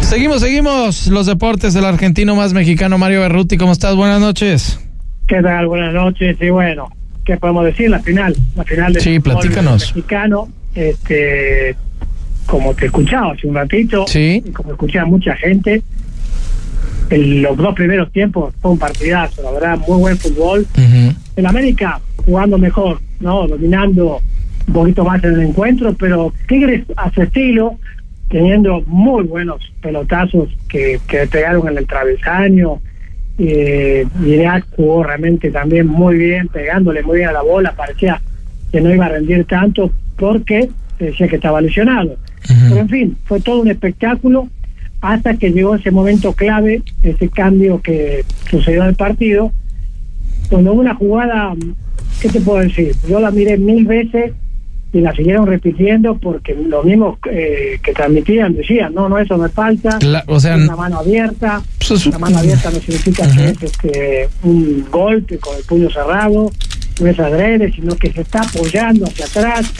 Seguimos, 0.00 0.40
seguimos. 0.40 1.06
Los 1.06 1.26
deportes 1.26 1.72
del 1.72 1.84
argentino 1.84 2.34
más 2.34 2.52
mexicano, 2.52 2.98
Mario 2.98 3.20
Berruti. 3.20 3.56
¿Cómo 3.58 3.70
estás? 3.70 3.94
Buenas 3.94 4.20
noches. 4.20 4.80
¿Qué 5.28 5.40
tal? 5.40 5.68
Buenas 5.68 5.94
noches. 5.94 6.36
Y 6.40 6.50
bueno, 6.50 6.88
¿qué 7.24 7.36
podemos 7.36 7.64
decir? 7.64 7.88
La 7.90 8.00
final, 8.00 8.34
la 8.56 8.64
final 8.64 8.92
del 8.92 9.00
Sí, 9.04 9.20
platícanos. 9.20 9.94
mexicano. 9.94 10.48
Este, 10.74 11.76
como 12.44 12.74
te 12.74 12.86
escuchaba 12.86 13.34
hace 13.34 13.46
un 13.46 13.54
ratito, 13.54 14.04
Sí. 14.08 14.42
y 14.44 14.50
como 14.50 14.72
escuché 14.72 14.98
a 14.98 15.04
mucha 15.04 15.36
gente, 15.36 15.80
en 17.10 17.42
los 17.42 17.56
dos 17.56 17.74
primeros 17.74 18.12
tiempos 18.12 18.54
fue 18.60 18.72
un 18.72 18.78
partidazo, 18.78 19.42
la 19.42 19.50
verdad, 19.52 19.78
muy 19.86 19.98
buen 19.98 20.16
fútbol. 20.18 20.66
El 21.36 21.46
América 21.46 22.00
jugando 22.24 22.58
mejor, 22.58 23.00
¿no? 23.20 23.46
Dominando 23.46 24.20
un 24.66 24.74
poquito 24.74 25.04
más 25.04 25.22
en 25.24 25.34
el 25.34 25.42
encuentro, 25.42 25.94
pero 25.94 26.32
Tigres 26.46 26.84
a 26.96 27.10
su 27.12 27.22
estilo, 27.22 27.78
teniendo 28.28 28.82
muy 28.86 29.24
buenos 29.24 29.60
pelotazos 29.80 30.50
que, 30.68 31.00
que 31.08 31.26
pegaron 31.26 31.68
en 31.68 31.78
el 31.78 31.86
travesaño. 31.86 32.80
Eh, 33.38 34.04
Irak 34.26 34.66
jugó 34.76 35.04
realmente 35.04 35.50
también 35.50 35.86
muy 35.86 36.16
bien, 36.16 36.48
pegándole 36.48 37.02
muy 37.02 37.18
bien 37.18 37.30
a 37.30 37.32
la 37.32 37.42
bola, 37.42 37.72
parecía 37.72 38.20
que 38.70 38.80
no 38.80 38.92
iba 38.92 39.06
a 39.06 39.10
rendir 39.10 39.44
tanto 39.46 39.90
porque 40.16 40.68
decía 40.98 41.28
que 41.28 41.36
estaba 41.36 41.60
lesionado. 41.60 42.16
Pero 42.46 42.80
en 42.80 42.88
fin, 42.88 43.16
fue 43.24 43.40
todo 43.40 43.60
un 43.60 43.68
espectáculo 43.68 44.48
hasta 45.00 45.34
que 45.36 45.50
llegó 45.50 45.74
ese 45.76 45.90
momento 45.90 46.32
clave, 46.32 46.82
ese 47.02 47.28
cambio 47.28 47.80
que 47.80 48.24
sucedió 48.50 48.82
en 48.82 48.88
el 48.90 48.94
partido, 48.96 49.52
cuando 50.50 50.72
una 50.72 50.94
jugada, 50.94 51.54
¿qué 52.20 52.28
te 52.28 52.40
puedo 52.40 52.58
decir? 52.60 52.94
Yo 53.08 53.20
la 53.20 53.30
miré 53.30 53.56
mil 53.58 53.84
veces 53.86 54.32
y 54.92 55.00
la 55.00 55.14
siguieron 55.14 55.46
repitiendo 55.46 56.16
porque 56.16 56.54
los 56.54 56.82
mismos 56.84 57.18
eh, 57.30 57.78
que 57.82 57.92
transmitían 57.92 58.54
decían, 58.54 58.94
no, 58.94 59.08
no, 59.08 59.18
eso 59.18 59.36
no 59.36 59.44
es 59.46 59.52
falta, 59.52 59.98
Cla- 59.98 60.24
o 60.26 60.40
sea, 60.40 60.56
una 60.56 60.76
mano 60.76 60.98
abierta, 60.98 61.62
Pues 61.86 62.00
es- 62.00 62.06
una 62.06 62.18
mano 62.18 62.38
abierta 62.38 62.70
no 62.70 62.80
significa 62.80 63.28
que 63.36 63.44
es 63.50 63.62
este, 63.62 64.28
un 64.42 64.86
golpe 64.90 65.38
con 65.38 65.56
el 65.56 65.62
puño 65.64 65.90
cerrado, 65.90 66.50
no 67.00 67.06
es 67.06 67.20
adrede, 67.20 67.70
sino 67.72 67.94
que 67.96 68.10
se 68.10 68.22
está 68.22 68.40
apoyando 68.40 69.04
hacia 69.06 69.26
atrás. 69.26 69.70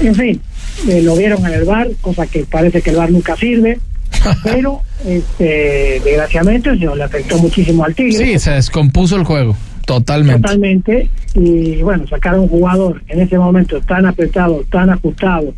En 0.00 0.14
fin, 0.14 0.40
eh, 0.88 1.02
lo 1.02 1.14
vieron 1.16 1.46
en 1.46 1.52
el 1.54 1.64
bar, 1.64 1.88
cosa 2.00 2.26
que 2.26 2.44
parece 2.44 2.82
que 2.82 2.90
el 2.90 2.96
bar 2.96 3.10
nunca 3.12 3.36
sirve, 3.36 3.78
pero 4.44 4.80
este, 5.06 6.00
desgraciadamente 6.04 6.70
eso 6.72 6.94
le 6.94 7.04
afectó 7.04 7.38
muchísimo 7.38 7.84
al 7.84 7.94
Tigre. 7.94 8.12
Sí, 8.26 8.38
se 8.38 8.52
descompuso 8.52 9.16
el 9.16 9.24
juego. 9.24 9.56
Totalmente. 9.86 10.42
Totalmente. 10.42 11.08
Y 11.34 11.82
bueno, 11.82 12.06
sacar 12.06 12.34
a 12.34 12.40
un 12.40 12.48
jugador 12.48 13.02
en 13.08 13.20
ese 13.20 13.38
momento 13.38 13.80
tan 13.80 14.06
apretado, 14.06 14.62
tan 14.70 14.90
ajustado, 14.90 15.54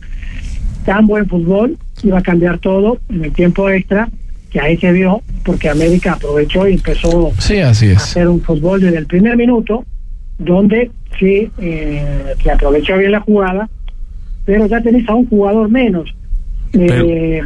tan 0.85 1.07
buen 1.07 1.29
fútbol, 1.29 1.77
iba 2.03 2.19
a 2.19 2.23
cambiar 2.23 2.59
todo 2.59 2.99
en 3.09 3.25
el 3.25 3.33
tiempo 3.33 3.69
extra, 3.69 4.09
que 4.51 4.61
ahí 4.61 4.77
se 4.79 4.93
vio, 4.93 5.23
porque 5.45 5.69
América 5.71 6.13
aprovechó 6.13 6.67
y 6.69 6.75
empezó 6.75 7.33
Sí, 7.39 7.59
así 7.59 7.89
a 7.89 7.93
es. 7.93 7.99
hacer 7.99 8.29
un 8.29 8.41
fútbol 8.41 8.81
desde 8.81 8.99
el 8.99 9.07
primer 9.07 9.37
minuto, 9.37 9.85
donde 10.39 10.91
sí 11.19 11.51
eh, 11.59 12.35
se 12.43 12.51
aprovechó 12.51 12.97
bien 12.99 13.13
la 13.13 13.21
jugada, 13.21 13.69
pero 14.45 14.67
ya 14.67 14.81
tenés 14.81 15.09
a 15.09 15.15
un 15.15 15.27
jugador 15.29 15.71
menos. 15.71 16.15
Eh, 16.75 17.41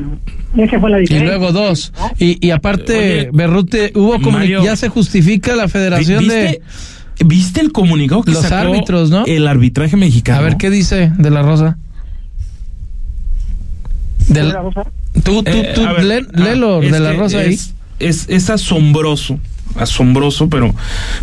esa 0.56 0.78
fue 0.80 0.90
la 0.90 1.00
Y 1.02 1.06
luego 1.20 1.52
dos. 1.52 1.92
Y, 2.18 2.44
y 2.46 2.50
aparte, 2.50 2.94
Oye, 2.96 3.30
Berrute, 3.32 3.92
hubo 3.94 4.20
como 4.20 4.38
Mario, 4.38 4.62
ya 4.64 4.76
se 4.76 4.88
justifica 4.88 5.54
la 5.56 5.68
federación 5.68 6.20
¿Viste, 6.20 6.34
de 6.34 6.62
¿Viste 7.24 7.60
el 7.60 7.72
comunicado 7.72 8.22
que 8.22 8.30
los 8.32 8.42
sacó 8.42 8.68
árbitros, 8.72 9.10
no? 9.10 9.24
El 9.26 9.48
arbitraje 9.48 9.96
mexicano. 9.96 10.38
A 10.38 10.42
ver 10.42 10.56
qué 10.56 10.70
dice 10.70 11.12
de 11.18 11.30
la 11.30 11.42
Rosa. 11.42 11.76
¿De 14.28 14.42
la 14.42 14.60
Rosa? 14.62 14.84
tú, 15.24 15.42
tú, 15.42 15.50
Eh, 15.50 15.72
tú, 15.74 15.84
a 15.86 15.92
ver, 15.94 16.04
lé- 16.04 16.26
ah, 16.34 16.40
léelo 16.40 16.82
es 16.82 16.92
de 16.92 17.00
la 17.00 17.12
que 17.12 17.16
Rosa 17.16 17.38
ahí. 17.38 17.54
es, 17.54 17.74
es, 18.00 18.26
es 18.28 18.50
asombroso 18.50 19.38
asombroso, 19.78 20.48
pero, 20.48 20.74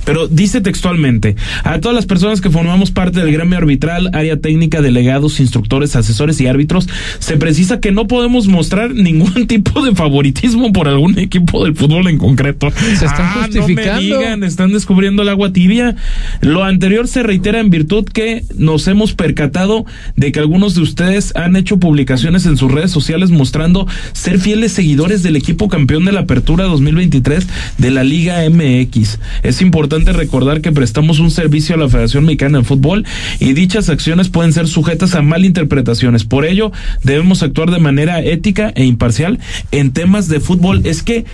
pero 0.05 0.27
dice 0.27 0.61
textualmente, 0.61 1.35
a 1.63 1.79
todas 1.79 1.95
las 1.95 2.05
personas 2.05 2.41
que 2.41 2.49
formamos 2.49 2.91
parte 2.91 3.19
del 3.21 3.31
gremio 3.31 3.57
arbitral, 3.57 4.09
área 4.13 4.37
técnica, 4.37 4.81
delegados, 4.81 5.39
instructores, 5.39 5.95
asesores 5.95 6.39
y 6.41 6.47
árbitros, 6.47 6.87
se 7.19 7.37
precisa 7.37 7.79
que 7.79 7.91
no 7.91 8.07
podemos 8.07 8.47
mostrar 8.47 8.93
ningún 8.93 9.47
tipo 9.47 9.83
de 9.85 9.95
favoritismo 9.95 10.71
por 10.73 10.87
algún 10.87 11.17
equipo 11.19 11.63
del 11.63 11.75
fútbol 11.75 12.07
en 12.07 12.17
concreto. 12.17 12.71
Se 12.71 13.05
están 13.05 13.23
Ah, 13.23 13.43
justificando. 13.45 14.01
No 14.01 14.01
me 14.01 14.01
digan, 14.01 14.43
están 14.43 14.71
descubriendo 14.73 15.21
el 15.21 15.29
agua 15.29 15.53
tibia. 15.53 15.95
Lo 16.41 16.63
anterior 16.63 17.07
se 17.07 17.23
reitera 17.23 17.59
en 17.59 17.69
virtud 17.69 18.05
que 18.05 18.43
nos 18.57 18.87
hemos 18.87 19.13
percatado 19.13 19.85
de 20.15 20.31
que 20.31 20.39
algunos 20.39 20.75
de 20.75 20.81
ustedes 20.81 21.33
han 21.35 21.55
hecho 21.55 21.77
publicaciones 21.79 22.45
en 22.45 22.57
sus 22.57 22.71
redes 22.71 22.91
sociales 22.91 23.29
mostrando 23.31 23.87
ser 24.11 24.39
fieles 24.39 24.73
seguidores 24.73 25.23
del 25.23 25.35
equipo 25.35 25.69
campeón 25.69 26.05
de 26.05 26.11
la 26.11 26.21
Apertura 26.21 26.65
2023 26.65 27.47
de 27.77 27.91
la 27.91 28.03
Liga 28.03 28.42
MX. 28.49 29.19
Es 29.43 29.61
importante 29.61 30.13
recordar 30.13 30.61
que 30.61 30.71
prestamos 30.71 31.19
un 31.19 31.31
servicio 31.31 31.75
a 31.75 31.77
la 31.77 31.89
Federación 31.89 32.25
Mexicana 32.25 32.59
de 32.59 32.63
Fútbol 32.63 33.05
y 33.39 33.53
dichas 33.53 33.89
acciones 33.89 34.29
pueden 34.29 34.53
ser 34.53 34.67
sujetas 34.67 35.15
a 35.15 35.21
malinterpretaciones. 35.21 36.23
Por 36.23 36.45
ello, 36.45 36.71
debemos 37.03 37.43
actuar 37.43 37.71
de 37.71 37.79
manera 37.79 38.21
ética 38.21 38.71
e 38.75 38.85
imparcial 38.85 39.39
en 39.71 39.91
temas 39.91 40.27
de 40.27 40.39
fútbol. 40.39 40.81
Es 40.85 41.03
que 41.03 41.25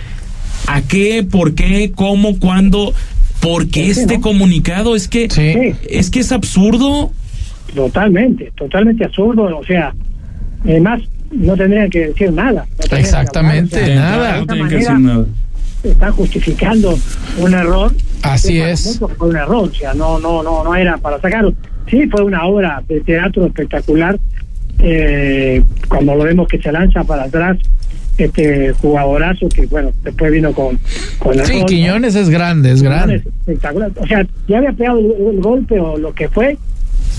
¿A 0.66 0.82
qué? 0.82 1.26
¿Por 1.28 1.54
qué? 1.54 1.92
¿Cómo? 1.94 2.38
¿Cuándo? 2.38 2.92
¿Por 3.40 3.68
qué 3.68 3.90
este 3.90 4.20
comunicado? 4.20 4.94
Es 4.94 5.08
que 5.08 5.74
es 5.88 6.10
que 6.10 6.20
es 6.20 6.32
absurdo. 6.32 7.10
Totalmente, 7.74 8.52
totalmente 8.56 9.04
absurdo. 9.04 9.58
O 9.58 9.64
sea, 9.64 9.94
además, 10.64 11.00
no 11.30 11.56
tendrían 11.56 11.88
que 11.88 12.08
decir 12.08 12.32
nada. 12.32 12.66
no 12.68 12.76
tendrían 12.76 12.90
que 12.90 13.00
Exactamente, 13.00 13.76
hablar, 13.76 13.88
o 13.90 13.96
sea, 13.96 14.04
nada. 14.04 14.32
de 14.32 14.40
No 14.40 14.46
tienen 14.46 14.68
que 14.68 14.74
decir 14.76 14.98
nada. 14.98 15.26
Están 15.82 16.12
justificando 16.12 16.94
un 17.38 17.54
error. 17.54 17.92
Así 18.22 18.60
es. 18.60 18.98
Fue 19.16 19.28
un 19.28 19.36
error, 19.36 19.68
o 19.70 19.74
sea, 19.74 19.94
no, 19.94 20.18
no, 20.18 20.42
no, 20.42 20.62
no 20.62 20.74
era 20.74 20.98
para 20.98 21.20
sacarlo. 21.20 21.54
Sí, 21.88 22.06
fue 22.08 22.22
una 22.22 22.44
obra 22.44 22.82
de 22.88 23.00
teatro 23.00 23.46
espectacular. 23.46 24.18
Eh, 24.78 25.62
cuando 25.88 26.14
lo 26.14 26.24
vemos 26.24 26.48
que 26.48 26.58
se 26.60 26.70
lanza 26.72 27.02
para 27.04 27.24
atrás, 27.24 27.56
este 28.18 28.72
jugadorazo 28.74 29.48
que, 29.48 29.66
bueno, 29.66 29.90
después 30.02 30.30
vino 30.32 30.52
con, 30.52 30.78
con 31.18 31.38
el 31.38 31.46
Sí, 31.46 31.52
gol, 31.52 31.60
¿no? 31.60 31.66
Quiñones 31.66 32.14
es 32.14 32.28
grande, 32.28 32.72
es 32.72 32.82
grande. 32.82 33.16
espectacular. 33.16 33.90
O 33.96 34.06
sea, 34.06 34.26
ya 34.48 34.58
había 34.58 34.72
pegado 34.72 34.98
el, 34.98 35.34
el 35.36 35.40
golpe 35.40 35.80
o 35.80 35.96
lo 35.96 36.12
que 36.14 36.28
fue, 36.28 36.56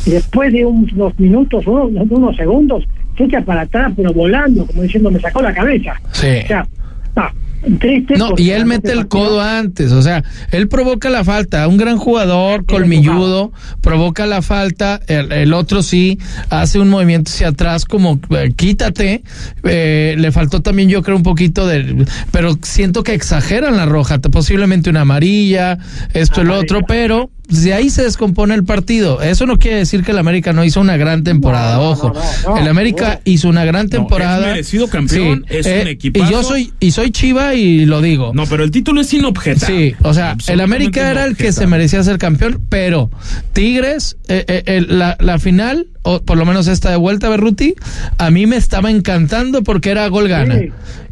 y 0.05 0.11
después 0.11 0.53
de 0.53 0.65
unos 0.65 1.17
minutos, 1.19 1.65
unos, 1.67 1.91
unos 2.09 2.35
segundos, 2.35 2.83
se 3.17 3.23
echa 3.25 3.41
para 3.41 3.61
atrás, 3.61 3.91
pero 3.95 4.13
volando, 4.13 4.65
como 4.65 4.83
diciendo, 4.83 5.11
me 5.11 5.19
sacó 5.19 5.41
la 5.41 5.53
cabeza. 5.53 5.93
Sí. 6.11 6.27
O 6.43 6.47
sea, 6.47 6.67
está 7.05 7.33
triste. 7.79 8.15
No, 8.17 8.33
y 8.37 8.51
él 8.51 8.65
mete 8.65 8.91
el 8.91 9.07
codo 9.07 9.41
antes, 9.41 9.91
o 9.91 10.01
sea, 10.01 10.23
él 10.51 10.67
provoca 10.67 11.09
la 11.09 11.23
falta, 11.23 11.67
un 11.67 11.77
gran 11.77 11.97
jugador, 11.97 12.65
colmilludo, 12.65 13.51
provoca 13.81 14.25
la 14.25 14.41
falta, 14.41 14.99
el, 15.07 15.31
el 15.31 15.53
otro 15.53 15.83
sí 15.83 16.19
hace 16.49 16.79
un 16.79 16.89
movimiento 16.89 17.31
hacia 17.31 17.49
atrás 17.49 17.85
como 17.85 18.19
eh, 18.31 18.53
quítate, 18.55 19.23
eh, 19.63 20.15
le 20.17 20.31
faltó 20.31 20.61
también 20.61 20.89
yo 20.89 21.01
creo 21.03 21.17
un 21.17 21.23
poquito 21.23 21.67
de, 21.67 22.05
pero 22.31 22.57
siento 22.61 23.03
que 23.03 23.13
exageran 23.13 23.77
la 23.77 23.85
roja, 23.85 24.19
posiblemente 24.19 24.89
una 24.89 25.01
amarilla, 25.01 25.77
esto 26.13 26.41
el 26.41 26.51
otro, 26.51 26.81
pero 26.87 27.29
de 27.51 27.73
ahí 27.73 27.89
se 27.89 28.03
descompone 28.03 28.55
el 28.55 28.63
partido. 28.63 29.21
Eso 29.21 29.45
no 29.45 29.57
quiere 29.59 29.77
decir 29.77 30.03
que 30.03 30.11
el 30.11 30.17
América 30.17 30.53
no 30.53 30.63
hizo 30.63 30.79
una 30.81 30.97
gran 30.97 31.23
temporada, 31.23 31.79
ojo. 31.79 32.13
no, 32.47 32.57
el 32.57 32.67
América 32.67 33.19
hizo 33.25 33.49
una 33.49 33.65
gran 33.65 33.85
No, 33.85 33.89
temporada. 33.89 34.47
es 34.47 34.53
merecido 34.53 34.87
campeón, 34.87 35.45
es 35.49 35.65
un 35.65 35.71
eh, 35.71 35.89
equipazo. 35.91 36.25
Y 36.29 36.31
yo 36.31 36.43
soy 36.43 36.73
y 36.79 36.91
soy 36.91 37.11
Chiva 37.11 37.53
y 37.55 37.85
lo 37.85 38.01
digo. 38.01 38.31
No, 38.33 38.45
pero 38.47 38.63
el 38.63 38.71
título 38.71 39.01
es 39.01 39.13
inobjetable. 39.13 39.89
Sí, 39.91 39.95
o 40.03 40.13
sea, 40.13 40.35
el 40.47 40.61
América 40.61 41.11
era 41.11 41.25
el 41.25 41.35
que 41.35 41.51
se 41.51 41.67
merecía 41.67 42.01
ser 42.03 42.17
campeón, 42.17 42.61
pero 42.69 43.09
Tigres, 43.53 44.17
eh, 44.27 44.45
eh, 44.47 44.63
el- 44.65 44.97
la, 44.99 45.17
la 45.19 45.39
final, 45.39 45.87
o 46.03 46.21
por 46.21 46.37
lo 46.37 46.45
menos 46.45 46.67
esta 46.67 46.89
de 46.89 46.97
vuelta, 46.97 47.29
Berruti, 47.29 47.75
a 48.17 48.31
mí 48.31 48.47
me 48.47 48.57
estaba 48.57 48.89
encantando 48.89 49.63
porque 49.63 49.91
era 49.91 50.07
gol 50.07 50.27
gana. 50.27 50.59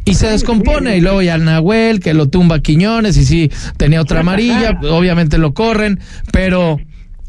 Y 0.04 0.14
se 0.14 0.28
descompone, 0.28 0.96
y 0.96 1.00
luego 1.00 1.22
ya 1.22 1.34
el 1.34 1.44
Nahuel, 1.44 2.00
que 2.00 2.14
lo 2.14 2.28
tumba 2.28 2.60
Quiñones, 2.60 3.16
y 3.16 3.24
sí, 3.24 3.50
tenía 3.76 4.00
otra 4.00 4.20
amarilla, 4.20 4.80
obviamente 4.90 5.38
lo 5.38 5.54
corren, 5.54 6.00
pero 6.32 6.80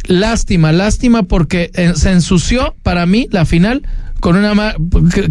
lástima, 0.08 0.72
lástima 0.72 1.24
porque 1.24 1.72
eh, 1.74 1.94
se 1.96 2.12
ensució 2.12 2.76
para 2.84 3.06
mí 3.06 3.28
la 3.32 3.46
final 3.46 3.84
con 4.20 4.36
una 4.38 4.54
ma- 4.54 4.76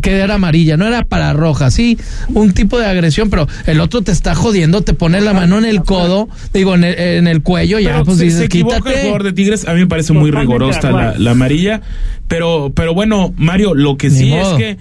que, 0.02 0.16
era 0.18 0.34
amarilla, 0.34 0.76
no 0.76 0.84
era 0.84 1.04
para 1.04 1.32
roja, 1.32 1.70
sí, 1.70 1.96
un 2.34 2.52
tipo 2.52 2.76
de 2.76 2.86
agresión, 2.86 3.30
pero 3.30 3.46
el 3.66 3.78
otro 3.78 4.02
te 4.02 4.10
está 4.10 4.34
jodiendo, 4.34 4.82
te 4.82 4.94
pone 4.94 5.20
la 5.20 5.32
mano 5.32 5.58
en 5.58 5.64
el 5.64 5.82
codo, 5.84 6.28
digo, 6.52 6.74
en 6.74 6.82
el, 6.82 6.98
en 6.98 7.28
el 7.28 7.40
cuello, 7.42 7.78
ya 7.78 7.92
Pero 7.92 8.04
pues 8.04 8.18
se, 8.18 8.24
dices, 8.24 8.38
se 8.40 8.44
equivoca 8.46 8.76
el 8.78 8.82
quítate. 8.82 9.00
jugador 9.02 9.22
de 9.22 9.32
Tigres. 9.32 9.68
A 9.68 9.74
mí 9.74 9.80
me 9.80 9.86
parece 9.86 10.12
muy 10.12 10.32
rigorosa 10.32 10.90
la, 10.90 11.14
la 11.16 11.30
amarilla. 11.30 11.82
Pero, 12.26 12.72
pero 12.74 12.92
bueno, 12.92 13.32
Mario, 13.36 13.74
lo 13.74 13.96
que 13.96 14.10
Ni 14.10 14.16
sí 14.18 14.30
modo. 14.30 14.58
es 14.58 14.58
que 14.58 14.76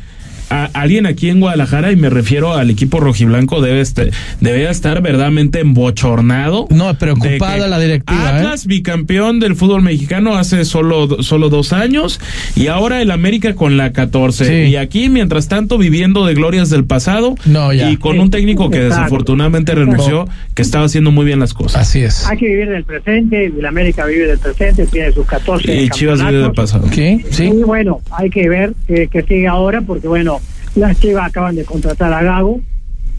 a- 0.50 0.70
alguien 0.74 1.06
aquí 1.06 1.30
en 1.30 1.40
Guadalajara, 1.40 1.92
y 1.92 1.96
me 1.96 2.10
refiero 2.10 2.54
al 2.54 2.70
equipo 2.70 3.00
rojiblanco, 3.00 3.62
debe, 3.62 3.82
este, 3.82 4.12
debe 4.42 4.70
estar 4.70 5.02
verdaderamente 5.02 5.60
embochornado. 5.62 6.68
No, 6.70 6.94
preocupada 6.98 7.56
que 7.64 7.68
la 7.68 7.80
directiva, 7.80 8.24
¿eh? 8.24 8.38
Atlas, 8.40 8.66
bicampeón 8.66 9.40
del 9.40 9.56
fútbol 9.56 9.82
mexicano 9.82 10.36
hace 10.38 10.66
solo, 10.66 11.22
solo 11.24 11.50
dos 11.50 11.74
años, 11.74 12.20
y 12.56 12.68
ahora 12.68 13.02
el 13.02 13.12
América 13.12 13.56
con 13.56 13.78
la 13.78 13.92
14. 13.92 14.46
Sí. 14.46 14.72
Y 14.72 14.76
aquí, 14.76 15.10
mientras 15.10 15.48
tanto, 15.48 15.78
viviendo 15.78 16.26
de 16.26 16.34
glorias 16.34 16.70
del 16.70 16.86
pasado, 16.86 17.36
No, 17.46 17.74
ya. 17.74 17.90
y 17.92 17.98
con 17.98 18.20
un 18.20 18.30
técnico 18.30 18.70
que 18.70 18.78
Exacto. 18.78 18.96
desafortunadamente 19.04 19.76
renunció, 19.76 20.28
que 20.56 20.62
estaba 20.62 20.86
haciendo 20.86 21.12
muy 21.12 21.26
bien 21.26 21.40
las 21.40 21.54
cosas. 21.54 21.82
Así 21.82 22.00
es. 22.02 22.26
Hay 22.28 22.38
que 22.38 22.46
vivir 22.48 22.70
del 22.70 22.84
presente, 22.84 23.52
y 23.56 23.60
el 23.60 23.66
América 23.66 24.06
vive 24.06 24.28
del 24.28 24.40
presente, 24.40 24.86
tiene 24.88 25.12
sus 25.12 25.26
14 25.26 25.74
Y 25.84 25.90
Chivas 25.90 26.20
vive 26.26 26.40
del 26.40 26.52
pasado. 26.52 26.88
¿Qué? 26.90 27.26
Sí. 27.32 27.46
Y 27.46 27.64
bueno, 27.64 28.02
hay 28.12 28.30
que 28.30 28.48
ver 28.50 28.74
qué 28.88 29.08
qué 29.12 29.22
sigue 29.24 29.48
ahora, 29.48 29.82
porque 29.82 30.08
bueno, 30.08 30.39
las 30.80 31.00
Chivas 31.00 31.28
acaban 31.30 31.56
de 31.56 31.66
contratar 31.66 32.12
a 32.14 32.24
Gago, 32.24 32.60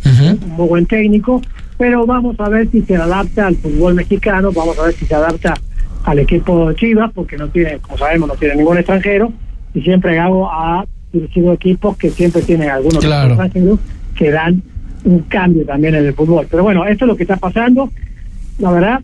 un 0.05 0.49
muy 0.57 0.69
buen 0.69 0.87
técnico, 0.87 1.41
pero 1.79 2.07
vamos 2.07 2.37
a 2.41 2.49
ver 2.49 2.69
si 2.71 2.83
se 2.83 2.97
adapta 2.97 3.47
al 3.47 3.57
fútbol 3.57 3.95
mexicano, 3.95 4.51
vamos 4.53 4.79
a 4.79 4.85
ver 4.87 4.95
si 4.95 5.07
se 5.07 5.15
adapta 5.15 5.55
al 6.05 6.19
equipo 6.19 6.69
de 6.69 6.75
Chivas, 6.77 7.11
porque 7.15 7.37
no 7.37 7.49
tiene, 7.49 7.79
como 7.79 7.99
sabemos, 7.99 8.29
no 8.29 8.35
tiene 8.35 8.57
ningún 8.57 8.79
extranjero, 8.79 9.33
y 9.75 9.83
siempre 9.83 10.17
Gago 10.17 10.51
ha 10.51 10.85
dirigido 11.13 11.53
equipos 11.53 11.97
que 11.97 12.11
siempre 12.11 12.43
tienen 12.43 12.71
algunos 12.71 13.05
Claro. 13.05 13.29
extranjeros 13.31 13.79
que 14.15 14.31
dan 14.31 14.63
un 15.05 15.21
cambio 15.21 15.65
también 15.65 15.95
en 15.95 16.07
el 16.07 16.15
fútbol. 16.15 16.47
Pero 16.51 16.63
bueno, 16.63 16.85
esto 16.85 17.05
es 17.05 17.09
lo 17.09 17.17
que 17.17 17.23
está 17.25 17.37
pasando. 17.37 17.91
La 18.59 18.71
verdad, 18.71 19.01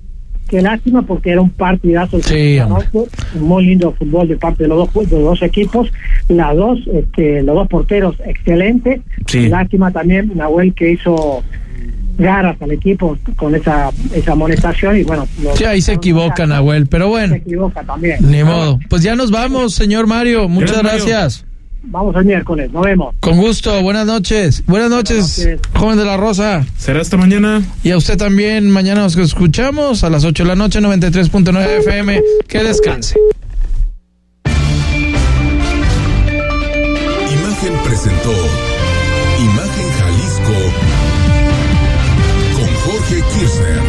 qué 0.49 0.63
lástima 0.63 1.03
porque 1.03 1.31
era 1.31 1.41
un 1.41 1.51
partidazo. 1.51 2.19
Sí, 2.21 2.59
se 2.59 3.39
muy 3.41 3.67
lindo 3.67 3.93
fútbol 3.93 4.29
de 4.29 4.37
parte 4.37 4.63
de 4.65 4.69
los 4.69 4.79
dos, 4.93 5.09
de 5.09 5.17
los 5.17 5.25
dos 5.25 5.43
equipos. 5.43 5.93
Las 6.29 6.57
dos, 6.57 6.79
este, 6.93 7.43
los 7.43 7.55
dos 7.55 7.69
porteros, 7.69 8.17
excelente. 8.25 9.03
Sí. 9.27 9.49
Lástima 9.49 9.91
también 9.91 10.33
Nahuel 10.35 10.75
que 10.75 10.93
hizo 10.93 11.43
garas 12.19 12.57
al 12.63 12.71
equipo 12.73 13.19
con 13.37 13.55
esa, 13.55 13.91
esa 14.15 14.33
amonestación 14.33 14.97
y 14.99 15.03
bueno. 15.03 15.27
lo- 15.43 15.55
Sí, 15.57 15.65
ahí 15.65 15.83
se 15.83 15.93
equivoca 15.93 16.47
Nahuel, 16.47 16.87
pero 16.87 17.05
se 17.07 17.11
bueno, 17.11 17.35
equivoca 17.35 17.83
también. 17.83 18.17
ni 18.23 18.43
modo. 18.43 18.79
Pues 18.89 19.03
ya 19.03 19.15
nos 19.17 19.31
vamos, 19.31 19.75
señor 19.75 20.07
Mario, 20.07 20.49
muchas 20.49 20.79
Gracias, 20.83 20.83
Mario. 21.03 21.07
gracias. 21.07 21.47
Vamos 21.89 22.17
el 22.17 22.25
miércoles, 22.25 22.73
nos 22.73 22.85
vemos. 22.85 23.15
Con 23.21 23.37
gusto, 23.37 23.81
buenas 23.81 24.07
noches. 24.07 24.65
Buenas 24.67 24.91
noches, 24.91 25.49
joven 25.75 25.97
de 25.97 26.05
la 26.05 26.17
Rosa. 26.17 26.67
Será 26.77 27.01
hasta 27.01 27.17
mañana. 27.17 27.63
Y 27.85 27.93
a 27.93 27.97
usted 27.97 28.17
también, 28.17 28.69
mañana 28.71 29.03
nos 29.03 29.17
escuchamos 29.17 30.03
a 30.03 30.11
las 30.11 30.25
8 30.25 30.43
de 30.43 30.49
la 30.49 30.57
noche, 30.57 30.81
93.9 30.81 31.79
FM. 31.79 32.21
Que 32.49 32.63
descanse. 32.65 33.15
Imagen 37.33 37.73
presentó 37.85 38.33
Imagen 39.41 39.91
Jalisco 39.99 40.59
con 42.57 42.75
Jorge 42.75 43.23
Kirchner. 43.33 43.81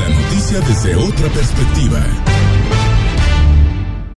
La 0.00 0.08
noticia 0.08 0.60
desde 0.60 0.96
otra 0.96 1.28
perspectiva. 1.28 2.06